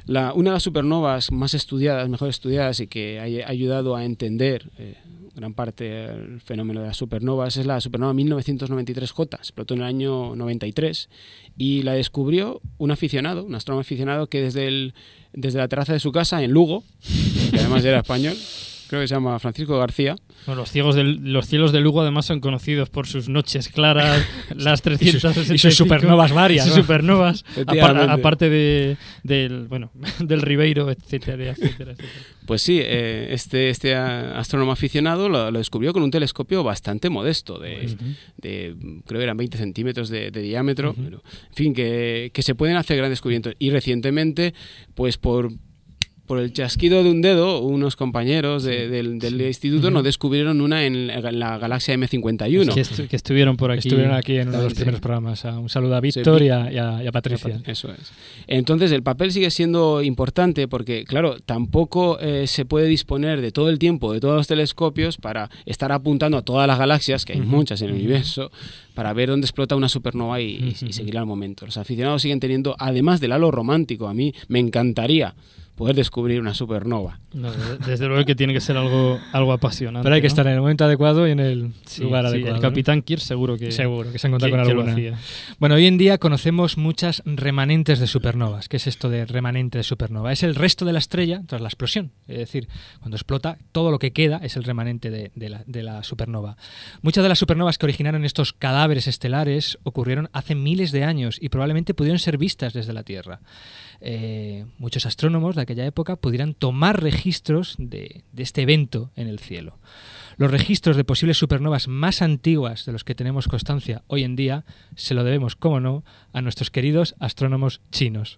una 0.09 0.49
de 0.49 0.53
las 0.55 0.63
supernovas 0.63 1.31
más 1.31 1.53
estudiadas, 1.53 2.09
mejor 2.09 2.27
estudiadas 2.27 2.81
y 2.81 2.87
que 2.87 3.17
ha 3.17 3.49
ayudado 3.49 3.95
a 3.95 4.03
entender 4.03 4.69
eh, 4.77 4.97
gran 5.35 5.53
parte 5.53 5.83
del 5.83 6.39
fenómeno 6.39 6.81
de 6.81 6.87
las 6.87 6.97
supernovas 6.97 7.57
es 7.57 7.65
la 7.65 7.81
supernova 7.81 8.13
1993J, 8.13 9.35
explotó 9.37 9.73
en 9.73 9.81
el 9.81 9.85
año 9.85 10.35
93 10.35 11.09
y 11.57 11.83
la 11.83 11.93
descubrió 11.93 12.61
un 12.77 12.91
aficionado, 12.91 13.43
un 13.43 13.53
astrónomo 13.53 13.81
aficionado 13.81 14.27
que 14.27 14.41
desde, 14.41 14.67
el, 14.67 14.93
desde 15.33 15.59
la 15.59 15.67
terraza 15.67 15.93
de 15.93 15.99
su 15.99 16.11
casa 16.11 16.41
en 16.41 16.51
Lugo, 16.51 16.83
que 17.51 17.59
además 17.59 17.83
era 17.83 17.99
español, 17.99 18.35
creo 18.87 19.01
que 19.01 19.07
se 19.07 19.13
llama 19.15 19.37
Francisco 19.39 19.77
García, 19.77 20.15
Bueno, 20.45 20.61
los, 20.61 20.71
ciegos 20.71 20.95
del- 20.95 21.33
los 21.33 21.47
cielos 21.47 21.71
de 21.71 21.79
Lugo 21.81 22.01
además 22.01 22.25
son 22.25 22.39
conocidos 22.39 22.89
por 22.89 23.07
sus 23.07 23.29
noches 23.29 23.69
claras, 23.69 24.25
las 24.55 24.81
365 24.81 25.53
y 25.53 25.57
sus 25.57 25.75
supernovas 25.75 26.31
varias, 26.33 26.65
y 26.65 26.69
sus 26.69 26.77
¿no? 26.77 26.83
supernovas, 26.83 27.43
aparte 28.09 28.49
de, 28.49 28.97
del 29.23 29.67
bueno 29.67 29.91
del 30.19 30.41
Ribeiro, 30.41 30.89
etcétera, 30.91 31.51
etcétera, 31.51 31.91
etcétera. 31.93 31.95
Pues 32.45 32.61
sí, 32.61 32.79
eh, 32.79 33.29
este, 33.31 33.69
este 33.69 33.95
astrónomo 33.95 34.71
aficionado 34.71 35.29
lo, 35.29 35.49
lo 35.49 35.57
descubrió 35.57 35.93
con 35.93 36.03
un 36.03 36.11
telescopio 36.11 36.63
bastante 36.63 37.09
modesto, 37.09 37.57
de, 37.57 37.95
de, 38.37 38.75
mm, 38.79 38.99
creo 38.99 39.19
que 39.19 39.23
eran 39.23 39.37
20 39.37 39.57
centímetros 39.57 40.09
de, 40.09 40.29
de 40.29 40.41
diámetro, 40.41 40.93
pero, 40.93 41.23
en 41.49 41.53
fin, 41.55 41.73
que, 41.73 42.29
que 42.33 42.41
se 42.43 42.53
pueden 42.53 42.75
hacer 42.77 42.97
grandes 42.97 43.13
descubrimientos. 43.13 43.55
Y 43.57 43.71
recientemente, 43.71 44.53
pues 44.93 45.17
por, 45.17 45.49
por 46.25 46.39
el 46.39 46.51
chasquido 46.53 47.03
de 47.03 47.11
un 47.11 47.21
dedo, 47.21 47.59
unos 47.61 47.95
compañeros 47.95 48.63
de- 48.63 48.87
del, 48.89 49.19
del 49.19 49.39
instituto 49.41 49.91
nos 49.91 50.03
descubrieron 50.03 50.59
una 50.59 50.83
en 50.85 51.07
la, 51.07 51.15
en 51.19 51.39
la 51.39 51.57
galaxia 51.59 51.93
M51. 51.95 52.73
Que, 52.73 52.81
estu- 52.81 53.07
que 53.07 53.15
estuvieron 53.15 53.57
por 53.57 53.69
aquí. 53.71 53.87
Estuvieron 53.87 54.13
aquí 54.15 54.37
en 54.37 54.47
uno 54.49 54.57
de 54.57 54.63
los 54.63 54.73
Sí. 54.73 54.77
primeros 54.77 55.01
programas. 55.01 55.45
Ah, 55.45 55.59
Un 55.59 55.69
saludo 55.69 55.95
a 55.95 56.01
Víctor 56.01 56.41
y 56.41 56.49
a, 56.49 56.71
y 56.71 56.77
a- 56.77 57.03
y 57.03 57.07
a 57.07 57.11
Patricia. 57.11 57.61
Eso 57.65 57.91
es. 57.91 58.11
Entonces 58.47 58.91
el 58.91 59.03
papel 59.03 59.31
sigue 59.31 59.51
siendo 59.51 60.01
importante 60.01 60.67
porque, 60.67 61.05
claro, 61.05 61.37
tampoco 61.45 62.19
eh, 62.19 62.47
se 62.47 62.65
puede 62.65 62.87
disponer 62.87 63.41
de 63.41 63.51
todo 63.51 63.69
el 63.69 63.77
tiempo, 63.79 64.11
de 64.13 64.19
todos 64.19 64.35
los 64.35 64.47
telescopios 64.47 65.17
para 65.17 65.49
estar 65.65 65.91
apuntando 65.91 66.37
a 66.37 66.41
todas 66.41 66.67
las 66.67 66.79
galaxias, 66.79 67.25
que 67.25 67.33
hay 67.33 67.41
muchas 67.41 67.81
en 67.81 67.89
el 67.89 67.95
universo, 67.95 68.51
para 68.95 69.13
ver 69.13 69.29
dónde 69.29 69.45
explota 69.45 69.75
una 69.75 69.89
supernova 69.89 70.41
y, 70.41 70.45
y- 70.81 70.85
y 70.87 70.93
seguir 70.93 71.17
al 71.17 71.25
momento. 71.25 71.65
Los 71.65 71.77
aficionados 71.77 72.21
siguen 72.23 72.39
teniendo, 72.39 72.75
además 72.79 73.19
del 73.19 73.31
halo 73.33 73.51
romántico, 73.51 74.07
a 74.07 74.13
mí 74.13 74.33
me 74.47 74.59
encantaría 74.59 75.35
poder 75.75 75.95
descubrir 75.95 76.39
una 76.39 76.53
supernova. 76.53 77.19
No, 77.33 77.51
de- 77.51 77.77
desde 77.85 78.07
luego 78.07 78.23
que 78.25 78.33
tiene 78.35 78.53
que 78.53 78.61
ser 78.61 78.77
algo, 78.77 79.19
algo 79.33 79.51
apasionante. 79.53 80.03
Pero 80.05 80.15
hay 80.15 80.21
que 80.21 80.27
¿no? 80.27 80.29
estar 80.29 80.47
en 80.47 80.53
el 80.53 80.59
momento 80.61 80.85
adecuado 80.85 81.27
y 81.27 81.31
en 81.31 81.39
el 81.39 81.73
Sí, 81.85 82.03
lugar 82.03 82.23
sí, 82.25 82.27
adecuado. 82.29 82.55
El 82.55 82.61
¿no? 82.61 82.67
Capitán 82.69 83.01
Kirk 83.01 83.21
seguro 83.21 83.57
que, 83.57 83.71
Seguro 83.71 84.11
que 84.11 84.17
se 84.19 84.27
ha 84.27 84.29
encontrado 84.29 84.55
que- 84.67 84.73
con 84.75 84.89
alguna. 84.89 85.19
Bueno, 85.59 85.75
hoy 85.75 85.85
en 85.87 85.97
día 85.97 86.17
conocemos 86.17 86.77
muchas 86.77 87.21
remanentes 87.25 87.99
de 87.99 88.07
supernovas. 88.07 88.69
¿Qué 88.69 88.77
es 88.77 88.87
esto 88.87 89.09
de 89.09 89.25
remanente 89.25 89.77
de 89.77 89.83
supernova? 89.83 90.31
Es 90.31 90.43
el 90.43 90.55
resto 90.55 90.85
de 90.85 90.93
la 90.93 90.99
estrella 90.99 91.41
tras 91.45 91.61
la 91.61 91.67
explosión. 91.67 92.11
Es 92.27 92.37
decir, 92.37 92.67
cuando 92.99 93.17
explota, 93.17 93.57
todo 93.71 93.91
lo 93.91 93.99
que 93.99 94.11
queda 94.13 94.37
es 94.43 94.55
el 94.55 94.63
remanente 94.63 95.11
de, 95.11 95.31
de 95.35 95.49
la, 95.49 95.63
de 95.67 95.83
la 95.83 96.03
supernova. 96.03 96.55
Muchas 97.01 97.21
de 97.23 97.29
las 97.29 97.39
supernovas 97.39 97.77
que 97.77 97.85
originaron 97.85 98.23
estos 98.23 98.53
cadáveres 98.53 99.07
estelares 99.07 99.77
ocurrieron 99.83 100.29
hace 100.31 100.55
miles 100.55 100.91
de 100.91 101.03
años 101.03 101.37
y 101.41 101.49
probablemente 101.49 101.93
pudieron 101.93 102.19
ser 102.19 102.37
vistas 102.37 102.73
desde 102.73 102.93
la 102.93 103.03
Tierra. 103.03 103.41
Eh, 104.07 104.67
muchos 104.77 105.07
astrónomos 105.07 105.55
de 105.55 105.63
aquella 105.63 105.83
época 105.83 106.15
pudieran 106.15 106.53
tomar 106.53 107.01
registros 107.01 107.73
de, 107.79 108.23
de 108.33 108.43
este 108.43 108.61
evento 108.61 109.09
en 109.15 109.27
el 109.27 109.39
cielo. 109.39 109.79
Los 110.37 110.51
registros 110.51 110.95
de 110.95 111.03
posibles 111.03 111.37
supernovas 111.37 111.87
más 111.87 112.21
antiguas 112.21 112.85
de 112.85 112.91
los 112.91 113.03
que 113.03 113.15
tenemos 113.15 113.47
constancia 113.47 114.03
hoy 114.05 114.23
en 114.23 114.35
día 114.35 114.63
se 114.95 115.15
lo 115.15 115.23
debemos, 115.23 115.55
como 115.55 115.79
no, 115.79 116.03
a 116.33 116.41
nuestros 116.41 116.69
queridos 116.69 117.15
astrónomos 117.19 117.81
chinos. 117.91 118.37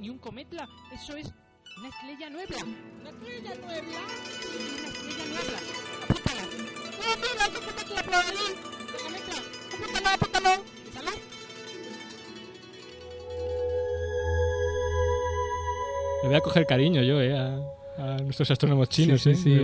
Ni 0.00 0.10
un 0.10 0.18
cometla, 0.18 0.68
eso 0.92 1.16
es 1.16 1.32
una 1.78 1.88
estrella 1.88 2.30
nueva. 2.30 2.56
¿Una 3.00 3.10
estrella 3.10 3.54
nueva? 3.60 3.80
Una 3.80 4.88
estrella 4.88 5.24
nueva. 5.28 5.58
Apúntala. 6.04 6.42
¡Oh, 7.00 7.16
mira, 7.16 7.44
qué 7.52 7.60
cometla 7.66 8.02
por 8.02 8.14
ahí! 8.14 8.54
¡Qué 8.92 8.98
cometla! 9.04 9.34
¡Apúntalo, 9.74 10.08
apúntalo! 10.14 10.64
¿Sale? 10.94 11.10
Le 16.22 16.28
voy 16.28 16.36
a 16.36 16.40
coger 16.40 16.66
cariño 16.66 17.02
yo, 17.02 17.20
eh, 17.20 17.36
a, 17.36 17.56
a 17.98 18.16
nuestros 18.18 18.50
astrónomos 18.52 18.88
chinos. 18.88 19.22
Sí, 19.22 19.30
eh, 19.30 19.34
sí, 19.34 19.58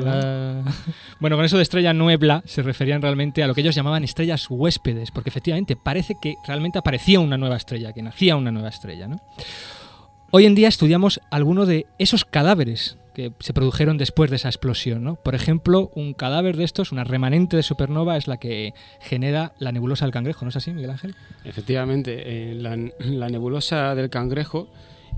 Bueno, 1.20 1.36
con 1.36 1.44
eso 1.44 1.56
de 1.56 1.62
estrella 1.62 1.92
nuebla 1.92 2.42
se 2.44 2.62
referían 2.62 3.02
realmente 3.02 3.42
a 3.44 3.46
lo 3.46 3.54
que 3.54 3.60
ellos 3.60 3.74
llamaban 3.76 4.02
estrellas 4.02 4.46
huéspedes, 4.50 5.12
porque 5.12 5.30
efectivamente 5.30 5.76
parece 5.76 6.16
que 6.20 6.34
realmente 6.46 6.78
aparecía 6.78 7.20
una 7.20 7.36
nueva 7.38 7.56
estrella, 7.56 7.92
que 7.92 8.02
nacía 8.02 8.34
una 8.36 8.50
nueva 8.50 8.68
estrella. 8.70 9.06
¿no? 9.06 9.20
Hoy 10.36 10.46
en 10.46 10.56
día 10.56 10.66
estudiamos 10.66 11.20
algunos 11.30 11.68
de 11.68 11.86
esos 11.96 12.24
cadáveres 12.24 12.98
que 13.14 13.30
se 13.38 13.54
produjeron 13.54 13.98
después 13.98 14.30
de 14.30 14.34
esa 14.34 14.48
explosión. 14.48 15.04
¿no? 15.04 15.14
Por 15.14 15.36
ejemplo, 15.36 15.92
un 15.94 16.12
cadáver 16.12 16.56
de 16.56 16.64
estos, 16.64 16.90
una 16.90 17.04
remanente 17.04 17.56
de 17.56 17.62
supernova, 17.62 18.16
es 18.16 18.26
la 18.26 18.38
que 18.38 18.74
genera 18.98 19.52
la 19.60 19.70
nebulosa 19.70 20.06
del 20.06 20.12
cangrejo, 20.12 20.44
¿no 20.44 20.48
es 20.48 20.56
así, 20.56 20.72
Miguel 20.72 20.90
Ángel? 20.90 21.14
Efectivamente, 21.44 22.50
eh, 22.50 22.54
la, 22.56 23.28
nebulosa 23.28 23.94
del 23.94 24.10
cangrejo 24.10 24.66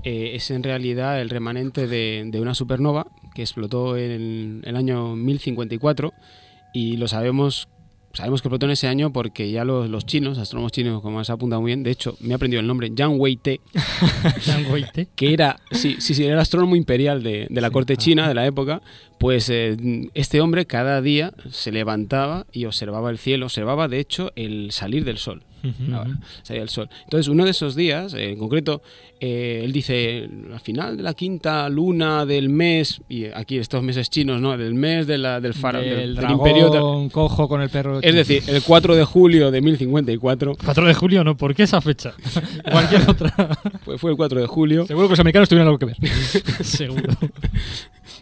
eh, 0.03 0.33
es 0.35 0.51
en 0.51 0.61
realidad 0.61 1.19
el 1.19 1.31
remanente 1.31 1.87
de, 1.87 2.23
de 2.27 2.39
una 2.39 2.53
supernova 2.53 3.07
que 3.33 3.41
explotó 3.41 3.97
en 3.97 4.61
el 4.63 4.75
año 4.75 5.15
1054 5.15 6.13
y 6.73 6.97
lo 6.97 7.07
sabemos 7.07 7.69
sabemos 8.17 8.41
que 8.41 8.47
explotó 8.47 8.65
en 8.65 8.71
ese 8.71 8.87
año 8.87 9.13
porque 9.13 9.51
ya 9.51 9.63
los, 9.63 9.89
los 9.89 10.05
chinos, 10.05 10.39
astrónomos 10.39 10.71
chinos, 10.71 11.03
como 11.03 11.19
has 11.19 11.29
apuntado 11.29 11.61
muy 11.61 11.69
bien, 11.69 11.83
de 11.83 11.91
hecho 11.91 12.17
me 12.19 12.31
he 12.31 12.33
aprendido 12.33 12.59
el 12.59 12.67
nombre, 12.67 12.89
Yang 12.93 13.19
Wei-te, 13.19 13.61
que 15.15 15.33
era, 15.33 15.59
sí, 15.71 15.97
sí, 15.99 16.15
sí, 16.15 16.23
era 16.23 16.33
el 16.33 16.39
astrónomo 16.39 16.75
imperial 16.75 17.21
de, 17.21 17.45
de 17.47 17.61
la 17.61 17.69
corte 17.69 17.95
china 17.95 18.27
de 18.27 18.33
la 18.33 18.47
época, 18.47 18.81
pues 19.19 19.49
eh, 19.49 19.77
este 20.15 20.41
hombre 20.41 20.65
cada 20.65 20.99
día 21.01 21.31
se 21.51 21.71
levantaba 21.71 22.47
y 22.51 22.65
observaba 22.65 23.11
el 23.11 23.19
cielo, 23.19 23.45
observaba 23.45 23.87
de 23.87 23.99
hecho 23.99 24.31
el 24.35 24.71
salir 24.71 25.05
del 25.05 25.19
sol. 25.19 25.43
Salía 26.43 26.63
el 26.63 26.69
sol. 26.69 26.89
Entonces, 27.03 27.27
uno 27.27 27.45
de 27.45 27.51
esos 27.51 27.75
días, 27.75 28.13
eh, 28.13 28.31
en 28.31 28.39
concreto, 28.39 28.81
eh, 29.19 29.61
él 29.63 29.71
dice, 29.71 30.29
al 30.53 30.59
final 30.59 30.97
de 30.97 31.03
la 31.03 31.13
quinta 31.13 31.67
luna 31.69 32.25
del 32.25 32.49
mes, 32.49 33.01
y 33.09 33.25
aquí 33.25 33.57
estos 33.57 33.81
meses 33.81 34.09
chinos, 34.09 34.39
¿no? 34.39 34.57
Del 34.57 34.73
mes 34.75 35.07
de 35.07 35.17
la, 35.17 35.41
del, 35.41 35.53
fara, 35.53 35.79
del, 35.79 35.89
El 35.89 35.97
del 35.97 36.15
dragón 36.15 36.47
imperio. 36.47 37.09
cojo 37.11 37.47
con 37.47 37.61
el 37.61 37.69
perro. 37.69 37.99
Es 38.01 38.13
decir, 38.13 38.43
el 38.47 38.61
4 38.61 38.95
de 38.95 39.03
julio 39.05 39.51
de 39.51 39.61
1054, 39.61 40.55
4 40.63 40.87
de 40.87 40.93
julio, 40.93 41.23
no, 41.23 41.35
¿por 41.35 41.55
qué 41.55 41.63
esa 41.63 41.81
fecha? 41.81 42.13
Cualquier 42.71 43.09
otra. 43.09 43.33
pues 43.85 43.99
fue 43.99 44.11
el 44.11 44.17
4 44.17 44.41
de 44.41 44.47
julio, 44.47 44.85
Seguro 44.85 45.07
que 45.07 45.11
los 45.13 45.19
americanos 45.19 45.49
tuvieron 45.49 45.67
algo 45.67 45.79
que 45.79 45.85
ver. 45.85 45.97
Seguro. 46.63 47.13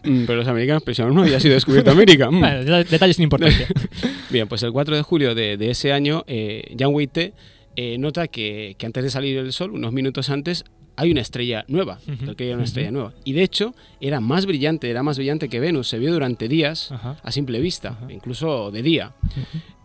Mm, 0.05 0.25
pero 0.25 0.37
los 0.39 0.47
americanos 0.47 0.83
pensaron, 0.83 1.13
no 1.15 1.21
había 1.23 1.39
sido 1.39 1.53
descubierto 1.55 1.91
América. 1.91 2.29
Mm. 2.31 2.39
Bueno, 2.39 2.63
detalles 2.83 3.15
sin 3.15 3.23
importancia. 3.23 3.67
Bien, 4.29 4.47
pues 4.47 4.63
el 4.63 4.71
4 4.71 4.95
de 4.95 5.01
julio 5.01 5.35
de, 5.35 5.57
de 5.57 5.69
ese 5.71 5.91
año, 5.93 6.23
eh, 6.27 6.73
Yang 6.75 6.93
Wei-te 6.93 7.33
eh, 7.75 7.97
nota 7.97 8.27
que, 8.27 8.75
que 8.77 8.85
antes 8.85 9.03
de 9.03 9.09
salir 9.09 9.37
el 9.37 9.51
sol, 9.51 9.71
unos 9.71 9.91
minutos 9.91 10.29
antes, 10.29 10.63
hay 10.97 11.11
una 11.11 11.19
estrella 11.21 11.65
nueva, 11.67 11.99
Ujú, 12.07 12.35
que 12.35 12.47
era 12.47 12.55
una 12.55 12.63
estrella 12.63 12.89
nueva. 12.91 13.13
Y 13.25 13.33
de 13.33 13.43
hecho, 13.43 13.75
era 13.99 14.21
más 14.21 14.45
brillante, 14.45 14.89
era 14.89 15.03
más 15.03 15.17
brillante 15.17 15.49
que 15.49 15.59
Venus. 15.59 15.89
Se 15.89 15.99
vio 15.99 16.13
durante 16.13 16.47
días, 16.47 16.91
Ajá. 16.91 17.17
a 17.21 17.31
simple 17.31 17.59
vista, 17.59 17.99
incluso 18.09 18.71
de 18.71 18.81
día. 18.81 19.11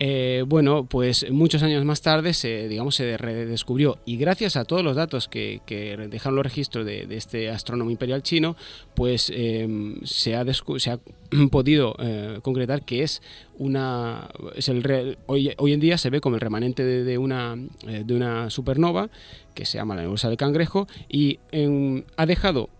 Eh, 0.02 0.44
bueno, 0.46 0.86
pues 0.86 1.30
muchos 1.30 1.62
años 1.62 1.84
más 1.84 2.00
tarde 2.00 2.32
se, 2.32 2.68
digamos, 2.68 2.94
se 2.94 3.18
redescubrió. 3.18 3.98
Y 4.06 4.16
gracias 4.16 4.56
a 4.56 4.64
todos 4.64 4.82
los 4.82 4.96
datos 4.96 5.28
que, 5.28 5.60
que 5.66 5.96
dejaron 6.08 6.36
los 6.36 6.44
registros 6.44 6.86
de, 6.86 7.06
este 7.10 7.50
astrónomo 7.50 7.90
imperial 7.90 8.22
chino, 8.22 8.56
pues 8.94 9.30
eh, 9.34 9.68
se, 10.04 10.34
ha 10.36 10.44
se 10.52 10.90
ha 10.90 10.98
podido 11.50 11.94
eh, 11.98 12.38
concretar 12.42 12.82
que 12.82 13.02
es 13.02 13.22
una 13.58 14.30
es 14.54 14.68
el 14.68 15.18
hoy, 15.26 15.52
hoy 15.58 15.72
en 15.74 15.80
día 15.80 15.98
se 15.98 16.10
ve 16.10 16.20
como 16.20 16.36
el 16.36 16.40
remanente 16.40 16.82
de, 16.82 17.18
una 17.18 17.56
eh, 17.86 18.02
de 18.04 18.14
una 18.14 18.48
supernova 18.50 19.10
que 19.54 19.66
se 19.66 19.78
llama 19.78 19.94
la 19.94 20.02
nebulosa 20.02 20.28
del 20.28 20.38
cangrejo 20.38 20.88
y 21.08 21.38
em, 21.52 22.04
ha 22.16 22.26
dejado 22.26 22.70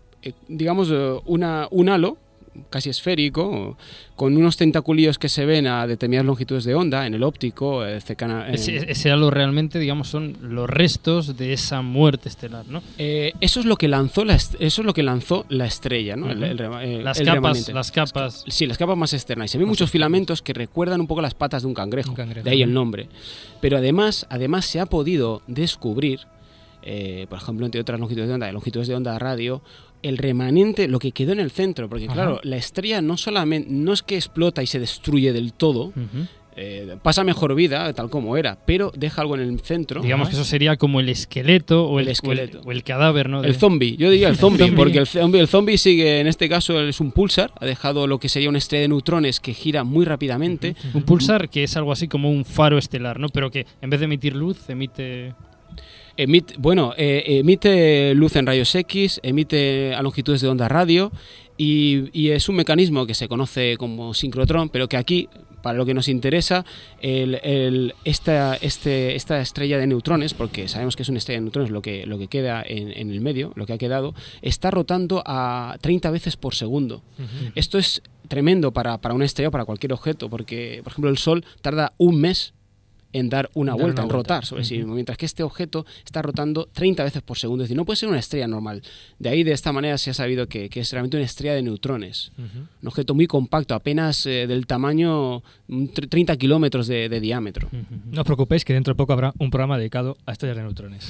digamos 0.47 0.91
una 1.25 1.67
un 1.71 1.89
halo 1.89 2.17
casi 2.69 2.89
esférico, 2.89 3.77
con 4.15 4.35
unos 4.35 4.57
tentaculillos 4.57 5.17
que 5.17 5.29
se 5.29 5.45
ven 5.45 5.67
a 5.67 5.87
determinadas 5.87 6.25
longitudes 6.25 6.63
de 6.63 6.75
onda, 6.75 7.07
en 7.07 7.13
el 7.13 7.23
óptico, 7.23 7.85
eh, 7.85 7.99
cercana... 8.01 8.49
Ese, 8.49 8.91
ese 8.91 9.09
halo 9.11 9.31
realmente, 9.31 9.79
digamos, 9.79 10.09
son 10.09 10.37
los 10.41 10.69
restos 10.69 11.37
de 11.37 11.53
esa 11.53 11.81
muerte 11.81 12.29
estelar, 12.29 12.65
¿no? 12.67 12.83
Eh, 12.97 13.33
eso 13.41 13.59
es 13.59 13.65
lo 13.65 13.77
que 13.77 13.87
lanzó 13.87 14.25
la 14.25 14.35
eso 14.35 14.53
es 14.59 14.77
lo 14.79 14.93
que 14.93 15.03
lanzó 15.03 15.45
la 15.49 15.65
estrella, 15.65 16.15
¿no? 16.15 16.29
El 16.29 16.43
eh, 16.43 17.01
Las 17.01 17.19
el 17.19 17.25
capas, 17.25 17.35
remanente. 17.35 17.73
las 17.73 17.91
capas. 17.91 18.43
Sí, 18.47 18.65
las 18.65 18.77
capas 18.77 18.97
más 18.97 19.13
externas. 19.13 19.49
Y 19.49 19.51
se 19.53 19.57
ven 19.57 19.67
muchos 19.67 19.89
filamentos 19.89 20.41
que 20.41 20.53
recuerdan 20.53 21.01
un 21.01 21.07
poco 21.07 21.21
las 21.21 21.33
patas 21.33 21.63
de 21.63 21.67
un 21.67 21.73
cangrejo. 21.73 22.09
Un 22.09 22.15
cangrejo, 22.15 22.43
De 22.43 22.51
ahí 22.51 22.61
el 22.61 22.73
¿no? 22.73 22.81
nombre. 22.81 23.07
Pero 23.61 23.77
además, 23.77 24.27
además 24.29 24.65
se 24.65 24.79
ha 24.79 24.85
podido 24.85 25.41
descubrir, 25.47 26.21
por 27.29 27.37
ejemplo, 27.39 27.65
entre 27.65 27.81
otras 27.81 27.99
longitudes 27.99 28.27
de 28.27 28.33
onda, 28.33 28.47
de 28.47 28.53
longitudes 28.53 28.87
de 28.87 28.95
onda 28.95 29.17
radio, 29.19 29.61
el 30.03 30.17
remanente, 30.17 30.87
lo 30.87 30.99
que 30.99 31.11
quedó 31.11 31.31
en 31.33 31.39
el 31.39 31.51
centro. 31.51 31.89
Porque 31.89 32.05
Ajá. 32.05 32.13
claro, 32.13 32.39
la 32.43 32.57
estrella 32.57 33.01
no 33.01 33.17
solamente, 33.17 33.69
no 33.71 33.93
es 33.93 34.01
que 34.03 34.15
explota 34.15 34.63
y 34.63 34.67
se 34.67 34.79
destruye 34.79 35.33
del 35.33 35.53
todo, 35.53 35.93
eh, 36.57 36.97
pasa 37.01 37.23
mejor 37.23 37.55
vida, 37.55 37.93
tal 37.93 38.09
como 38.09 38.35
era, 38.35 38.57
pero 38.65 38.91
deja 38.95 39.21
algo 39.21 39.35
en 39.35 39.41
el 39.41 39.59
centro. 39.61 40.01
Digamos 40.01 40.27
que 40.27 40.35
eso 40.35 40.43
sería 40.43 40.75
como 40.75 40.99
el 40.99 41.07
esqueleto 41.07 41.85
o 41.87 41.99
el, 41.99 42.07
El 42.07 42.11
esqueleto. 42.11 42.57
o 42.59 42.61
el, 42.63 42.67
o 42.67 42.71
el 42.73 42.83
cadáver, 42.83 43.29
¿no? 43.29 43.41
El 43.41 43.55
zombie, 43.55 43.95
yo 43.95 44.09
diría 44.09 44.27
el 44.27 44.35
zombie, 44.37 44.59
zombie. 44.65 44.75
porque 44.75 44.97
el 44.97 45.07
zombie, 45.07 45.39
el 45.39 45.47
zombie 45.47 45.77
sigue, 45.77 46.19
en 46.19 46.27
este 46.27 46.49
caso 46.49 46.81
es 46.81 46.99
un 46.99 47.13
pulsar, 47.13 47.51
ha 47.57 47.65
dejado 47.65 48.05
lo 48.05 48.19
que 48.19 48.27
sería 48.27 48.49
una 48.49 48.57
estrella 48.57 48.81
de 48.81 48.87
neutrones 48.89 49.39
que 49.39 49.53
gira 49.53 49.85
muy 49.85 50.03
rápidamente. 50.05 50.75
Un 50.93 51.03
pulsar 51.03 51.47
que 51.49 51.63
es 51.63 51.77
algo 51.77 51.93
así 51.93 52.09
como 52.09 52.29
un 52.29 52.43
faro 52.43 52.77
estelar, 52.77 53.17
¿no? 53.19 53.29
Pero 53.29 53.49
que 53.49 53.65
en 53.81 53.89
vez 53.89 53.99
de 54.01 54.05
emitir 54.07 54.35
luz, 54.35 54.69
emite... 54.69 55.33
Emite, 56.17 56.55
bueno, 56.57 56.93
eh, 56.97 57.23
emite 57.39 58.13
luz 58.15 58.35
en 58.35 58.45
rayos 58.45 58.73
X, 58.75 59.19
emite 59.23 59.93
a 59.95 60.01
longitudes 60.01 60.41
de 60.41 60.47
onda 60.49 60.67
radio 60.67 61.11
y, 61.57 62.09
y 62.13 62.29
es 62.29 62.49
un 62.49 62.55
mecanismo 62.55 63.05
que 63.05 63.13
se 63.13 63.27
conoce 63.27 63.77
como 63.77 64.13
sincrotrón, 64.13 64.69
pero 64.69 64.87
que 64.89 64.97
aquí, 64.97 65.29
para 65.61 65.77
lo 65.77 65.85
que 65.85 65.93
nos 65.93 66.07
interesa, 66.07 66.65
el- 67.01 67.39
el- 67.43 67.93
esta, 68.03 68.55
este, 68.55 69.15
esta 69.15 69.39
estrella 69.41 69.77
de 69.77 69.85
neutrones, 69.87 70.33
porque 70.33 70.67
sabemos 70.67 70.95
que 70.95 71.03
es 71.03 71.09
una 71.09 71.19
estrella 71.19 71.39
de 71.39 71.43
neutrones 71.43 71.69
lo 71.71 71.81
que, 71.83 72.05
lo 72.07 72.17
que 72.17 72.27
queda 72.27 72.63
en, 72.65 72.91
en 72.91 73.11
el 73.11 73.21
medio, 73.21 73.51
lo 73.55 73.65
que 73.67 73.73
ha 73.73 73.77
quedado, 73.77 74.15
está 74.41 74.71
rotando 74.71 75.21
a 75.25 75.77
30 75.81 76.09
veces 76.09 76.35
por 76.35 76.55
segundo. 76.55 77.03
Esto 77.55 77.77
es 77.77 78.01
tremendo 78.27 78.71
para, 78.71 78.97
para 78.99 79.13
una 79.13 79.25
estrella 79.25 79.49
o 79.49 79.51
para 79.51 79.65
cualquier 79.65 79.93
objeto, 79.93 80.29
porque, 80.29 80.81
por 80.83 80.93
ejemplo, 80.93 81.11
el 81.11 81.17
Sol 81.19 81.45
tarda 81.61 81.93
un 81.97 82.19
mes 82.19 82.53
en 83.13 83.29
dar 83.29 83.49
una 83.53 83.71
Dar 83.73 83.81
vuelta, 83.81 84.01
una 84.01 84.07
en 84.07 84.13
vuelta. 84.13 84.33
rotar 84.35 84.45
sobre 84.45 84.63
sí 84.63 84.77
mismo, 84.77 84.93
mientras 84.93 85.17
que 85.17 85.25
este 85.25 85.43
objeto 85.43 85.85
está 86.05 86.21
rotando 86.21 86.67
30 86.71 87.03
veces 87.03 87.21
por 87.21 87.37
segundo. 87.37 87.63
Es 87.63 87.69
decir, 87.69 87.77
no 87.77 87.85
puede 87.85 87.97
ser 87.97 88.09
una 88.09 88.19
estrella 88.19 88.47
normal. 88.47 88.81
De 89.19 89.29
ahí, 89.29 89.43
de 89.43 89.51
esta 89.51 89.71
manera, 89.71 89.97
se 89.97 90.11
ha 90.11 90.13
sabido 90.13 90.47
que, 90.47 90.69
que 90.69 90.79
es 90.81 90.91
realmente 90.91 91.17
una 91.17 91.25
estrella 91.25 91.53
de 91.55 91.61
neutrones. 91.63 92.31
Un 92.81 92.87
objeto 92.87 93.13
muy 93.13 93.27
compacto, 93.27 93.75
apenas 93.75 94.25
eh, 94.25 94.47
del 94.47 94.65
tamaño 94.67 95.43
un 95.67 95.93
tr- 95.93 96.09
30 96.09 96.35
kilómetros 96.37 96.87
de, 96.87 97.07
de 97.09 97.19
diámetro. 97.19 97.69
No 98.11 98.21
os 98.21 98.25
preocupéis 98.25 98.65
que 98.65 98.73
dentro 98.73 98.93
de 98.93 98.97
poco 98.97 99.13
habrá 99.13 99.33
un 99.39 99.49
programa 99.49 99.77
dedicado 99.77 100.17
a 100.25 100.31
estrellas 100.33 100.57
de 100.57 100.63
neutrones. 100.63 101.09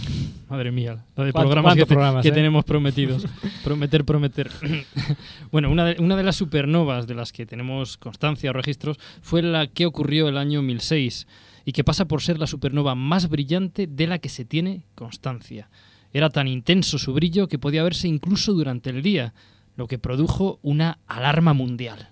Madre 0.49 0.71
mía, 0.71 1.03
lo 1.15 1.23
de 1.23 1.31
¿Cuánto- 1.31 1.49
programas, 1.49 1.75
que, 1.75 1.81
te- 1.81 1.85
programas, 1.87 2.21
que 2.23 2.29
eh? 2.29 2.31
tenemos 2.31 2.63
prometidos. 2.65 3.25
prometer, 3.63 4.05
prometer. 4.05 4.49
bueno, 5.51 5.69
una 5.71 5.85
de, 5.85 6.01
una 6.01 6.15
de 6.15 6.23
las 6.23 6.35
supernovas 6.35 7.07
de 7.07 7.15
las 7.15 7.31
que 7.31 7.45
tenemos 7.45 7.97
constancia 7.97 8.49
o 8.49 8.53
registros 8.53 8.97
fue 9.21 9.41
la 9.41 9.67
que 9.67 9.85
ocurrió 9.85 10.27
el 10.29 10.37
año 10.37 10.61
1006 10.61 11.27
y 11.65 11.71
que 11.71 11.83
pasa 11.83 12.05
por 12.05 12.21
ser 12.21 12.39
la 12.39 12.47
supernova 12.47 12.95
más 12.95 13.29
brillante 13.29 13.87
de 13.87 14.07
la 14.07 14.19
que 14.19 14.29
se 14.29 14.45
tiene 14.45 14.83
constancia. 14.95 15.69
Era 16.13 16.29
tan 16.29 16.47
intenso 16.47 16.97
su 16.97 17.13
brillo 17.13 17.47
que 17.47 17.59
podía 17.59 17.83
verse 17.83 18.07
incluso 18.07 18.53
durante 18.53 18.89
el 18.89 19.01
día, 19.01 19.33
lo 19.75 19.87
que 19.87 19.99
produjo 19.99 20.59
una 20.61 20.99
alarma 21.07 21.53
mundial. 21.53 22.09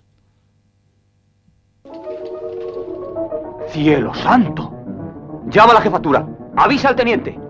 ¡Cielo 3.72 4.14
santo! 4.14 4.72
Llama 5.50 5.72
a 5.72 5.74
la 5.74 5.80
jefatura. 5.82 6.28
Avisa 6.56 6.88
al 6.88 6.96
teniente. 6.96 7.49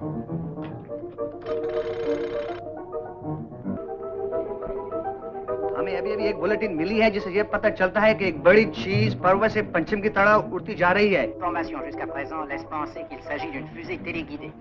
हमें 5.89 5.95
अभी 5.97 6.11
अभी 6.11 6.26
एक 6.28 6.38
बुलेटिन 6.39 6.71
मिली 6.76 6.99
है 6.99 7.09
जिससे 7.11 7.32
ये 7.32 7.43
पता 7.43 7.69
चलता 7.69 7.99
है 7.99 8.13
कि 8.15 8.26
एक 8.28 8.41
बड़ी 8.43 8.65
चीज 8.65 9.15
पर्व 9.23 9.47
से 9.47 9.61
पश्चिम 9.76 10.01
की 10.01 10.09
तरफ 10.17 10.53
उड़ती 10.53 10.76
जा 10.76 10.91
रही 10.97 11.13
है 11.13 11.23
L'information 11.28 11.84
jusqu'à 11.88 12.07
présent 12.13 12.41
laisse 12.51 12.65
penser 12.76 13.05
qu'il 13.09 13.21
s'agit 13.28 13.51
d'une 13.51 13.67
fusée 13.76 13.97
téléguidée. 14.07 14.51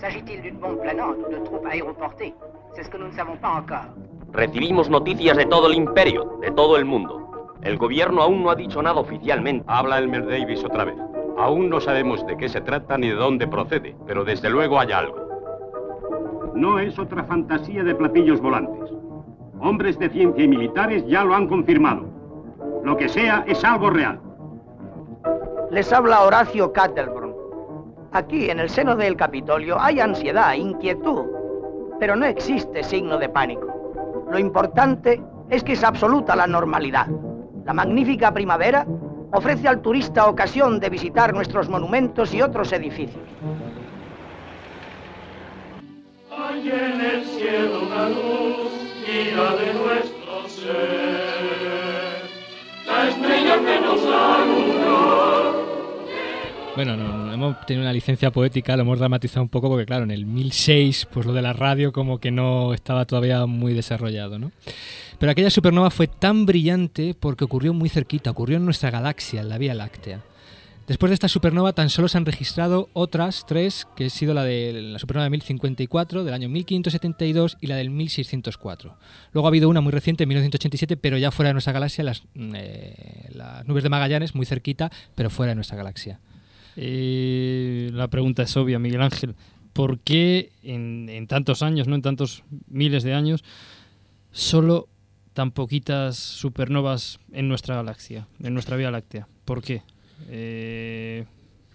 S'agit-il 0.00 0.42
d'une 0.42 0.58
bombe 0.58 0.80
planante 0.82 1.16
ou 1.26 1.30
de 1.32 1.38
troupes 1.44 1.66
aéroportées 1.66 2.34
C'est 2.74 2.84
ce 2.84 2.90
que 2.90 2.98
nous 2.98 3.08
ne 3.08 3.16
savons 3.20 3.36
pas 3.36 3.52
encore. 3.60 3.88
Recibimos 4.32 4.88
noticias 4.88 5.36
de 5.36 5.44
todo 5.44 5.68
el 5.68 5.74
imperio, 5.74 6.38
de 6.40 6.50
todo 6.50 6.76
el 6.76 6.84
mundo. 6.84 7.20
El 7.62 7.76
gobierno 7.76 8.22
aún 8.22 8.42
no 8.42 8.50
ha 8.50 8.56
dicho 8.56 8.82
nada 8.82 8.98
oficialmente. 9.00 9.64
Habla 9.68 9.98
Elmer 9.98 10.26
Davis 10.26 10.64
otra 10.64 10.84
vez. 10.84 10.96
Aún 11.38 11.68
no 11.70 11.80
sabemos 11.80 12.26
de 12.26 12.36
qué 12.36 12.48
se 12.48 12.60
trata 12.60 12.96
ni 12.98 13.08
de 13.08 13.14
dónde 13.14 13.46
procede, 13.46 13.94
pero 14.06 14.24
desde 14.24 14.50
luego 14.50 14.80
hay 14.80 14.92
algo. 14.92 15.16
No 16.54 16.78
es 16.78 16.98
otra 16.98 17.24
fantasía 17.24 17.82
de 17.82 17.94
platillos 17.94 18.40
volantes. 18.40 18.90
Hombres 19.61 19.97
de 19.99 20.09
ciencia 20.09 20.43
y 20.43 20.47
militares 20.47 21.05
ya 21.07 21.23
lo 21.23 21.35
han 21.35 21.47
confirmado. 21.47 22.05
Lo 22.83 22.95
que 22.95 23.09
sea 23.09 23.43
es 23.47 23.63
algo 23.63 23.89
real. 23.89 24.19
Les 25.71 25.91
habla 25.91 26.21
Horacio 26.21 26.71
Catterburn. 26.71 27.35
Aquí, 28.11 28.49
en 28.49 28.59
el 28.59 28.69
seno 28.69 28.95
del 28.95 29.17
Capitolio, 29.17 29.79
hay 29.79 29.99
ansiedad, 29.99 30.53
inquietud, 30.53 31.25
pero 31.99 32.15
no 32.15 32.25
existe 32.25 32.83
signo 32.83 33.17
de 33.17 33.29
pánico. 33.29 34.25
Lo 34.31 34.39
importante 34.39 35.21
es 35.49 35.63
que 35.63 35.73
es 35.73 35.83
absoluta 35.83 36.35
la 36.35 36.47
normalidad. 36.47 37.07
La 37.65 37.73
magnífica 37.73 38.33
primavera 38.33 38.85
ofrece 39.33 39.67
al 39.67 39.81
turista 39.81 40.27
ocasión 40.27 40.79
de 40.79 40.89
visitar 40.89 41.33
nuestros 41.33 41.67
monumentos 41.69 42.33
y 42.33 42.41
otros 42.41 42.71
edificios. 42.71 43.23
Hay 46.37 46.69
en 46.69 47.01
el 47.01 47.25
cielo 47.25 47.81
una 47.87 48.09
luz, 48.09 48.56
Bueno, 56.75 56.95
no, 56.95 57.25
no, 57.25 57.33
hemos 57.33 57.65
tenido 57.65 57.83
una 57.83 57.91
licencia 57.91 58.29
poética, 58.29 58.75
lo 58.75 58.83
hemos 58.83 58.99
dramatizado 58.99 59.41
un 59.41 59.49
poco 59.49 59.67
porque, 59.67 59.87
claro, 59.87 60.03
en 60.03 60.11
el 60.11 60.27
1006, 60.27 61.07
pues 61.11 61.25
lo 61.25 61.33
de 61.33 61.41
la 61.41 61.53
radio 61.53 61.91
como 61.91 62.19
que 62.19 62.29
no 62.29 62.71
estaba 62.73 63.05
todavía 63.05 63.47
muy 63.47 63.73
desarrollado, 63.73 64.37
¿no? 64.37 64.51
Pero 65.17 65.31
aquella 65.31 65.49
supernova 65.49 65.89
fue 65.89 66.05
tan 66.05 66.45
brillante 66.45 67.15
porque 67.19 67.45
ocurrió 67.45 67.73
muy 67.73 67.89
cerquita, 67.89 68.29
ocurrió 68.29 68.57
en 68.57 68.65
nuestra 68.65 68.91
galaxia, 68.91 69.41
en 69.41 69.49
la 69.49 69.57
Vía 69.57 69.73
Láctea. 69.73 70.21
Después 70.87 71.09
de 71.09 71.15
esta 71.15 71.27
supernova 71.27 71.73
tan 71.73 71.89
solo 71.89 72.07
se 72.07 72.17
han 72.17 72.25
registrado 72.25 72.89
otras 72.93 73.45
tres, 73.45 73.85
que 73.97 74.05
ha 74.05 74.09
sido 74.09 74.33
la 74.33 74.45
de 74.45 74.71
la 74.71 74.99
supernova 74.99 75.25
de 75.25 75.31
1054, 75.31 76.23
del 76.23 76.33
año 76.33 76.47
1572 76.47 77.57
y 77.59 77.67
la 77.67 77.75
del 77.75 77.89
1604. 77.89 78.95
Luego 79.33 79.47
ha 79.47 79.49
habido 79.49 79.67
una 79.67 79.81
muy 79.81 79.91
reciente, 79.91 80.23
en 80.23 80.29
1987, 80.29 80.95
pero 80.95 81.17
ya 81.17 81.31
fuera 81.31 81.49
de 81.49 81.55
nuestra 81.55 81.73
galaxia, 81.73 82.05
las, 82.05 82.23
eh, 82.35 83.27
las 83.33 83.67
nubes 83.67 83.83
de 83.83 83.89
Magallanes, 83.89 84.33
muy 84.33 84.45
cerquita, 84.45 84.89
pero 85.13 85.29
fuera 85.29 85.51
de 85.51 85.55
nuestra 85.55 85.75
galaxia. 85.75 86.21
Eh, 86.77 87.89
la 87.91 88.07
pregunta 88.07 88.43
es 88.43 88.55
obvia, 88.55 88.79
Miguel 88.79 89.01
Ángel. 89.01 89.35
¿Por 89.73 89.99
qué 89.99 90.51
en, 90.63 91.09
en 91.09 91.27
tantos 91.27 91.63
años, 91.63 91.89
no 91.89 91.95
en 91.95 92.01
tantos 92.01 92.45
miles 92.69 93.03
de 93.03 93.13
años, 93.13 93.43
solo 94.31 94.87
tan 95.33 95.51
poquitas 95.51 96.15
supernovas 96.15 97.19
en 97.33 97.49
nuestra 97.49 97.75
galaxia, 97.75 98.25
en 98.41 98.53
nuestra 98.53 98.77
Vía 98.77 98.89
Láctea? 98.89 99.27
¿Por 99.43 99.61
qué? 99.61 99.83
Eh, 100.29 101.25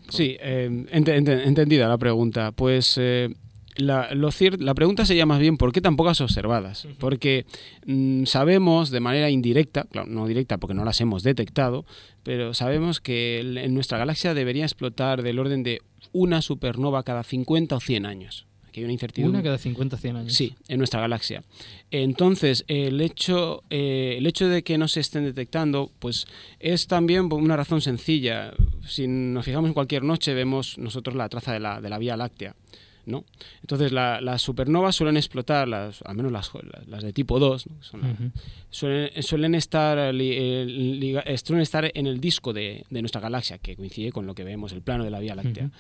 Sí, 0.09 0.37
eh, 0.41 0.69
ente- 0.93 1.17
ente- 1.17 1.45
entendida 1.47 1.89
la 1.89 1.97
pregunta. 1.97 2.53
Pues 2.53 2.99
eh, 3.01 3.31
la, 3.77 4.13
lo 4.15 4.29
la 4.59 4.75
pregunta 4.75 5.07
sería 5.07 5.25
más 5.25 5.39
bien 5.39 5.57
¿por 5.57 5.73
qué 5.73 5.81
tan 5.81 5.97
pocas 5.97 6.21
observadas? 6.21 6.87
Porque 6.99 7.47
mm, 7.87 8.25
sabemos 8.25 8.91
de 8.91 9.01
manera 9.01 9.31
indirecta, 9.31 9.85
claro, 9.91 10.09
no 10.11 10.27
directa 10.27 10.59
porque 10.59 10.75
no 10.75 10.85
las 10.85 11.01
hemos 11.01 11.23
detectado, 11.23 11.87
pero 12.25 12.53
sabemos 12.53 13.01
que 13.01 13.41
en 13.41 13.73
nuestra 13.75 13.97
galaxia 13.97 14.35
debería 14.35 14.65
explotar 14.65 15.23
del 15.23 15.39
orden 15.39 15.63
de 15.63 15.81
una 16.13 16.43
supernova 16.43 17.05
cada 17.05 17.23
50 17.23 17.77
o 17.77 17.81
100 17.81 18.05
años. 18.05 18.47
Aquí 18.73 18.81
hay 18.81 18.85
una 18.85 18.95
incertidumbre. 18.95 19.37
una 19.41 19.45
cada 19.45 19.59
50 19.59 19.99
100 19.99 20.17
años. 20.17 20.33
Sí, 20.33 20.55
en 20.67 20.79
nuestra 20.79 20.99
galaxia. 20.99 21.43
Entonces, 21.91 22.65
el 22.69 23.03
hecho, 23.03 23.63
eh, 23.69 24.15
el 24.17 24.27
hecho 24.27 24.49
de 24.49 24.63
que 24.63 24.79
no 24.79 24.89
se 24.89 25.01
estén 25.01 25.25
detectando, 25.25 25.91
pues 25.99 26.27
es 26.59 26.87
también 26.87 27.31
una 27.31 27.55
razón 27.55 27.83
sencilla. 27.83 28.55
Si 28.87 29.07
nos 29.07 29.45
fijamos 29.45 29.69
en 29.69 29.75
cualquier 29.75 30.05
noche, 30.05 30.33
vemos 30.33 30.79
nosotros 30.79 31.15
la 31.15 31.29
traza 31.29 31.53
de 31.53 31.61
la, 31.61 31.83
de 31.83 31.91
la 31.91 31.99
Vía 31.99 32.17
Láctea. 32.17 32.57
¿no? 33.05 33.25
Entonces, 33.63 33.91
la- 33.93 34.21
las 34.21 34.41
supernovas 34.43 34.95
suelen 34.95 35.17
explotar, 35.17 35.67
las, 35.69 36.01
al 36.03 36.15
menos 36.17 36.31
las, 36.33 36.51
las 36.87 37.03
de 37.03 37.13
tipo 37.13 37.39
2, 37.41 37.67
¿no? 37.67 37.83
Son 37.83 38.01
la- 38.01 38.07
Ujú. 38.13 38.31
suelen, 38.71 39.23
suelen 39.25 39.55
estar, 39.57 40.15
li- 40.15 40.31
eh, 40.33 41.23
eh, 41.27 41.37
suelen 41.39 41.63
estar 41.63 41.91
en 41.93 42.07
el 42.07 42.21
disco 42.21 42.53
de, 42.53 42.85
de 42.89 43.03
nuestra 43.03 43.21
galaxia, 43.21 43.59
que 43.59 43.75
coincide 43.77 44.13
con 44.13 44.25
lo 44.25 44.35
que 44.37 44.45
vemos, 44.45 44.73
el 44.73 44.83
plano 44.83 45.03
de 45.03 45.11
la 45.11 45.19
Vía 45.19 45.35
Láctea. 45.35 45.71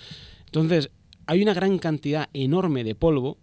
Entonces, 0.47 0.91
hay 1.33 1.43
una 1.43 1.55
gran 1.55 1.79
cantidad 1.79 2.29
enorme 2.35 2.85
de 2.85 2.95
polvo 2.95 3.39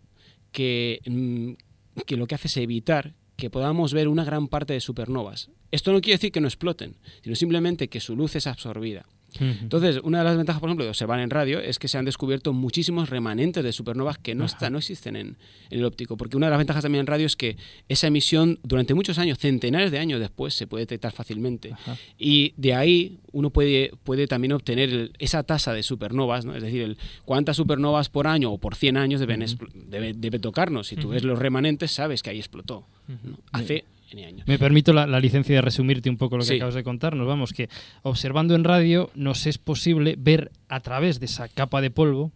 que, 0.52 1.02
mm, 1.08 2.04
que 2.06 2.18
lo 2.18 2.28
que 2.28 2.36
hace 2.36 2.48
es 2.48 2.58
evitar 2.58 3.16
que 3.36 3.50
podamos 3.50 3.94
ver 3.94 4.08
una 4.08 4.24
gran 4.24 4.48
parte 4.48 4.74
de 4.74 4.80
supernovas. 4.80 5.50
Esto 5.72 5.92
no 5.92 6.00
quiere 6.00 6.18
decir 6.18 6.32
que 6.32 6.40
no 6.40 6.48
exploten, 6.48 6.98
sino 7.24 7.36
simplemente 7.36 7.88
que 7.88 8.00
su 8.00 8.16
luz 8.16 8.36
es 8.36 8.46
absorbida. 8.46 9.08
Entonces, 9.40 10.00
una 10.04 10.20
de 10.20 10.24
las 10.24 10.38
ventajas, 10.38 10.60
por 10.60 10.70
ejemplo, 10.70 10.84
de 10.86 10.90
observar 10.90 11.20
en 11.20 11.30
radio 11.30 11.60
es 11.60 11.78
que 11.80 11.88
se 11.88 11.98
han 11.98 12.06
descubierto 12.06 12.54
muchísimos 12.54 13.10
remanentes 13.10 13.64
de 13.64 13.72
supernovas 13.72 14.18
que 14.18 14.34
no, 14.36 14.46
están, 14.46 14.74
no 14.74 14.80
existen 14.80 15.16
en, 15.16 15.38
en 15.70 15.80
el 15.80 15.86
óptico. 15.86 16.18
Porque 16.18 16.36
una 16.38 16.48
de 16.48 16.52
las 16.52 16.58
ventajas 16.58 16.84
también 16.84 17.02
en 17.02 17.08
radio 17.08 17.26
es 17.26 17.36
que 17.36 17.56
esa 17.88 18.08
emisión, 18.08 18.60
durante 18.64 18.94
muchos 18.94 19.20
años, 19.20 19.38
centenares 19.38 19.92
de 19.92 20.00
años 20.00 20.20
después, 20.20 20.54
se 20.54 20.68
puede 20.68 20.84
detectar 20.84 21.12
fácilmente. 21.12 21.74
Y 22.18 22.54
de 22.58 22.74
ahí 22.74 23.20
uno 23.32 23.50
puede, 23.52 23.92
puede 24.04 24.28
también 24.28 24.52
obtener 24.54 24.90
el- 24.90 25.12
esa 25.20 25.44
tasa 25.44 25.74
de 25.74 25.84
supernovas, 25.84 26.46
¿no? 26.46 26.56
es 26.56 26.64
decir, 26.64 26.82
el, 26.82 26.98
cuántas 27.26 27.58
supernovas 27.58 28.10
por 28.10 28.28
año 28.28 28.52
o 28.52 28.58
por 28.58 28.76
100 28.76 28.98
años 28.98 29.20
deben 29.20 29.44
debe, 29.76 30.14
debe 30.14 30.40
tocarnos. 30.40 30.88
Si 30.88 30.96
tú 30.96 31.10
ves 31.10 31.24
los 31.24 31.38
remanentes, 31.40 31.92
sabes 31.92 32.24
que 32.24 32.32
ahí 32.32 32.40
explotó. 32.40 32.88
¿no? 33.08 33.38
Hace 33.52 33.86
N 34.12 34.26
años. 34.26 34.47
Me 34.47 34.57
permito 34.60 34.91
la, 34.93 35.05
la 35.07 35.20
licencia 35.20 35.55
de 35.55 35.62
resumirte 35.62 36.10
un 36.10 36.18
poco 36.18 36.38
lo 36.38 36.43
que 36.43 36.47
Sí. 36.49 36.55
acabas 36.55 36.76
de 36.76 36.84
contarnos. 36.84 37.28
Vamos, 37.28 37.53
que 37.53 37.70
observando 38.03 38.55
en 38.55 38.64
radio 38.64 39.10
nos 39.16 39.45
es 39.45 39.57
posible 39.57 40.16
ver 40.18 40.51
a 40.68 40.80
través 40.80 41.20
de 41.20 41.26
esa 41.28 41.47
capa 41.47 41.82
de 41.82 41.91
polvo. 41.91 42.32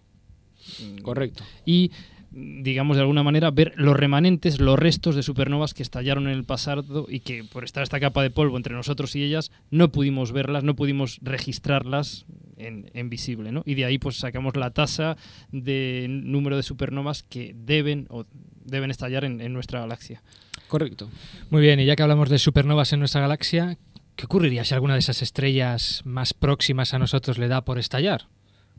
Correcto. 1.02 1.44
Y, 1.66 1.92
digamos, 2.32 2.96
de 2.96 3.02
alguna 3.02 3.22
manera, 3.24 3.52
ver 3.52 3.74
los 3.76 3.96
remanentes, 3.98 4.60
los 4.62 4.80
restos 4.80 5.16
de 5.16 5.24
supernovas 5.24 5.74
que 5.74 5.84
estallaron 5.84 6.28
en 6.28 6.34
el 6.34 6.46
pasado 6.46 7.06
y 7.10 7.20
que 7.20 7.44
por 7.44 7.64
estar 7.64 7.84
esta 7.84 8.00
capa 8.00 8.24
de 8.24 8.30
polvo 8.30 8.58
entre 8.58 8.74
nosotros 8.74 9.16
y 9.16 9.24
ellas 9.24 9.52
no 9.72 9.92
pudimos 9.92 10.32
verlas, 10.32 10.64
no 10.64 10.76
pudimos 10.76 11.20
registrarlas 11.22 12.26
en, 12.58 12.90
en 12.94 13.10
visible. 13.10 13.52
¿no? 13.52 13.64
Y 13.66 13.76
de 13.76 13.86
ahí 13.86 13.98
pues 13.98 14.18
sacamos 14.18 14.56
la 14.56 14.72
tasa 14.72 15.18
de 15.52 16.08
número 16.10 16.56
de 16.56 16.64
supernovas 16.64 17.24
que 17.24 17.54
deben 17.58 18.08
o 18.10 18.26
deben 18.66 18.90
estallar 18.92 19.26
en- 19.26 19.42
en 19.42 19.52
nuestra 19.54 19.82
galaxia. 19.82 20.24
Correcto. 20.68 21.10
Muy 21.50 21.62
bien, 21.62 21.80
y 21.80 21.86
ya 21.86 21.96
que 21.96 22.04
hablamos 22.04 22.30
de 22.30 22.40
supernovas 22.40 22.94
en 22.94 23.00
nuestra 23.00 23.22
galaxia, 23.22 23.78
¿qué 24.16 24.26
ocurriría 24.26 24.64
si 24.64 24.74
alguna 24.74 24.94
de 24.94 25.00
esas 25.00 25.22
estrellas 25.22 26.02
más 26.06 26.34
próximas 26.34 26.94
a 26.94 27.00
nosotros 27.00 27.38
le 27.38 27.48
da 27.48 27.64
por 27.64 27.80
estallar? 27.80 28.28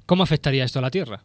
¿Cómo 0.06 0.22
afectaría 0.22 0.64
esto 0.64 0.80
a 0.80 0.82
la 0.82 0.90
Tierra? 0.90 1.24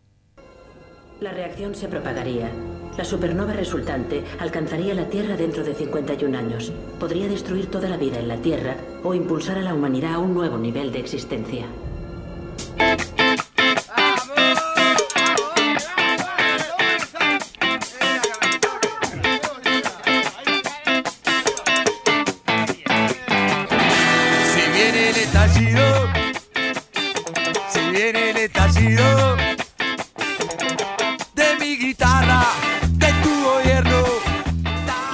La 1.22 1.32
reacción 1.34 1.76
se 1.76 1.90
propagaría. 1.90 2.50
La 2.98 3.04
supernova 3.04 3.54
resultante 3.54 4.24
alcanzaría 4.40 4.94
la 4.94 5.10
Tierra 5.10 5.36
dentro 5.36 5.64
de 5.64 5.74
51 5.74 6.38
años. 6.38 6.72
Podría 7.00 7.28
destruir 7.28 7.68
toda 7.68 7.90
la 7.90 7.98
vida 7.98 8.20
en 8.20 8.28
la 8.30 8.38
Tierra 8.38 8.78
o 9.04 9.14
impulsar 9.14 9.58
a 9.58 9.62
la 9.62 9.74
humanidad 9.74 10.14
a 10.14 10.20
un 10.20 10.34
nuevo 10.34 10.58
nivel 10.58 10.92
de 10.92 11.00
existencia. 11.00 11.66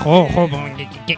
Jo, 0.05 0.47
jo, 0.49 0.49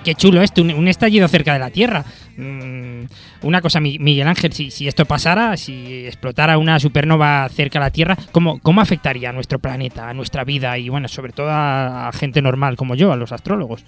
qué, 0.04 0.16
chulo 0.16 0.42
esto, 0.42 0.62
un, 0.62 0.88
estallido 0.88 1.28
cerca 1.28 1.54
de 1.54 1.60
la 1.60 1.70
Tierra. 1.70 2.04
Mm, 2.38 3.04
una 3.44 3.62
cosa, 3.62 3.80
Mi- 3.80 4.00
Miguel 4.00 4.28
Ángel, 4.28 4.54
si, 4.54 4.88
esto 4.88 5.06
pasara, 5.06 5.58
si 5.58 6.06
explotara 6.06 6.58
una 6.58 6.80
supernova 6.80 7.48
cerca 7.50 7.80
de 7.80 7.86
la 7.86 7.92
Tierra, 7.92 8.18
¿cómo, 8.32 8.60
¿cómo 8.60 8.82
afectaría 8.82 9.30
a 9.30 9.34
nuestro 9.34 9.60
planeta, 9.60 10.10
a 10.10 10.14
nuestra 10.14 10.44
vida 10.44 10.78
y, 10.78 10.90
bueno, 10.90 11.08
sobre 11.08 11.34
todo 11.34 11.50
a 11.52 12.10
gente 12.14 12.42
normal 12.42 12.78
como 12.78 12.96
yo, 12.96 13.12
a 13.12 13.16
los 13.16 13.32
astrólogos? 13.32 13.84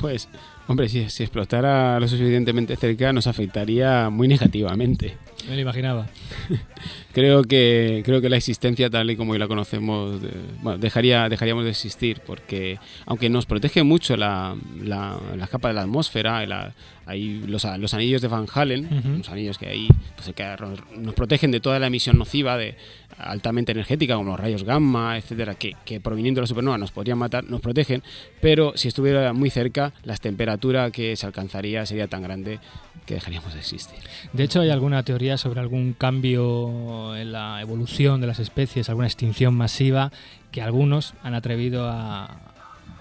Pues, 0.00 0.28
hombre, 0.66 0.88
si, 0.88 1.08
si 1.10 1.22
explotara 1.22 1.98
lo 2.00 2.06
suficientemente 2.08 2.76
cerca 2.76 3.12
nos 3.12 3.26
afectaría 3.26 4.08
muy 4.10 4.28
negativamente. 4.28 5.16
Me 5.48 5.54
lo 5.56 5.62
imaginaba. 5.62 6.06
Creo 7.12 7.42
que, 7.42 8.02
creo 8.04 8.20
que 8.20 8.28
la 8.28 8.36
existencia 8.36 8.88
tal 8.88 9.10
y 9.10 9.16
como 9.16 9.32
hoy 9.32 9.38
la 9.38 9.48
conocemos 9.48 10.22
de- 10.22 10.30
bueno, 10.62 10.78
dejaría, 10.78 11.28
dejaríamos 11.28 11.64
de 11.64 11.70
existir 11.70 12.20
porque 12.24 12.78
aunque 13.04 13.28
nos 13.28 13.46
protege 13.46 13.82
mucho 13.82 14.16
la, 14.16 14.54
la, 14.80 15.18
la 15.36 15.46
capa 15.48 15.68
de 15.68 15.74
la 15.74 15.82
atmósfera, 15.82 16.46
la- 16.46 16.72
hay 17.06 17.42
los, 17.48 17.64
los 17.78 17.94
anillos 17.94 18.22
de 18.22 18.28
Van 18.28 18.46
Halen, 18.54 18.84
Ujú. 18.86 19.18
los 19.18 19.28
anillos 19.28 19.58
que 19.58 19.66
hay, 19.66 19.88
pues, 20.14 20.32
que 20.32 20.56
nos 20.98 21.14
protegen 21.14 21.50
de 21.50 21.58
toda 21.58 21.80
la 21.80 21.88
emisión 21.88 22.16
nociva 22.16 22.56
de 22.56 22.76
altamente 23.22 23.72
energética 23.72 24.14
como 24.14 24.30
los 24.30 24.40
rayos 24.40 24.64
gamma, 24.64 25.16
etcétera, 25.16 25.54
que, 25.54 25.76
que 25.84 26.00
proviniendo 26.00 26.38
de 26.38 26.42
la 26.42 26.46
supernova 26.46 26.78
nos 26.78 26.90
podrían 26.92 27.18
matar, 27.18 27.44
nos 27.44 27.60
protegen, 27.60 28.02
pero 28.40 28.72
si 28.76 28.88
estuviera 28.88 29.32
muy 29.32 29.50
cerca, 29.50 29.92
la 30.04 30.16
temperatura 30.16 30.90
que 30.90 31.16
se 31.16 31.26
alcanzaría 31.26 31.84
sería 31.86 32.08
tan 32.08 32.22
grande 32.22 32.60
que 33.06 33.14
dejaríamos 33.14 33.52
de 33.54 33.60
existir. 33.60 33.98
De 34.32 34.44
hecho, 34.44 34.60
¿hay 34.60 34.70
alguna 34.70 35.02
teoría 35.02 35.36
sobre 35.38 35.60
algún 35.60 35.94
cambio 35.94 37.16
en 37.16 37.32
la 37.32 37.60
evolución 37.60 38.20
de 38.20 38.26
las 38.26 38.38
especies, 38.38 38.88
alguna 38.88 39.06
extinción 39.06 39.54
masiva 39.54 40.12
que 40.52 40.62
algunos 40.62 41.14
han 41.22 41.34
atrevido 41.34 41.88
a 41.88 42.52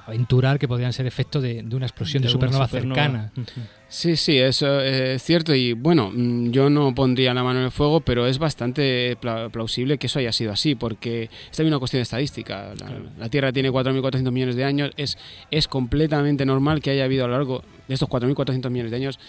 aventurar 0.06 0.58
que 0.60 0.68
podrían 0.68 0.94
ser 0.94 1.06
efecto 1.06 1.40
de, 1.42 1.62
de 1.64 1.76
una 1.76 1.86
explosión 1.86 2.24
de, 2.24 2.30
De 2.30 2.34
una 2.36 2.48
supernova, 2.48 2.68
supernova. 2.68 2.96
cercana? 2.96 3.32
Sí, 3.92 4.16
sí, 4.18 4.38
eso 4.38 4.80
es 4.82 5.24
cierto 5.24 5.56
y 5.56 5.74
bueno, 5.74 6.12
mm, 6.14 6.52
yo 6.52 6.70
no 6.70 6.94
pondría 6.94 7.34
la 7.34 7.44
mano 7.44 7.60
en 7.60 7.66
el 7.66 7.72
fuego, 7.72 8.02
pero 8.02 8.28
es 8.28 8.38
bastante 8.38 9.18
pla- 9.20 9.50
plausible 9.50 9.98
que 9.98 10.06
eso 10.06 10.20
haya 10.20 10.32
sido 10.32 10.52
así, 10.52 10.76
porque 10.76 11.24
es 11.24 11.58
también 11.58 11.74
una 11.74 11.80
cuestión 11.80 11.98
de 11.98 12.04
estadística. 12.04 12.74
La, 12.80 13.00
la 13.18 13.30
Tierra 13.30 13.52
tiene 13.52 13.72
4.400 13.72 14.32
millones 14.32 14.56
de 14.56 14.64
años, 14.64 14.92
es, 14.96 15.18
es 15.50 15.68
completamente 15.68 16.46
normal 16.46 16.82
que 16.82 16.92
haya 16.92 17.04
habido 17.06 17.26
a 17.26 17.28
lo 17.28 17.34
largo 17.34 17.64
de 17.88 17.94
estos 17.96 18.08
4.400 18.08 18.70
millones 18.70 18.92
de 18.92 18.98
años 18.98 19.20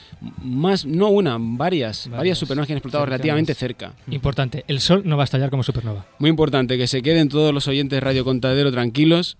más, 0.42 0.84
no 0.84 1.08
una, 1.08 1.38
varias, 1.40 2.04
varias, 2.06 2.10
Varias. 2.18 2.38
supernovas 2.38 2.66
que 2.66 2.74
han 2.74 2.78
explotado 2.78 3.02
Cercanas. 3.04 3.18
relativamente 3.18 3.54
cerca. 3.54 3.94
Importante, 4.10 4.64
el 4.68 4.80
Sol 4.80 5.00
no 5.06 5.16
va 5.16 5.22
a 5.22 5.24
estallar 5.24 5.48
como 5.48 5.62
supernova. 5.62 6.04
Muy 6.18 6.28
importante 6.28 6.76
que 6.76 6.86
se 6.86 7.00
queden 7.00 7.30
todos 7.30 7.54
los 7.54 7.66
oyentes 7.66 7.96
de 7.96 8.00
Radio 8.00 8.24
Contadero 8.26 8.70
tranquilos. 8.70 9.38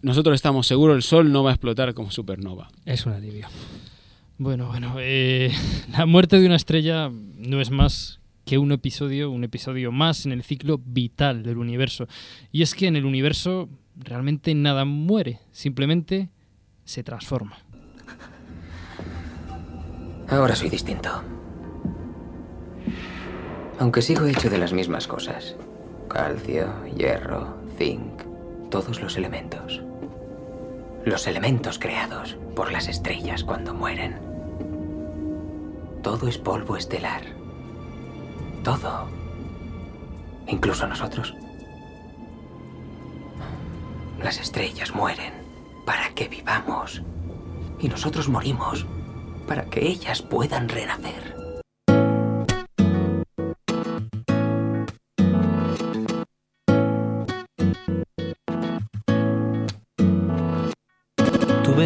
Nosotros 0.00 0.34
estamos 0.34 0.66
seguros, 0.66 0.96
el 0.96 1.02
Sol 1.02 1.30
no 1.30 1.44
va 1.44 1.50
a 1.50 1.52
explotar 1.52 1.92
como 1.92 2.10
supernova. 2.10 2.68
Es 2.86 3.04
un 3.04 3.12
alivio. 3.12 3.46
Bueno, 4.36 4.66
bueno, 4.66 4.96
eh, 4.98 5.52
la 5.92 6.06
muerte 6.06 6.40
de 6.40 6.46
una 6.46 6.56
estrella 6.56 7.10
no 7.10 7.60
es 7.60 7.70
más 7.70 8.20
que 8.44 8.58
un 8.58 8.72
episodio, 8.72 9.30
un 9.30 9.44
episodio 9.44 9.92
más 9.92 10.26
en 10.26 10.32
el 10.32 10.42
ciclo 10.42 10.80
vital 10.84 11.42
del 11.42 11.58
universo. 11.58 12.08
Y 12.50 12.62
es 12.62 12.74
que 12.74 12.86
en 12.86 12.96
el 12.96 13.04
universo 13.04 13.68
realmente 13.96 14.54
nada 14.54 14.84
muere, 14.84 15.40
simplemente 15.52 16.30
se 16.84 17.02
transforma. 17.02 17.58
Ahora 20.28 20.56
soy 20.56 20.68
distinto. 20.68 21.22
Aunque 23.78 24.02
sigo 24.02 24.26
hecho 24.26 24.50
de 24.50 24.58
las 24.58 24.72
mismas 24.72 25.06
cosas. 25.06 25.56
Calcio, 26.08 26.72
hierro, 26.96 27.56
zinc, 27.78 28.22
todos 28.70 29.00
los 29.00 29.16
elementos. 29.16 29.83
Los 31.04 31.26
elementos 31.26 31.78
creados 31.78 32.38
por 32.56 32.72
las 32.72 32.88
estrellas 32.88 33.44
cuando 33.44 33.74
mueren. 33.74 34.18
Todo 36.02 36.28
es 36.28 36.38
polvo 36.38 36.78
estelar. 36.78 37.22
Todo. 38.62 39.06
Incluso 40.46 40.86
nosotros. 40.86 41.34
Las 44.22 44.40
estrellas 44.40 44.94
mueren 44.94 45.34
para 45.84 46.08
que 46.14 46.28
vivamos. 46.28 47.02
Y 47.80 47.88
nosotros 47.88 48.30
morimos 48.30 48.86
para 49.46 49.66
que 49.66 49.86
ellas 49.86 50.22
puedan 50.22 50.70
renacer. 50.70 51.33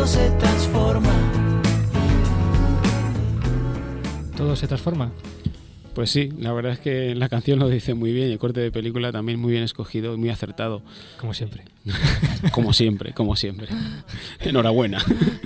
Todo 0.00 0.06
se 0.06 0.30
transforma. 0.30 1.12
¿Todo 4.34 4.56
se 4.56 4.66
transforma? 4.66 5.12
Pues 5.94 6.08
sí, 6.10 6.30
la 6.38 6.54
verdad 6.54 6.72
es 6.72 6.78
que 6.78 7.14
la 7.14 7.28
canción 7.28 7.58
lo 7.58 7.68
dice 7.68 7.92
muy 7.92 8.10
bien 8.14 8.30
y 8.30 8.32
el 8.32 8.38
corte 8.38 8.60
de 8.60 8.70
película 8.72 9.12
también 9.12 9.38
muy 9.38 9.52
bien 9.52 9.62
escogido 9.62 10.14
y 10.14 10.16
muy 10.16 10.30
acertado. 10.30 10.80
Como 11.18 11.34
siempre. 11.34 11.64
como 12.52 12.72
siempre, 12.72 13.12
como 13.12 13.36
siempre. 13.36 13.68
Enhorabuena. 14.40 15.04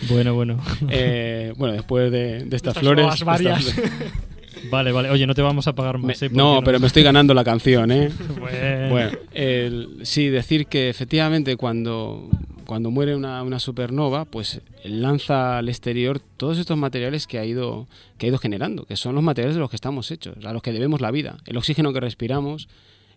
Bueno, 0.08 0.34
bueno. 0.34 0.62
Eh, 0.88 1.52
bueno, 1.56 1.74
después 1.74 2.12
de, 2.12 2.44
de 2.44 2.56
estas 2.56 2.76
Estas 2.76 2.78
flores... 2.80 3.24
varias. 3.24 3.66
estas- 3.66 3.90
Vale, 4.70 4.92
vale. 4.92 5.10
Oye, 5.10 5.26
no 5.26 5.34
te 5.34 5.42
vamos 5.42 5.66
a 5.66 5.74
pagar 5.74 5.98
más. 5.98 6.22
Me- 6.22 6.26
¿eh? 6.28 6.30
No, 6.32 6.60
pero 6.64 6.78
me 6.80 6.86
estoy 6.86 7.02
ganando 7.02 7.34
la 7.34 7.42
canción, 7.44 7.90
¿eh? 7.90 8.08
Bueno. 8.38 8.88
Bueno, 8.88 9.10
el- 9.32 9.98
sí, 10.04 10.28
decir 10.28 10.66
que 10.68 10.88
efectivamente 10.88 11.56
cuando, 11.56 12.30
cuando 12.64 12.90
muere 12.90 13.14
una, 13.16 13.42
una 13.42 13.58
supernova, 13.58 14.24
pues 14.24 14.60
lanza 14.84 15.58
al 15.58 15.68
exterior 15.68 16.20
todos 16.20 16.58
estos 16.58 16.76
materiales 16.76 17.26
que 17.26 17.38
ha, 17.38 17.44
ido, 17.44 17.88
que 18.18 18.26
ha 18.26 18.28
ido 18.28 18.38
generando, 18.38 18.84
que 18.84 18.96
son 18.96 19.14
los 19.14 19.24
materiales 19.24 19.56
de 19.56 19.60
los 19.60 19.70
que 19.70 19.76
estamos 19.76 20.10
hechos, 20.10 20.36
a 20.44 20.52
los 20.52 20.62
que 20.62 20.72
debemos 20.72 21.00
la 21.00 21.10
vida. 21.10 21.38
El 21.46 21.56
oxígeno 21.56 21.92
que 21.92 22.00
respiramos, 22.00 22.68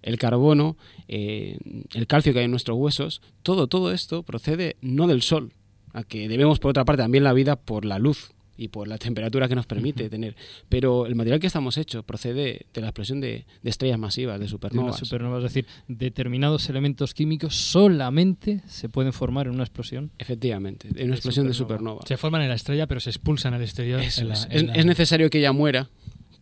el 0.01 0.17
carbono, 0.17 0.77
eh, 1.07 1.57
el 1.93 2.07
calcio 2.07 2.33
que 2.33 2.39
hay 2.39 2.45
en 2.45 2.51
nuestros 2.51 2.77
huesos, 2.77 3.21
todo, 3.43 3.67
todo 3.67 3.91
esto 3.91 4.23
procede 4.23 4.77
no 4.81 5.07
del 5.07 5.21
sol, 5.21 5.53
a 5.93 6.03
que 6.03 6.27
debemos 6.27 6.59
por 6.59 6.69
otra 6.69 6.85
parte 6.85 7.01
también 7.01 7.23
la 7.23 7.33
vida 7.33 7.55
por 7.55 7.85
la 7.85 7.99
luz 7.99 8.31
y 8.57 8.69
por 8.69 8.87
la 8.87 8.97
temperatura 8.97 9.47
que 9.47 9.55
nos 9.55 9.65
permite 9.67 10.09
tener. 10.09 10.35
Pero 10.67 11.05
el 11.05 11.15
material 11.15 11.39
que 11.39 11.47
estamos 11.47 11.77
hechos 11.77 12.03
procede 12.03 12.65
de 12.73 12.81
la 12.81 12.87
explosión 12.87 13.21
de, 13.21 13.45
de 13.61 13.69
estrellas 13.69 13.99
masivas, 13.99 14.35
de 14.35 14.39
de 14.39 14.43
una 14.45 14.49
supernovas. 14.49 14.97
supernova, 14.99 15.37
es 15.37 15.43
decir, 15.43 15.65
determinados 15.87 16.69
elementos 16.69 17.13
químicos 17.13 17.55
solamente 17.55 18.61
se 18.67 18.89
pueden 18.89 19.13
formar 19.13 19.47
en 19.47 19.53
una 19.53 19.63
explosión. 19.63 20.11
Efectivamente, 20.17 20.87
en 20.95 21.05
una 21.07 21.15
explosión 21.15 21.47
de 21.47 21.53
supernova. 21.53 22.01
Se 22.07 22.17
forman 22.17 22.41
en 22.41 22.49
la 22.49 22.55
estrella, 22.55 22.87
pero 22.87 22.99
se 22.99 23.09
expulsan 23.09 23.53
al 23.53 23.61
exterior. 23.61 23.99
Eso 24.01 24.21
en 24.21 24.27
la- 24.29 24.33
es. 24.33 24.45
en 24.45 24.51
Es- 24.51 24.63
la- 24.67 24.73
es 24.73 24.85
necesario 24.85 25.29
que 25.29 25.39
ella 25.39 25.51
muera, 25.51 25.89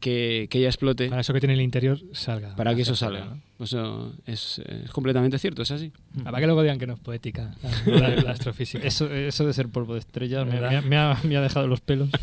que, 0.06 0.48
que 0.52 0.60
ella 0.60 0.68
explote. 0.68 1.10
Para 1.10 1.22
eso 1.22 1.34
que 1.34 1.40
tiene 1.40 1.56
el 1.56 1.62
interior 1.62 2.00
salga. 2.14 2.56
Para 2.56 2.76
que 2.76 2.84
eso 2.84 2.96
salga. 2.96 3.24
afuera, 3.24 3.42
Eso 3.60 4.14
es, 4.28 4.60
es 4.60 4.92
completamente 4.92 5.40
cierto, 5.40 5.64
es 5.64 5.72
así. 5.72 5.92
¿no? 6.14 6.24
Para 6.26 6.40
que 6.40 6.46
luego 6.46 6.62
digan 6.62 6.78
que 6.78 6.86
no 6.86 6.94
es 6.94 7.00
poética 7.00 7.56
la, 7.86 8.00
la- 8.10 8.16
la 8.22 8.32
astrofísica. 8.32 8.86
Eso, 8.88 9.12
eso 9.12 9.46
de 9.48 9.54
ser 9.54 9.70
polvo 9.70 9.94
de 9.94 10.00
estrellas 10.02 10.46
me, 10.46 10.60
me 10.62 10.76
ha- 10.78 10.82
me 10.82 10.98
ha, 10.98 11.18
me 11.24 11.38
ha 11.38 11.42
dejado 11.42 11.66
los 11.68 11.82
pelos. 11.82 12.10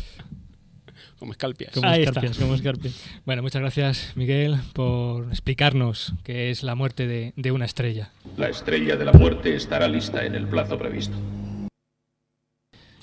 Como 1.19 1.31
escalpias. 1.31 1.71
Como 1.73 1.87
Ahí 1.87 2.01
escarpias, 2.03 2.31
está. 2.33 2.43
como 2.43 2.55
escarpias. 2.55 3.01
Bueno, 3.25 3.41
muchas 3.43 3.61
gracias, 3.61 4.11
Miguel, 4.15 4.57
por 4.73 5.29
explicarnos 5.29 6.13
qué 6.23 6.49
es 6.49 6.63
la 6.63 6.75
muerte 6.75 7.07
de, 7.07 7.31
de 7.37 7.51
una 7.53 7.63
estrella. 7.65 8.11
La 8.37 8.49
estrella 8.49 8.97
de 8.97 9.05
la 9.05 9.13
muerte 9.13 9.55
estará 9.55 9.87
lista 9.87 10.25
en 10.25 10.35
el 10.35 10.47
plazo 10.47 10.77
previsto. 10.77 11.15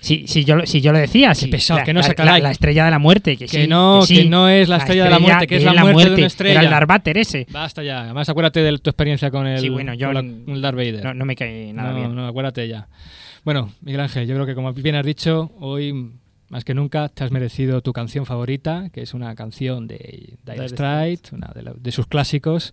Si, 0.01 0.27
si, 0.27 0.45
yo, 0.45 0.57
lo- 0.57 0.67
si 0.67 0.81
yo 0.81 0.93
lo 0.93 0.99
decía, 0.99 1.35
si 1.35 1.49
pesado, 1.49 1.81
la, 1.81 1.85
que 1.85 1.93
no 1.93 2.01
la- 2.01 2.07
saca 2.07 2.25
la, 2.25 2.39
la 2.39 2.51
estrella 2.51 2.87
de 2.87 2.91
la 2.91 2.99
muerte. 2.99 3.37
Que, 3.37 3.47
Que 3.47 3.63
sí, 3.63 3.69
no, 3.69 4.01
sí. 4.03 4.17
que 4.17 4.25
no 4.31 4.49
es 4.49 4.69
la 4.69 4.79
estrella 4.79 5.05
de 5.05 5.11
la 5.11 5.19
muerte, 5.19 5.47
que 5.47 5.57
es 5.57 5.65
la 5.65 5.85
muerte 5.85 6.11
de 6.11 6.17
una 6.17 6.27
estrella. 6.27 6.53
Era 6.55 6.63
el 6.63 6.71
Darth 6.71 6.89
Vader 6.89 7.19
ese. 7.19 7.47
Basta 7.51 7.83
ya. 7.83 8.03
Además, 8.05 8.29
acuérdate 8.29 8.61
de 8.63 8.79
tu 8.79 8.89
experiencia 8.91 9.31
con 9.31 9.47
el, 9.47 9.61
Sí, 9.61 9.69
bueno, 9.69 9.93
yo 9.95 10.07
con 10.13 10.15
la- 10.47 10.53
el 10.55 10.61
Darth 10.63 10.77
Vader. 10.77 11.05
no- 11.05 11.15
no 11.15 11.25
me 11.27 11.37
cae 11.37 11.73
nada 11.75 11.91
no, 11.91 11.97
bien. 11.97 12.15
No, 12.15 12.27
acuérdate 12.27 12.67
ya. 12.67 12.89
Bueno, 13.45 13.73
Miguel 13.83 14.01
Ángel, 14.01 14.27
yo 14.27 14.35
creo 14.35 14.47
que 14.47 14.55
como 14.55 14.73
bien 14.73 14.95
has 14.97 15.05
dicho, 15.07 15.51
hoy 15.61 16.13
más 16.49 16.65
que 16.65 16.75
nunca 16.75 17.09
te 17.11 17.23
has 17.25 17.31
merecido 17.31 17.81
tu 17.83 17.93
canción 17.93 18.27
favorita, 18.27 18.89
que 18.93 19.03
es 19.03 19.13
una 19.15 19.35
canción 19.35 19.87
de 19.87 20.35
Dire 20.45 20.69
Straits, 20.69 21.33
una 21.33 21.49
de, 21.55 21.63
la- 21.63 21.75
de 21.75 21.93
sus 21.93 22.07
clásicos, 22.07 22.73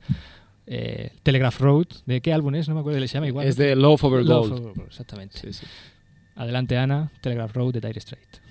eh, 0.66 1.12
Telegraph 1.24 1.60
Road. 1.60 1.88
¿De 2.06 2.22
qué 2.22 2.34
álbum 2.34 2.56
es? 2.56 2.68
No 2.68 2.74
me 2.76 2.80
acuerdo, 2.82 3.00
se 3.00 3.08
llama 3.08 3.28
igual. 3.28 3.46
Es 3.48 3.56
de 3.56 3.76
Love 3.76 4.04
Over 4.04 4.24
Love 4.26 4.50
Gold. 4.50 4.52
Over 4.54 4.74
Gold, 4.76 4.88
exactamente. 4.88 5.40
Adelante, 6.38 6.78
Ana, 6.78 7.10
Telegraph 7.22 7.54
Road 7.56 7.74
de 7.74 7.80
Dire 7.80 8.00
Straits. 8.00 8.47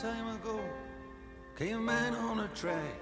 Time 0.00 0.28
ago, 0.28 0.58
came 1.58 1.76
a 1.76 1.80
man 1.80 2.14
on 2.14 2.40
a 2.40 2.48
track, 2.54 2.96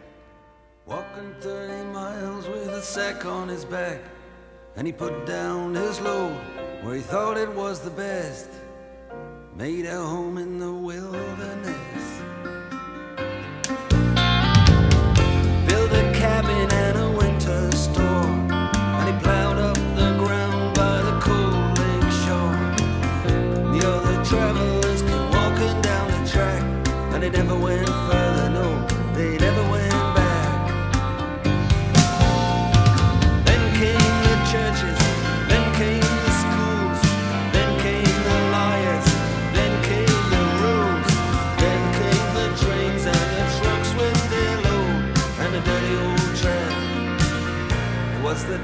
walking 0.85 1.33
30 1.39 1.93
miles 1.93 2.49
with 2.49 2.67
a 2.71 2.83
sack 2.83 3.25
on 3.25 3.47
his 3.47 3.65
back. 3.65 4.01
And 4.75 4.85
he 4.85 4.93
put 4.93 5.25
down 5.25 5.77
his 5.77 6.01
load 6.01 6.37
where 6.83 6.97
he 6.97 7.01
thought 7.01 7.37
it 7.37 7.53
was 7.55 7.79
the 7.81 7.91
best, 7.91 8.51
made 9.55 9.87
a 9.87 9.95
home 9.95 10.39
in 10.39 10.59
the 10.59 10.73
wilderness. 10.73 11.78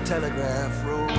Telegraph 0.05 0.84
road. 0.84 1.11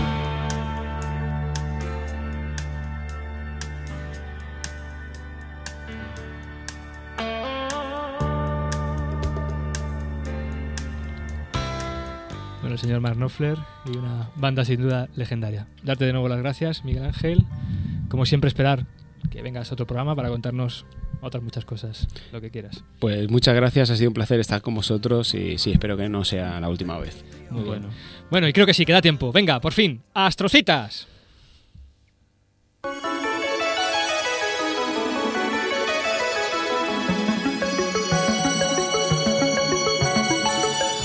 Bueno, 12.61 12.77
señor 12.77 12.99
Mark 12.99 13.15
Knopfler 13.15 13.57
y 13.85 13.97
una 13.97 14.29
banda 14.35 14.65
sin 14.65 14.81
duda 14.81 15.07
legendaria. 15.15 15.67
Darte 15.83 16.05
de 16.05 16.13
nuevo 16.13 16.29
las 16.29 16.39
gracias, 16.39 16.85
Miguel 16.85 17.05
Ángel. 17.05 17.45
Como 18.09 18.25
siempre, 18.25 18.47
esperar 18.47 18.85
que 19.29 19.41
vengas 19.41 19.69
a 19.71 19.73
otro 19.73 19.85
programa 19.85 20.15
para 20.15 20.29
contarnos 20.29 20.85
otras 21.21 21.43
muchas 21.43 21.65
cosas, 21.65 22.07
lo 22.31 22.41
que 22.41 22.51
quieras. 22.51 22.83
Pues 22.99 23.29
muchas 23.29 23.55
gracias, 23.55 23.89
ha 23.89 23.97
sido 23.97 24.09
un 24.09 24.13
placer 24.13 24.39
estar 24.39 24.61
con 24.61 24.75
vosotros 24.75 25.33
y 25.33 25.57
sí, 25.57 25.71
espero 25.71 25.97
que 25.97 26.09
no 26.09 26.23
sea 26.23 26.59
la 26.59 26.69
última 26.69 26.97
vez. 26.99 27.23
Muy 27.49 27.63
bueno. 27.63 27.89
Bueno, 28.29 28.47
y 28.47 28.53
creo 28.53 28.65
que 28.65 28.73
sí, 28.73 28.85
queda 28.85 29.01
tiempo. 29.01 29.31
Venga, 29.31 29.59
por 29.59 29.73
fin, 29.73 30.01
Astrocitas. 30.13 31.07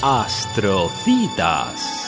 Astrocitas. 0.03 2.00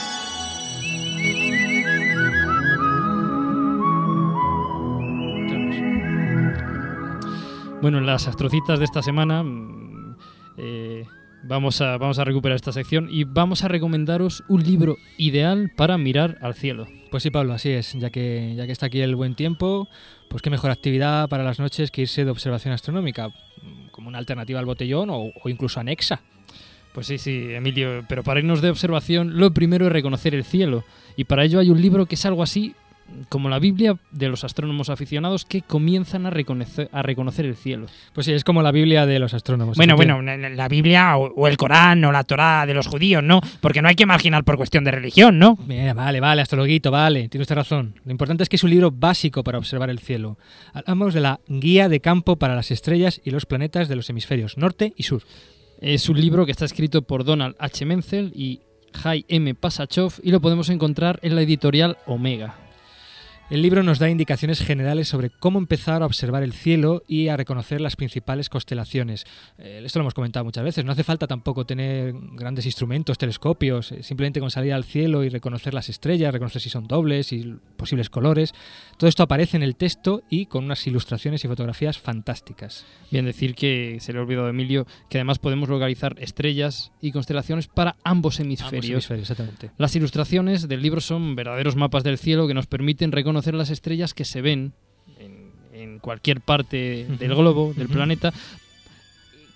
Bueno, 7.83 7.99
en 7.99 8.07
las 8.07 8.29
astrocitas 8.29 8.79
de 8.79 8.85
esta 8.85 9.03
semana 9.03 9.43
mm, 9.43 10.17
eh, 10.57 11.05
vamos, 11.43 11.81
a, 11.81 11.99
vamos 11.99 12.21
a 12.21 12.25
recuperar 12.25 12.55
esta 12.55 12.71
sección 12.71 13.09
y 13.11 13.25
vamos 13.25 13.65
a 13.65 13.69
recomendaros 13.69 14.45
un 14.47 14.63
libro 14.63 14.99
ideal 15.19 15.73
para 15.77 15.99
mirar 15.99 16.39
al 16.43 16.55
cielo. 16.55 16.87
Pues 17.11 17.25
sí, 17.25 17.31
Pablo, 17.31 17.55
así 17.55 17.71
es. 17.71 17.95
Ya 17.95 18.11
que, 18.11 18.55
ya 18.57 18.67
que 18.67 18.73
está 18.73 18.87
aquí 18.87 19.01
el 19.01 19.17
buen 19.17 19.35
tiempo, 19.35 19.89
pues 20.29 20.43
qué 20.43 20.49
mejor 20.49 20.71
actividad 20.71 21.29
para 21.29 21.43
las 21.43 21.59
noches 21.59 21.91
que 21.91 22.03
irse 22.03 22.25
de 22.25 22.31
observación 22.31 22.73
astronómica, 22.73 23.31
mm, 23.31 23.89
como 23.91 24.07
una 24.07 24.19
alternativa 24.19 24.61
al 24.61 24.67
botellón 24.67 25.11
o, 25.11 25.33
o 25.43 25.49
incluso 25.49 25.81
anexa. 25.81 26.21
Pues 26.95 27.09
sí, 27.09 27.19
sí, 27.19 27.49
Emilio, 27.51 28.05
pero 28.09 28.23
para 28.23 28.39
irnos 28.39 28.63
de 28.63 28.71
observación 28.71 29.41
lo 29.41 29.53
primero 29.53 29.87
es 29.87 29.93
reconocer 29.93 30.37
el 30.37 30.45
cielo 30.45 30.85
y 31.17 31.25
para 31.25 31.43
ello 31.43 31.59
hay 31.59 31.71
un 31.71 31.83
libro 31.83 32.07
que 32.07 32.15
es 32.15 32.27
algo 32.27 32.45
así 32.45 32.77
como 33.29 33.49
la 33.49 33.59
Biblia 33.59 33.97
de 34.11 34.29
los 34.29 34.45
astrónomos 34.45 34.91
aficionados 34.91 35.45
que 35.45 35.63
comienzan 35.63 36.27
a 36.27 36.31
reconocer, 36.31 36.89
a 36.93 37.03
reconocer 37.03 37.47
el 37.47 37.57
cielo. 37.57 37.87
Pues 38.13 38.27
sí, 38.27 38.33
es 38.33 38.45
como 38.45 38.63
la 38.63 38.73
Biblia 38.73 39.07
de 39.07 39.19
los 39.19 39.35
astrónomos. 39.35 39.77
Bueno, 39.77 39.97
bueno, 39.97 40.23
la 40.23 40.69
Biblia 40.69 41.17
o, 41.17 41.33
o 41.35 41.49
el 41.49 41.57
Corán 41.57 42.05
o 42.05 42.13
la 42.13 42.25
Torá 42.25 42.67
de 42.67 42.75
los 42.75 42.87
judíos, 42.87 43.23
¿no? 43.23 43.41
Porque 43.61 43.83
no 43.83 43.89
hay 43.89 43.95
que 43.95 44.07
marginar 44.07 44.45
por 44.45 44.57
cuestión 44.57 44.85
de 44.85 44.91
religión, 44.91 45.39
¿no? 45.39 45.57
Vale, 45.95 46.21
vale, 46.21 46.43
astrologuito, 46.43 46.91
vale, 46.91 47.29
tiene 47.29 47.43
usted 47.43 47.57
razón. 47.57 48.01
Lo 48.05 48.13
importante 48.13 48.43
es 48.43 48.49
que 48.49 48.57
es 48.57 48.65
un 48.65 48.71
libro 48.71 48.91
básico 48.91 49.43
para 49.45 49.59
observar 49.59 49.91
el 49.91 49.99
cielo. 49.99 50.39
Hablamos 50.73 51.15
de 51.15 51.21
la 51.21 51.41
Guía 51.47 51.89
de 51.89 52.01
Campo 52.01 52.37
para 52.37 52.55
las 52.55 52.71
Estrellas 52.71 53.21
y 53.25 53.31
los 53.31 53.47
Planetas 53.47 53.89
de 53.89 53.97
los 53.97 54.09
Hemisferios 54.11 54.59
Norte 54.59 54.93
y 54.97 55.05
Sur. 55.05 55.23
Es 55.81 56.09
un 56.09 56.21
libro 56.21 56.47
que 56.47 56.53
está 56.53 56.65
escrito 56.65 57.03
por 57.03 57.25
Donald 57.25 57.57
H. 57.59 57.85
Menzel 57.85 58.33
y 58.37 58.61
Jai 58.95 59.25
M. 59.29 59.55
Pasachov 59.55 60.15
y 60.23 60.31
lo 60.31 60.41
podemos 60.41 60.69
encontrar 60.69 61.19
en 61.23 61.35
la 61.35 61.43
editorial 61.43 61.99
Omega. 62.07 62.55
El 63.53 63.61
libro 63.61 63.83
nos 63.83 63.99
da 63.99 64.09
indicaciones 64.09 64.63
generales 64.63 65.09
sobre 65.09 65.29
cómo 65.29 65.59
empezar 65.59 66.03
a 66.03 66.07
observar 66.07 66.43
el 66.43 66.55
cielo 66.55 67.03
y 67.07 67.29
a 67.29 67.37
reconocer 67.37 67.83
las 67.83 67.97
principales 67.97 68.49
constelaciones. 68.49 69.27
Eh, 69.59 69.83
esto 69.85 69.99
lo 69.99 70.05
hemos 70.05 70.15
comentado 70.15 70.43
muchas 70.43 70.65
veces. 70.65 70.87
No 70.87 70.93
hace 70.93 71.05
falta 71.05 71.27
tampoco 71.27 71.67
tener 71.67 72.15
grandes 72.33 72.65
instrumentos, 72.65 73.19
telescopios. 73.19 73.93
eh, 73.93 74.03
simplemente 74.03 74.41
con 74.41 74.51
salir 74.51 74.73
al 74.73 74.85
cielo 74.85 75.23
y 75.23 75.29
reconocer 75.29 75.75
las 75.75 75.91
estrellas, 75.91 76.33
reconocer 76.33 76.63
si 76.63 76.71
son 76.71 76.89
dobles 76.89 77.31
y 77.35 77.55
posibles 77.77 78.09
colores. 78.09 78.55
Todo 78.97 79.07
esto 79.07 79.23
aparece 79.23 79.59
en 79.59 79.63
el 79.63 79.77
texto 79.77 80.23
y 80.31 80.47
con 80.47 80.65
unas 80.65 80.87
ilustraciones 80.87 81.45
y 81.45 81.49
fotografías 81.49 81.99
fantásticas. 81.99 82.87
Bien 83.11 83.27
decir 83.27 83.55
que 83.55 83.99
se 84.01 84.15
le 84.15 84.19
ha 84.19 84.23
olvidado 84.23 84.47
a 84.47 84.51
Emilio 84.51 84.87
que 85.11 85.19
además 85.19 85.39
podemos 85.39 85.69
localizar 85.69 86.17
estrellas 86.21 86.91
y 87.03 87.13
constelaciones 87.13 87.69
para 87.69 87.97
ambos 88.03 88.41
hemisferios. 88.41 89.11
hemisferios, 89.11 89.31
exactamente. 89.31 89.73
Las 89.77 89.95
ilustraciones 89.95 90.69
del 90.69 90.81
libro 90.81 91.03
son 91.03 91.37
verdaderos 91.37 91.77
mapas 91.77 92.03
del 92.03 92.17
cielo 92.17 92.49
que 92.49 92.55
nos 92.55 92.67
permiten 92.67 93.13
reconocer 93.13 93.42
las 93.55 93.71
estrellas 93.71 94.15
que 94.15 94.25
se 94.25 94.41
ven 94.41 94.73
en, 95.19 95.51
en 95.73 95.99
cualquier 95.99 96.41
parte 96.41 97.07
del 97.19 97.35
globo, 97.35 97.75
del 97.77 97.89
planeta, 97.89 98.33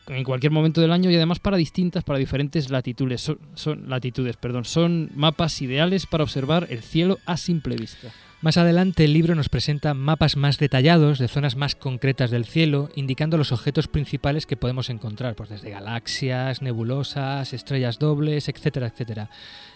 en 0.08 0.22
cualquier 0.24 0.52
momento 0.52 0.80
del 0.80 0.92
año 0.92 1.10
y 1.10 1.16
además 1.16 1.38
para 1.40 1.56
distintas, 1.56 2.04
para 2.04 2.18
diferentes 2.18 2.70
latitudes. 2.70 3.20
Son, 3.22 3.38
son- 3.54 3.88
latitudes, 3.88 4.36
perdón, 4.36 4.64
son 4.64 5.10
mapas 5.14 5.60
ideales 5.62 6.06
para 6.06 6.22
observar 6.24 6.66
el 6.70 6.80
cielo 6.82 7.18
a 7.26 7.36
simple 7.36 7.76
vista. 7.76 8.12
Más 8.42 8.58
adelante 8.58 9.06
el 9.06 9.14
libro 9.14 9.34
nos 9.34 9.48
presenta 9.48 9.94
mapas 9.94 10.36
más 10.36 10.58
detallados 10.58 11.18
de 11.18 11.26
zonas 11.26 11.56
más 11.56 11.74
concretas 11.74 12.30
del 12.30 12.44
cielo, 12.44 12.90
indicando 12.94 13.38
los 13.38 13.50
objetos 13.50 13.88
principales 13.88 14.44
que 14.44 14.58
podemos 14.58 14.90
encontrar, 14.90 15.34
pues 15.34 15.48
desde 15.48 15.70
galaxias, 15.70 16.60
nebulosas, 16.60 17.54
estrellas 17.54 17.98
dobles, 17.98 18.50
etcétera, 18.50 18.88
etcétera. 18.88 19.30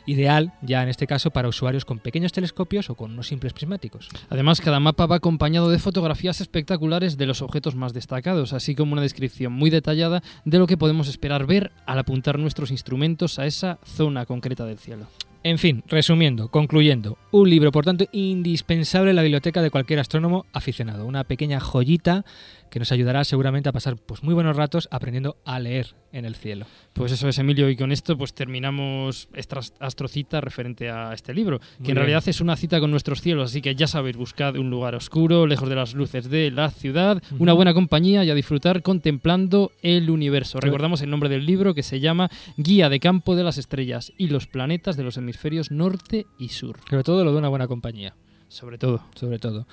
Ideal, 0.04 0.52
ya 0.60 0.82
en 0.82 0.90
este 0.90 1.06
caso, 1.06 1.30
para 1.30 1.48
usuarios 1.48 1.86
con 1.86 2.00
pequeños 2.00 2.32
telescopios 2.32 2.90
o 2.90 2.96
con 2.96 3.12
unos 3.12 3.28
simples 3.28 3.54
prismáticos. 3.54 4.10
Además, 4.28 4.60
cada 4.60 4.78
mapa 4.78 5.06
va 5.06 5.16
acompañado 5.16 5.70
de 5.70 5.78
fotografías 5.78 6.42
espectaculares 6.42 7.16
de 7.16 7.26
los 7.26 7.40
objetos 7.40 7.76
más 7.76 7.94
destacados, 7.94 8.52
así 8.52 8.74
como 8.74 8.92
una 8.92 9.02
descripción 9.02 9.54
muy 9.54 9.70
detallada 9.70 10.22
de 10.44 10.58
lo 10.58 10.66
que 10.66 10.76
podemos 10.76 11.08
esperar 11.08 11.46
ver 11.46 11.72
al 11.86 11.98
apuntar 11.98 12.38
nuestros 12.38 12.70
instrumentos 12.70 13.38
a 13.38 13.46
esa 13.46 13.78
zona 13.86 14.26
concreta 14.26 14.66
del 14.66 14.78
cielo. 14.78 15.06
En 15.42 15.56
fin, 15.56 15.82
resumiendo, 15.86 16.48
concluyendo, 16.48 17.16
un 17.30 17.48
libro, 17.48 17.72
por 17.72 17.86
tanto, 17.86 18.04
indispensable 18.12 19.10
en 19.10 19.16
la 19.16 19.22
biblioteca 19.22 19.62
de 19.62 19.70
cualquier 19.70 19.98
astrónomo 19.98 20.44
aficionado. 20.52 21.06
Una 21.06 21.24
pequeña 21.24 21.60
joyita 21.60 22.26
que 22.70 22.78
nos 22.78 22.92
ayudará 22.92 23.24
seguramente 23.24 23.68
a 23.68 23.72
pasar 23.72 23.96
pues, 23.96 24.22
muy 24.22 24.32
buenos 24.34 24.56
ratos 24.56 24.88
aprendiendo 24.90 25.36
a 25.44 25.58
leer 25.58 25.94
en 26.12 26.24
el 26.24 26.34
cielo. 26.34 26.66
Pues 26.92 27.12
eso 27.12 27.28
es, 27.28 27.38
Emilio, 27.38 27.68
y 27.68 27.76
con 27.76 27.92
esto 27.92 28.16
pues 28.16 28.32
terminamos 28.34 29.28
esta 29.34 29.60
astrocita 29.80 30.40
referente 30.40 30.90
a 30.90 31.12
este 31.12 31.34
libro, 31.34 31.60
que 31.84 31.90
en 31.90 31.96
realidad 31.96 32.22
es 32.26 32.40
una 32.40 32.56
cita 32.56 32.80
con 32.80 32.90
nuestros 32.90 33.20
cielos, 33.20 33.50
así 33.50 33.60
que 33.62 33.74
ya 33.74 33.86
sabéis, 33.86 34.16
buscad 34.16 34.56
un 34.56 34.70
lugar 34.70 34.94
oscuro, 34.94 35.46
lejos 35.46 35.68
de 35.68 35.74
las 35.76 35.94
luces 35.94 36.30
de 36.30 36.50
la 36.50 36.70
ciudad, 36.70 37.22
una 37.38 37.52
buena 37.52 37.74
compañía 37.74 38.24
y 38.24 38.30
a 38.30 38.34
disfrutar 38.34 38.82
contemplando 38.82 39.72
el 39.82 40.10
universo. 40.10 40.58
Pero- 40.58 40.70
Recordamos 40.70 41.02
el 41.02 41.10
nombre 41.10 41.28
del 41.28 41.46
libro 41.46 41.74
que 41.74 41.82
se 41.82 42.00
llama 42.00 42.30
Guía 42.56 42.88
de 42.88 43.00
Campo 43.00 43.34
de 43.36 43.44
las 43.44 43.58
Estrellas 43.58 44.12
y 44.16 44.28
los 44.28 44.46
planetas 44.46 44.96
de 44.96 45.02
los 45.04 45.16
hemisferios 45.16 45.70
norte 45.70 46.26
y 46.38 46.48
sur. 46.50 46.78
Sobre 46.88 47.02
todo 47.04 47.24
lo 47.24 47.32
de 47.32 47.38
una 47.38 47.48
buena 47.48 47.66
compañía. 47.66 48.14
Sobre 48.50 48.78
todo. 48.78 49.00
Sobre 49.14 49.38
todo. 49.38 49.64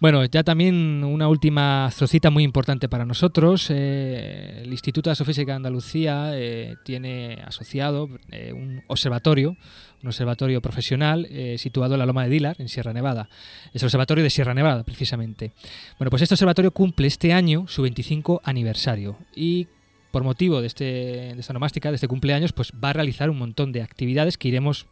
Bueno, 0.00 0.22
ya 0.26 0.44
también 0.44 1.02
una 1.02 1.28
última 1.28 1.86
astrocita 1.86 2.28
muy 2.28 2.44
importante 2.44 2.86
para 2.86 3.06
nosotros. 3.06 3.68
Eh, 3.70 4.60
el 4.64 4.70
Instituto 4.70 5.08
de 5.08 5.12
Astrofísica 5.12 5.52
de 5.52 5.56
Andalucía 5.56 6.32
eh, 6.34 6.76
tiene 6.84 7.42
asociado 7.46 8.10
eh, 8.30 8.52
un 8.52 8.82
observatorio, 8.86 9.56
un 10.02 10.08
observatorio 10.08 10.60
profesional 10.60 11.26
situado 11.56 11.94
en 11.94 12.00
la 12.00 12.06
Loma 12.06 12.24
de 12.24 12.28
Dilar, 12.28 12.56
en 12.58 12.68
Sierra 12.68 12.92
Nevada. 12.92 13.30
Es 13.72 13.82
el 13.82 13.86
observatorio 13.86 14.22
de 14.22 14.28
Sierra 14.28 14.52
Nevada, 14.52 14.84
precisamente. 14.84 15.52
Bueno, 15.98 16.10
pues 16.10 16.20
este 16.20 16.34
observatorio 16.34 16.70
cumple 16.70 17.06
este 17.06 17.32
año 17.32 17.64
su 17.66 17.80
25 17.80 18.42
aniversario 18.44 19.16
y 19.34 19.68
por 20.10 20.22
motivo 20.22 20.60
de, 20.60 20.66
este, 20.66 20.84
de 20.84 21.40
esta 21.40 21.54
nomástica, 21.54 21.88
de 21.88 21.94
este 21.94 22.08
cumpleaños, 22.08 22.52
pues 22.52 22.72
va 22.72 22.90
a 22.90 22.92
realizar 22.92 23.30
un 23.30 23.38
montón 23.38 23.72
de 23.72 23.82
actividades 23.82 24.36
que 24.36 24.48
iremos 24.48 24.86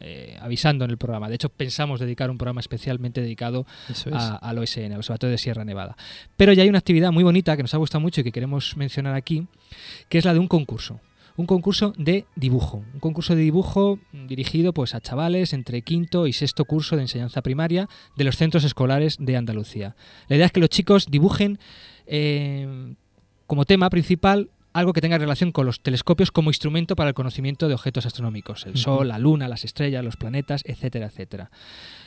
eh, 0.00 0.36
avisando 0.40 0.84
en 0.84 0.90
el 0.90 0.98
programa. 0.98 1.28
De 1.28 1.34
hecho, 1.36 1.48
pensamos 1.48 2.00
dedicar 2.00 2.30
un 2.30 2.38
programa 2.38 2.60
especialmente 2.60 3.20
dedicado 3.20 3.66
es. 3.88 4.06
a- 4.12 4.36
al 4.36 4.58
OSN, 4.58 4.92
al 4.92 4.98
Observatorio 4.98 5.32
de 5.32 5.38
Sierra 5.38 5.64
Nevada. 5.64 5.96
Pero 6.36 6.52
ya 6.52 6.62
hay 6.62 6.68
una 6.68 6.78
actividad 6.78 7.12
muy 7.12 7.24
bonita 7.24 7.56
que 7.56 7.62
nos 7.62 7.74
ha 7.74 7.78
gustado 7.78 8.00
mucho 8.00 8.20
y 8.20 8.24
que 8.24 8.32
queremos 8.32 8.76
mencionar 8.76 9.14
aquí, 9.14 9.46
que 10.08 10.18
es 10.18 10.24
la 10.24 10.32
de 10.34 10.38
un 10.40 10.48
concurso. 10.48 11.00
Un 11.38 11.44
concurso 11.44 11.92
de 11.98 12.24
dibujo. 12.34 12.82
Un 12.94 13.00
concurso 13.00 13.34
de 13.34 13.42
dibujo 13.42 13.98
dirigido 14.12 14.72
pues, 14.72 14.94
a 14.94 15.02
chavales 15.02 15.52
entre 15.52 15.82
quinto 15.82 16.26
y 16.26 16.32
sexto 16.32 16.64
curso 16.64 16.96
de 16.96 17.02
enseñanza 17.02 17.42
primaria 17.42 17.90
de 18.16 18.24
los 18.24 18.36
centros 18.36 18.64
escolares 18.64 19.16
de 19.20 19.36
Andalucía. 19.36 19.96
La 20.28 20.36
idea 20.36 20.46
es 20.46 20.52
que 20.52 20.60
los 20.60 20.70
chicos 20.70 21.06
dibujen 21.10 21.58
eh, 22.06 22.94
como 23.46 23.64
tema 23.66 23.90
principal 23.90 24.48
algo 24.78 24.92
que 24.92 25.00
tenga 25.00 25.18
relación 25.18 25.52
con 25.52 25.66
los 25.66 25.80
telescopios 25.80 26.30
como 26.30 26.50
instrumento 26.50 26.96
para 26.96 27.08
el 27.08 27.14
conocimiento 27.14 27.68
de 27.68 27.74
objetos 27.74 28.06
astronómicos, 28.06 28.66
el. 28.66 28.76
Sol, 28.76 29.08
la 29.08 29.18
Luna, 29.18 29.48
las 29.48 29.64
estrellas, 29.64 30.04
los 30.04 30.16
planetas, 30.16 30.62
etcétera, 30.66 31.06
etcétera. 31.06 31.50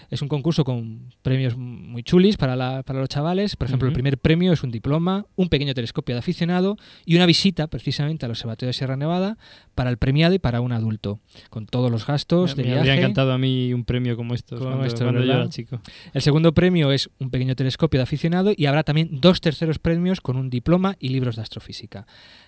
Es 0.10 0.22
un 0.22 0.28
concurso 0.28 0.64
con 0.64 1.12
premios 1.22 1.56
muy 1.58 2.02
chulis 2.04 2.38
para, 2.38 2.56
la- 2.56 2.84
para 2.84 3.00
los 3.00 3.10
chavales. 3.10 3.56
Por 3.56 3.68
ejemplo, 3.68 3.88
el 3.88 3.94
primer 3.94 4.18
premio 4.18 4.52
es 4.54 4.64
un 4.64 4.72
diploma, 4.72 5.26
un 5.36 5.50
pequeño 5.50 5.74
telescopio 5.74 6.16
de 6.16 6.20
aficionado 6.20 6.78
y 7.06 7.16
una 7.16 7.26
visita 7.26 7.68
precisamente 7.68 8.26
al 8.26 8.32
Observatorio 8.32 8.70
de 8.70 8.74
Sierra 8.74 8.96
Nevada 8.98 9.38
para 9.76 9.90
el 9.90 9.98
premiado 9.98 10.34
y 10.34 10.40
para 10.40 10.62
un 10.62 10.72
adulto, 10.72 11.20
con 11.50 11.66
todos 11.68 11.92
los 11.92 12.06
gastos 12.08 12.52
Me, 12.52 12.64
de 12.64 12.64
me 12.64 12.74
viaje. 12.76 12.80
habría 12.90 12.96
encantado 13.04 13.32
a 13.34 13.38
mí 13.38 13.74
un 13.74 13.86
premio 13.86 14.16
como 14.18 14.34
estos 14.34 14.60
Como 14.60 14.72
cuando, 14.72 15.24
yo 15.24 15.34
era 15.34 15.50
chico. 15.50 15.80
El 16.14 16.22
segundo 16.22 16.54
premio 16.54 16.92
es 16.92 17.10
un 17.20 17.30
pequeño 17.30 17.56
telescopio 17.56 18.00
de 18.00 18.04
aficionado 18.04 18.52
y 18.56 18.66
habrá 18.66 18.84
también 18.84 19.10
dos 19.22 19.42
terceros 19.42 19.80
premios 19.80 20.22
con 20.22 20.38
un 20.38 20.50
diploma 20.50 20.96
y 21.00 21.10
libros 21.10 21.36
de 21.36 21.44
astrofísica. 21.44 22.08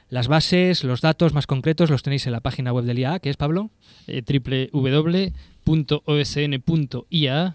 Las 0.09 0.27
bases, 0.27 0.83
los 0.83 0.99
datos 0.99 1.33
más 1.33 1.47
concretos 1.47 1.89
los 1.89 2.03
tenéis 2.03 2.25
en 2.25 2.33
la 2.33 2.41
página 2.41 2.73
web 2.73 2.83
del 2.83 2.99
IAA, 2.99 3.19
que 3.19 3.29
es 3.29 3.37
Pablo. 3.37 3.69
eh, 4.07 4.21
www.osn.ia.es. 5.65 7.53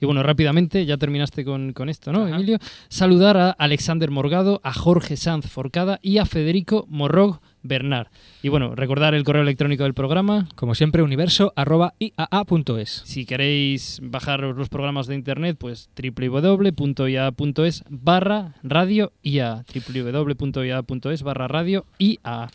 Y 0.00 0.06
bueno, 0.06 0.22
rápidamente, 0.22 0.84
ya 0.86 0.96
terminaste 0.96 1.44
con, 1.44 1.72
con 1.72 1.88
esto, 1.88 2.12
¿no, 2.12 2.28
Emilio? 2.28 2.58
Saludar 2.88 3.36
a 3.36 3.50
Alexander 3.50 4.10
Morgado, 4.10 4.60
a 4.62 4.72
Jorge 4.72 5.16
Sanz 5.16 5.46
Forcada 5.46 5.98
y 6.02 6.18
a 6.18 6.26
Federico 6.26 6.86
Morrog 6.88 7.40
Bernard. 7.62 8.08
Y 8.42 8.48
bueno, 8.48 8.74
recordar 8.74 9.14
el 9.14 9.24
correo 9.24 9.42
electrónico 9.42 9.84
del 9.84 9.94
programa. 9.94 10.48
Como 10.54 10.74
siempre, 10.74 11.02
universo.iaa.es. 11.02 13.02
Si 13.04 13.26
queréis 13.26 14.00
bajar 14.02 14.40
los 14.40 14.68
programas 14.68 15.06
de 15.06 15.14
internet, 15.14 15.56
pues 15.58 15.90
www.ia.es 15.96 17.84
barra 17.88 18.54
radio 18.62 19.12
IA. 19.22 19.64
www.ia.es 19.74 21.22
barra 21.22 21.48
radio 21.48 21.86
IA. 21.98 22.50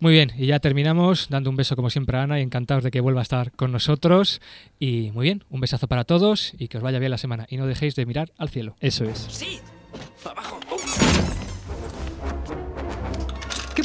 Muy 0.00 0.12
bien, 0.12 0.32
y 0.36 0.46
ya 0.46 0.60
terminamos 0.60 1.28
dando 1.28 1.50
un 1.50 1.56
beso 1.56 1.76
como 1.76 1.90
siempre 1.90 2.18
a 2.18 2.22
Ana 2.22 2.40
y 2.40 2.42
encantados 2.42 2.84
de 2.84 2.90
que 2.90 3.00
vuelva 3.00 3.20
a 3.20 3.22
estar 3.22 3.52
con 3.52 3.72
nosotros. 3.72 4.40
Y 4.78 5.10
muy 5.12 5.24
bien, 5.24 5.44
un 5.50 5.60
besazo 5.60 5.88
para 5.88 6.04
todos 6.04 6.52
y 6.58 6.68
que 6.68 6.78
os 6.78 6.82
vaya 6.82 6.98
bien 6.98 7.10
la 7.10 7.18
semana. 7.18 7.46
Y 7.48 7.56
no 7.56 7.66
dejéis 7.66 7.94
de 7.94 8.06
mirar 8.06 8.32
al 8.38 8.48
cielo. 8.48 8.76
Eso 8.80 9.04
es. 9.04 9.26
¡Sí! 9.30 9.60
¡Abajo! 10.24 10.55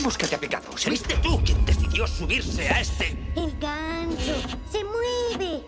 ¿Qué 0.02 0.06
mosca 0.06 0.26
te 0.26 0.34
ha 0.34 0.40
picado? 0.40 0.72
¿Fuiste 0.76 1.14
tú 1.18 1.40
quien 1.46 1.64
decidió 1.64 2.08
subirse 2.08 2.68
a 2.68 2.82
este? 2.82 3.16
El 3.36 3.56
gancho 3.60 4.34
se 4.72 4.84
mueve. 4.84 5.62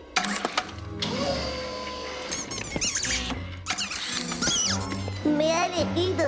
Me 5.23 5.53
ha 5.53 5.67
elegido. 5.67 6.25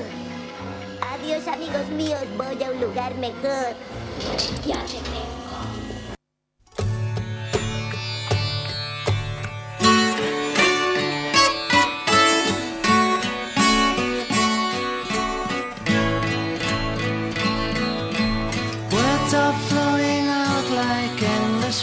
Adiós, 1.14 1.48
amigos 1.48 1.88
míos. 1.90 2.22
Voy 2.38 2.64
a 2.64 2.70
un 2.70 2.80
lugar 2.80 3.16
mejor. 3.16 3.76
Ya 4.68 4.86
te 4.86 5.00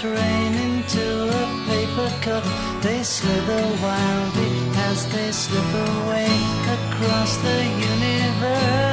rain 0.05 0.55
into 0.55 1.29
a 1.29 1.47
paper 1.69 2.11
cup. 2.23 2.45
They 2.83 3.03
slither 3.03 3.63
wildly 3.83 4.53
as 4.91 5.07
they 5.13 5.31
slip 5.33 5.73
away 5.89 6.29
across 6.77 7.37
the 7.39 7.59
universe. 7.65 8.92